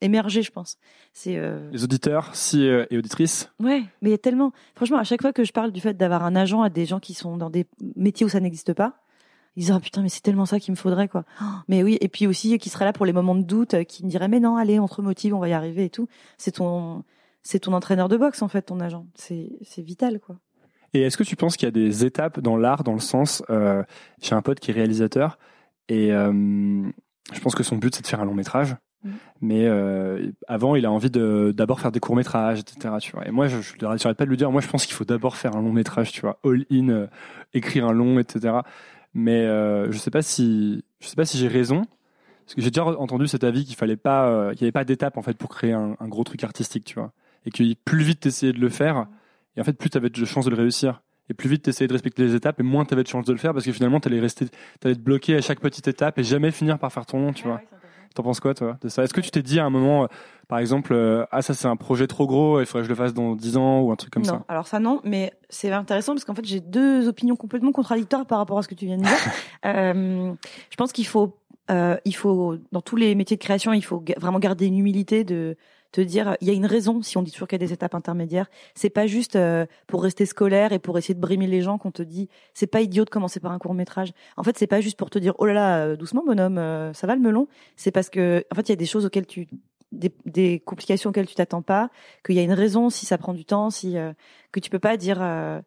[0.00, 0.76] émerger, je pense.
[1.12, 1.40] C'est
[1.72, 4.52] Les auditeurs, si et auditrices, Ouais, mais il y a tellement.
[4.76, 7.00] Franchement, à chaque fois que je parle du fait d'avoir un agent à des gens
[7.00, 8.94] qui sont dans des métiers où ça n'existe pas,
[9.56, 11.24] ils disent ah putain mais c'est tellement ça qu'il me faudrait quoi.
[11.68, 14.04] Mais oui et puis aussi qui serait là pour les moments de doute, euh, qui
[14.04, 16.08] me dirait mais non allez on te remotive, on va y arriver et tout.
[16.36, 17.04] C'est ton
[17.42, 19.06] c'est ton entraîneur de boxe en fait ton agent.
[19.14, 20.36] C'est c'est vital quoi.
[20.94, 23.42] Et est-ce que tu penses qu'il y a des étapes dans l'art, dans le sens,
[23.50, 23.82] euh,
[24.22, 25.38] j'ai un pote qui est réalisateur
[25.88, 26.32] et euh,
[27.32, 28.76] je pense que son but c'est de faire un long métrage.
[29.04, 29.12] Mhm.
[29.40, 32.94] Mais euh, avant, il a envie de d'abord faire des courts métrages, etc.
[33.00, 33.26] Tu vois.
[33.26, 34.50] Et moi, je je n'arrête pas de lui dire.
[34.50, 37.06] Moi, je pense qu'il faut d'abord faire un long métrage, tu vois, all in, euh,
[37.54, 38.56] écrire un long, etc.
[39.14, 41.84] Mais euh, je sais pas si je sais pas si j'ai raison.
[42.44, 44.84] Parce que j'ai déjà entendu cet avis qu'il fallait pas, euh, qu'il n'y avait pas
[44.84, 47.12] d'étape en fait pour créer un, un gros truc artistique, tu vois,
[47.44, 49.06] et que plus vite t'essayais de le faire,
[49.54, 51.92] et en fait plus t'avais de chances de le réussir, et plus vite t'essayais de
[51.92, 54.18] respecter les étapes, et moins t'avais de chances de le faire, parce que finalement t'allais
[54.18, 54.46] rester,
[54.80, 57.46] t'allais te bloquer à chaque petite étape et jamais finir par faire ton long, tu
[57.46, 57.60] vois.
[58.14, 59.04] T'en penses quoi, toi, de ça?
[59.04, 60.06] Est-ce que tu t'es dit à un moment, euh,
[60.48, 62.96] par exemple, euh, ah ça c'est un projet trop gros, il faudrait que je le
[62.96, 64.44] fasse dans 10 ans ou un truc comme non, ça?
[64.48, 68.38] Alors ça non, mais c'est intéressant parce qu'en fait j'ai deux opinions complètement contradictoires par
[68.38, 69.12] rapport à ce que tu viens de dire.
[69.64, 70.32] Euh,
[70.70, 71.36] je pense qu'il faut,
[71.68, 75.56] il faut dans tous les métiers de création, il faut vraiment garder une humilité de
[75.92, 77.72] te dire il y a une raison si on dit toujours qu'il y a des
[77.72, 78.50] étapes intermédiaires.
[78.74, 81.90] C'est pas juste euh, pour rester scolaire et pour essayer de brimer les gens qu'on
[81.90, 84.12] te dit c'est pas idiot de commencer par un court métrage.
[84.36, 86.92] En fait c'est pas juste pour te dire oh là là euh, doucement bonhomme euh,
[86.92, 87.48] ça va le melon.
[87.76, 89.48] C'est parce que en fait il y a des choses auxquelles tu
[89.92, 91.90] des, des complications auxquelles tu t'attends pas,
[92.24, 94.12] qu'il y a une raison si ça prend du temps, si euh,
[94.52, 95.60] que tu peux pas dire euh,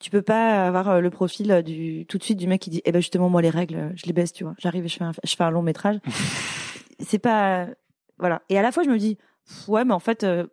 [0.00, 2.82] tu peux pas avoir euh, le profil du tout de suite du mec qui dit
[2.84, 5.04] eh ben justement moi les règles je les baisse tu vois j'arrive et je fais
[5.04, 5.98] un, je fais un long métrage
[6.98, 7.68] c'est pas
[8.18, 9.18] voilà et à la fois je me dis
[9.68, 10.44] ouais mais en fait euh,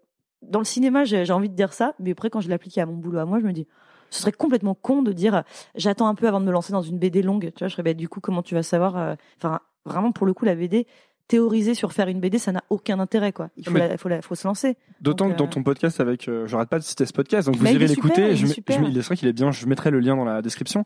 [0.42, 2.94] dans le cinéma j'ai envie de dire ça mais après quand je l'applique à mon
[2.96, 3.68] boulot à moi je me dis
[4.10, 5.42] ce serait complètement con de dire euh,
[5.76, 7.84] j'attends un peu avant de me lancer dans une BD longue tu vois je serais
[7.84, 10.88] bah, du coup comment tu vas savoir euh, enfin vraiment pour le coup la BD
[11.28, 14.22] théoriser sur faire une BD ça n'a aucun intérêt quoi il faut la- faut la-
[14.22, 17.14] faut se lancer D'autant que dans ton podcast avec, euh, j'arrête pas de citer ce
[17.14, 18.22] podcast, donc vous il irez l'écouter.
[18.22, 19.50] il est Je, je il vrai qu'il est bien.
[19.52, 20.84] Je mettrai le lien dans la description.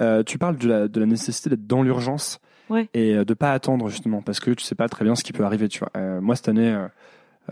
[0.00, 2.38] Euh, tu parles de la, de la nécessité d'être dans l'urgence
[2.70, 2.88] Ouais.
[2.94, 5.44] et de pas attendre justement parce que tu sais pas très bien ce qui peut
[5.44, 5.66] arriver.
[5.68, 6.20] Tu vois.
[6.20, 6.76] Moi cette année,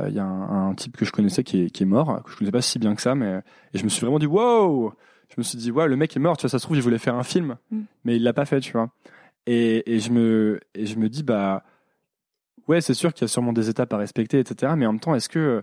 [0.01, 1.87] euh, euh, il y a un, un type que je connaissais qui est, qui est
[1.87, 3.41] mort, que je connaissais pas si bien que ça, mais
[3.73, 4.93] et je me suis vraiment dit wow.
[5.29, 6.37] Je me suis dit ouais le mec est mort.
[6.37, 7.81] Tu vois ça se trouve il voulait faire un film, Mm.
[8.05, 8.61] mais il l'a pas fait.
[8.61, 8.91] Tu vois.
[9.47, 11.65] Et, et je me et je me dis bah
[12.69, 14.73] ouais c'est sûr qu'il y a sûrement des étapes à respecter etc.
[14.77, 15.63] Mais en même temps est-ce que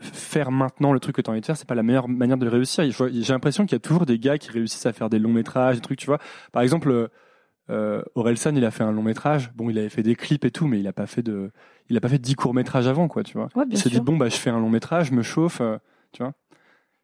[0.00, 2.36] faire maintenant le truc que tu as envie de faire, c'est pas la meilleure manière
[2.36, 2.84] de le réussir?
[2.84, 5.76] J'ai l'impression qu'il y a toujours des gars qui réussissent à faire des longs métrages,
[5.76, 6.18] des trucs, tu vois.
[6.52, 7.08] Par exemple,
[7.70, 9.50] euh, Orelsan, il a fait un long métrage.
[9.54, 11.50] Bon, il avait fait des clips et tout, mais il a pas fait de,
[11.88, 13.48] il a pas fait dix courts métrages avant, quoi, tu vois.
[13.54, 15.76] ouais Il s'est dit bon bah je fais un long métrage, je me chauffe, euh,
[16.12, 16.32] tu vois.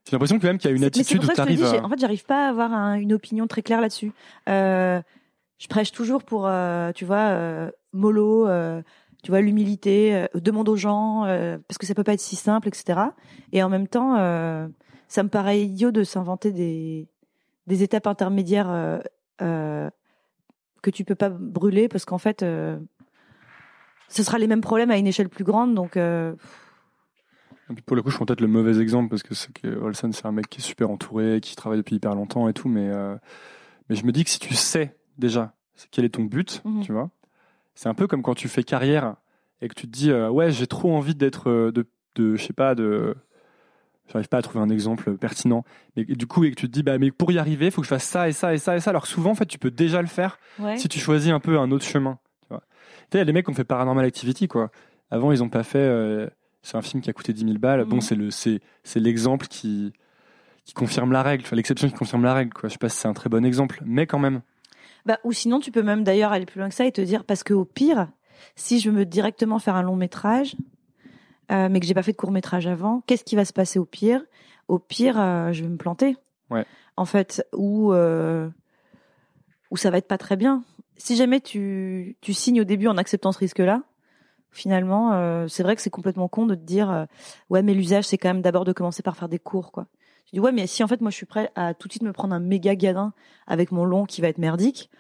[0.07, 1.63] J'ai l'impression quand même qu'il y a une attitude pour où ça que je te
[1.63, 1.85] dis, À...
[1.85, 4.13] En fait, j'arrive pas à avoir un- une opinion très claire là-dessus.
[4.49, 5.01] Euh,
[5.59, 8.49] je prêche toujours pour, euh, tu vois, mollo,
[9.23, 11.23] tu vois, l'humilité, demande aux gens,
[11.69, 12.99] parce que ça peut pas être si simple, etc.
[13.53, 14.17] Et en même temps,
[15.07, 17.07] ça me paraît idiot de s'inventer des,
[17.69, 19.01] des étapes intermédiaires
[20.83, 22.79] que tu peux pas brûler, parce qu'en fait, euh,
[24.09, 25.75] ce sera les mêmes problèmes à une échelle plus grande.
[25.75, 26.35] Donc, euh,
[27.71, 29.69] Et puis, Pour le coup, je prends peut-être le mauvais exemple parce que c'est que
[29.79, 32.69] Orelsan, c'est un mec qui est super entouré, qui travaille depuis hyper longtemps et tout,
[32.69, 33.17] mais euh,
[33.89, 35.55] mais je me dis que si tu sais déjà
[35.91, 36.83] quel est ton but, Mhm.
[36.83, 37.11] tu vois,
[37.75, 39.17] c'est un peu comme quand tu fais carrière
[39.61, 42.75] et que tu te dis ouais j'ai trop envie d'être de de je sais pas
[42.75, 43.17] de
[44.11, 45.65] j'arrive pas à trouver un exemple pertinent.
[45.97, 47.81] Mais du coup et que tu te dis bah mais pour y arriver il faut
[47.83, 48.91] que je fasse ça et ça et ça et ça.
[48.91, 50.77] Alors que souvent en fait tu peux déjà le faire ouais.
[50.77, 52.63] si tu choisis un peu un autre chemin tu vois.
[53.13, 54.71] Il y a des mecs qui ont fait Paranormal Activity quoi.
[55.11, 56.29] Avant ils ont pas fait euh,
[56.63, 57.85] c'est un film qui a coûté 10 000 balles.
[57.85, 58.01] Bon Mhm.
[58.03, 59.93] c'est le c'est c'est l'exemple qui
[60.65, 62.69] qui confirme la règle l'exception qui confirme la règle quoi.
[62.69, 64.43] Je sais pas si c'est un très bon exemple mais quand même.
[65.05, 67.25] Bah, ou sinon, tu peux même d'ailleurs aller plus loin que ça et te dire,
[67.25, 68.07] parce que au pire,
[68.55, 70.55] si je veux directement faire un long métrage,
[71.53, 73.79] euh, mais que j'ai pas fait de court métrage avant, qu'est-ce qui va se passer
[73.79, 74.23] au pire?
[74.69, 76.17] Au pire, euh, je vais me planter.
[76.51, 76.65] Ouais.
[76.97, 78.49] En fait, ou euh,
[79.71, 80.65] ou ça va être pas très bien.
[80.97, 83.83] Si jamais tu tu signes au début en acceptant ce risque-là,
[84.51, 87.07] finalement, euh, c'est vrai que c'est complètement con de te dire,
[87.51, 89.87] ouais, mais l'usage c'est quand même d'abord de commencer par faire des cours, quoi.
[90.27, 92.03] Tu dis ouais, mais si en fait moi je suis prêt à tout de suite
[92.03, 93.13] me prendre un méga gadin
[93.47, 94.91] avec mon long qui va être merdique,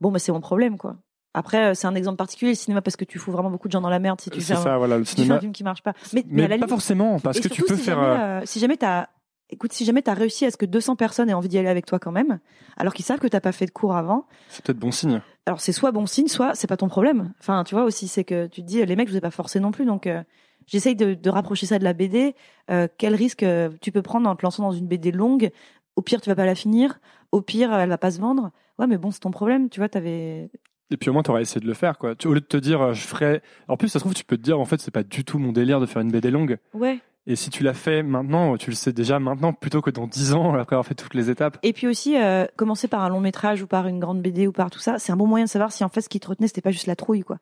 [0.00, 0.96] bon bah c'est mon problème quoi.
[1.34, 3.72] Après euh, c'est un exemple particulier le cinéma parce que tu fous vraiment beaucoup de
[3.72, 5.52] gens dans la merde si tu fais un, voilà le si tu fais un film
[5.52, 5.92] qui marche pas.
[6.12, 8.40] Mais, mais, à la pas limite- forcément parce que tu peux si faire jamais, euh,
[8.40, 9.08] euh, si jamais t'as
[9.50, 11.86] écoute si jamais t'as réussi à ce que 200 personnes aient envie d'y aller avec
[11.86, 12.38] toi quand même,
[12.76, 15.60] alors qu'ils savent que t'as pas fait de cours avant, c'est peut-être bon signe alors
[15.60, 17.34] c'est soit bon signe, soit c'est pas ton problème.
[17.38, 19.30] Enfin, tu vois aussi, c'est que tu te dis les mecs, je vous ai pas
[19.30, 20.22] forcé non plus, donc euh,
[20.66, 22.34] j'essaye de, de rapprocher ça de la BD.
[22.70, 23.44] Euh, quel risque
[23.82, 25.50] tu peux prendre en te lançant dans une BD longue?
[25.96, 26.98] Au pire, tu vas pas la finir.
[27.30, 28.52] Au pire, elle va pas se vendre.
[28.78, 29.68] Ouais, mais bon, c'est ton problème.
[29.68, 30.50] Tu vois, t'avais.
[30.90, 32.14] Et puis au moins, tu aurais essayé de le faire, quoi.
[32.14, 33.42] Tu- au lieu de te dire, euh, je ferais.
[33.68, 35.38] En plus, ça se trouve, tu peux te dire, en fait, c'est pas du tout
[35.38, 36.58] mon délire de faire une BD longue.
[36.74, 36.98] Ouais.
[37.26, 40.34] Et si tu l'as fait maintenant, tu le sais déjà maintenant plutôt que dans 10
[40.34, 41.56] ans après avoir fait toutes les étapes.
[41.62, 44.52] Et puis aussi, euh, commencer par un long métrage ou par une grande BD ou
[44.52, 46.28] par tout ça, c'est un bon moyen de savoir si en fait ce qui te
[46.28, 47.38] retenait c'était pas juste la trouille quoi.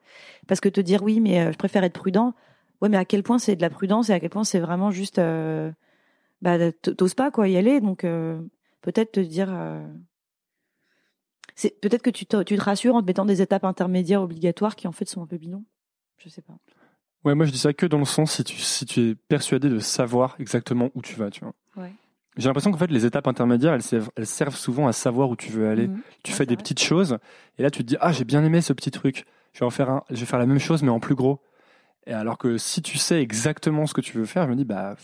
[0.46, 2.34] Parce que te dire oui, mais euh, je préfère être prudent.
[2.80, 4.92] Ouais, mais à quel point c'est de la prudence et à quel point c'est vraiment
[4.92, 5.72] juste, euh,
[6.42, 7.80] bah t'oses pas quoi y aller.
[7.80, 8.02] Donc
[8.82, 9.48] peut-être te dire,
[11.54, 14.76] c'est peut-être que tu te, tu te rassures en te mettant des étapes intermédiaires obligatoires
[14.76, 15.64] qui en fait sont un peu bidons.
[16.18, 16.54] Je sais pas.
[17.24, 19.68] Ouais, moi je dis ça que dans le sens si tu, si tu es persuadé
[19.68, 21.54] de savoir exactement où tu vas, tu vois.
[21.76, 21.92] Ouais.
[22.36, 25.36] J'ai l'impression qu'en fait les étapes intermédiaires, elles servent, elles servent souvent à savoir où
[25.36, 25.88] tu veux aller.
[25.88, 26.00] Mhm.
[26.24, 26.62] Tu Ouais, fais des vrai.
[26.62, 27.18] petites choses
[27.58, 29.24] et là tu te dis ah j'ai bien aimé ce petit truc.
[29.52, 31.40] Je vais en faire un, je vais faire la même chose mais en plus gros.
[32.06, 34.64] Et alors que si tu sais exactement ce que tu veux faire, je me dis
[34.64, 34.96] bah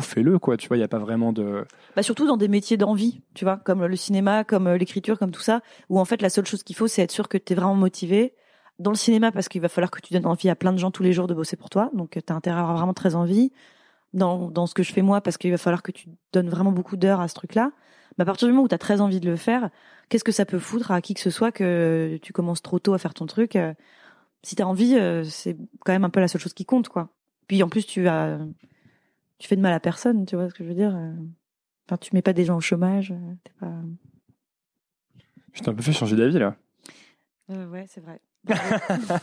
[0.00, 0.56] fais-le quoi.
[0.56, 1.64] Tu vois, il y a pas vraiment de.
[1.94, 5.30] Bah surtout dans des métiers d'envie, tu vois, comme le cinéma, comme euh, l'écriture, comme
[5.30, 7.52] tout ça, où en fait la seule chose qu'il faut, c'est être sûr que tu
[7.52, 8.34] es vraiment motivé.
[8.78, 10.90] Dans le cinéma, parce qu'il va falloir que tu donnes envie à plein de gens
[10.90, 13.14] tous les jours de bosser pour toi, donc tu as intérêt à avoir vraiment très
[13.14, 13.52] envie.
[14.12, 16.72] Dans, dans ce que je fais moi, parce qu'il va falloir que tu donnes vraiment
[16.72, 17.72] beaucoup d'heures à ce truc-là.
[18.16, 19.70] Mais à partir du moment où tu as très envie de le faire,
[20.08, 22.94] qu'est-ce que ça peut foutre à qui que ce soit que tu commences trop tôt
[22.94, 23.74] à faire ton truc euh,
[24.42, 26.88] Si tu as envie, euh, c'est quand même un peu la seule chose qui compte,
[26.88, 27.08] quoi.
[27.46, 28.38] Puis en plus, tu as,
[29.38, 31.12] tu fais de mal à personne, tu vois ce que je veux dire euh.
[31.88, 33.12] Enfin, tu mets pas des gens au chômage.
[33.12, 33.72] euh, t'es pas...
[35.52, 36.56] Je t'ai un peu fait changer d'avis là.
[37.50, 38.20] Euh, ouais, c'est vrai.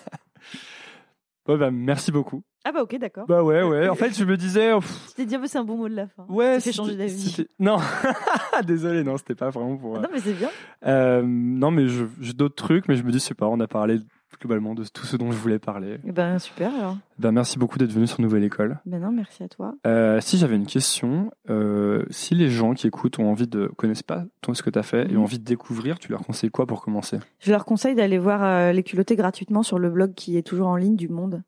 [1.46, 2.42] Ouais bah merci beaucoup.
[2.64, 3.28] ah bah ok, d'accord.
[3.28, 3.90] Bah ouais ouais.
[3.90, 4.74] En fait je me disais.
[4.76, 6.26] pff, Je t'ai dit, c'est un bon mot de la fin.
[6.30, 6.62] Ouais.
[6.62, 7.46] C'était- changer d'avis.
[7.60, 7.80] Non.
[8.66, 9.98] Désolé non c'était pas vraiment pour.
[9.98, 10.50] Ah non, mais c'est bien.
[10.86, 13.60] Euh, non, mais je- j'ai d'autres trucs, mais je me dis, je sais pas, on
[13.60, 14.00] a parlé
[14.44, 15.98] globalement de tout ce dont je voulais parler.
[16.06, 16.98] Eh ben, super alors.
[17.18, 18.80] Ben, merci beaucoup d'être venu sur Nouvelle École.
[18.86, 19.74] Ben non, merci à toi.
[19.88, 24.04] Euh, si j'avais une question, euh, si les gens qui écoutent ont envie de connaissent
[24.04, 25.20] pas toi ce que tu as fait et Mhm.
[25.20, 27.20] ont envie de découvrir, tu leur conseilles quoi pour commencer?
[27.40, 30.68] Je leur conseille d'aller voir euh, les culottés gratuitement sur le blog qui est toujours
[30.68, 31.42] en ligne du Monde.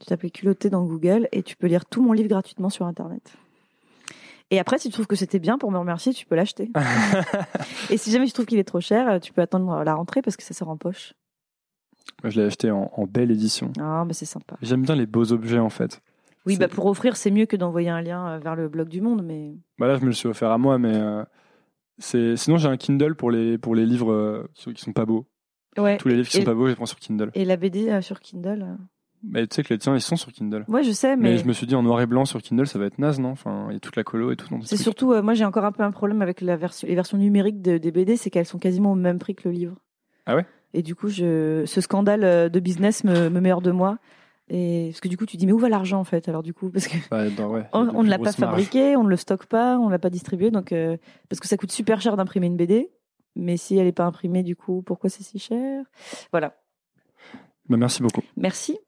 [0.00, 2.86] Tu tapes les culottés dans Google et tu peux lire tout mon livre gratuitement sur
[2.86, 3.34] Internet.
[4.50, 6.70] Et après, si tu trouves que c'était bien pour me remercier, tu peux l'acheter.
[7.90, 10.36] et si jamais tu trouves qu'il est trop cher, tu peux attendre la rentrée parce
[10.36, 11.14] que ça sort en poche.
[12.22, 13.72] Moi, je l'ai acheté en, en belle édition.
[13.80, 14.56] Ah, mais c'est sympa.
[14.62, 16.00] J'aime bien les beaux objets en fait.
[16.46, 19.00] Oui, bah pour offrir, c'est mieux que d'envoyer un lien euh, vers le blog du
[19.00, 21.22] Monde, mais Bah là, je me le suis offert à moi, mais euh,
[21.98, 25.26] c'est sinon j'ai un Kindle pour les pour les livres euh, qui sont pas beaux.
[25.78, 25.98] ouais.
[25.98, 27.30] Tous les livres qui Et- sont pas beaux, je les prends sur Kindle.
[27.34, 28.76] Et la BD euh, sur Kindle.
[29.24, 30.64] Mais tu sais que les tiens, ils sont sur Kindle.
[30.66, 32.66] Ouais, je sais, Mais, mais, je me suis dit en noir et blanc sur Kindle,
[32.66, 33.28] ça va être naze, non?
[33.30, 34.48] Enfin, il y a toute la colo et tout.
[34.64, 37.62] c'est surtout, moi j'ai encore un peu un problème avec la version, les versions numériques
[37.62, 39.76] de- des BD, c'est qu'elles sont quasiment au même prix que le livre.
[40.26, 40.44] Ah ouais?
[40.74, 43.98] Et du coup, je, ce scandale euh, de business me, me met hors de moi.
[44.48, 46.28] Et parce que du coup, tu dis mais où va l'argent en fait?
[46.28, 49.08] Alors du coup, parce que Ouais, dans- ouais, on, ne l'a pas fabriqué, on ne
[49.08, 50.96] le stocke pas, on ne l'a pas distribué, donc euh,
[51.28, 52.90] parce que ça coûte super cher d'imprimer une BD.
[53.34, 55.84] Mais si elle n'est pas imprimée, du coup, pourquoi c'est si cher?
[56.32, 56.54] Voilà.
[57.68, 58.20] Bah, merci beaucoup.
[58.36, 58.78] Merci.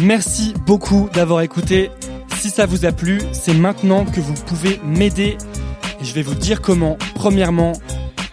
[0.00, 1.90] Merci beaucoup d'avoir écouté.
[2.36, 5.36] Si ça vous a plu, c'est maintenant que vous pouvez m'aider.
[6.00, 6.96] Et je vais vous dire comment.
[7.14, 7.72] Premièrement,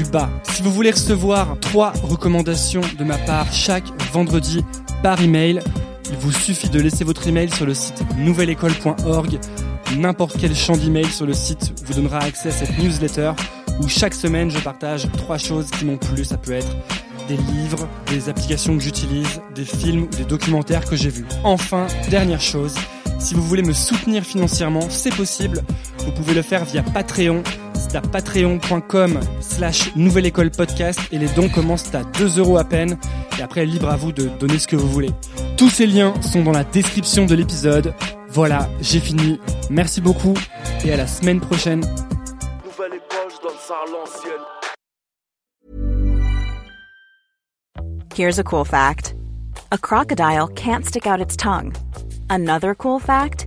[0.00, 0.30] bas.
[0.44, 4.64] Si vous voulez recevoir trois recommandations de ma part chaque vendredi
[5.02, 5.60] par email,
[6.10, 9.38] il vous suffit de laisser votre email sur le site nouvelleécole.org.
[9.98, 13.32] N'importe quel champ d'email sur le site vous donnera accès à cette newsletter
[13.80, 16.24] où chaque semaine je partage trois choses qui m'ont plu.
[16.24, 16.74] Ça peut être
[17.28, 21.26] des livres, des applications que j'utilise, des films ou des documentaires que j'ai vus.
[21.44, 22.74] Enfin, dernière chose,
[23.18, 25.62] si vous voulez me soutenir financièrement, c'est possible.
[26.04, 27.42] Vous pouvez le faire via Patreon.
[27.82, 32.64] C'est à patreon.com slash nouvelle école podcast et les dons commencent à 2 euros à
[32.64, 32.96] peine.
[33.38, 35.10] Et après, libre à vous de donner ce que vous voulez.
[35.56, 37.92] Tous ces liens sont dans la description de l'épisode.
[38.28, 39.40] Voilà, j'ai fini.
[39.68, 40.34] Merci beaucoup
[40.84, 41.80] et à la semaine prochaine.
[42.64, 44.42] Nouvelle école, je donne ça à l'ancienne.
[48.14, 49.14] Here's a cool fact
[49.72, 51.74] a crocodile can't stick out its tongue.
[52.30, 53.46] Another cool fact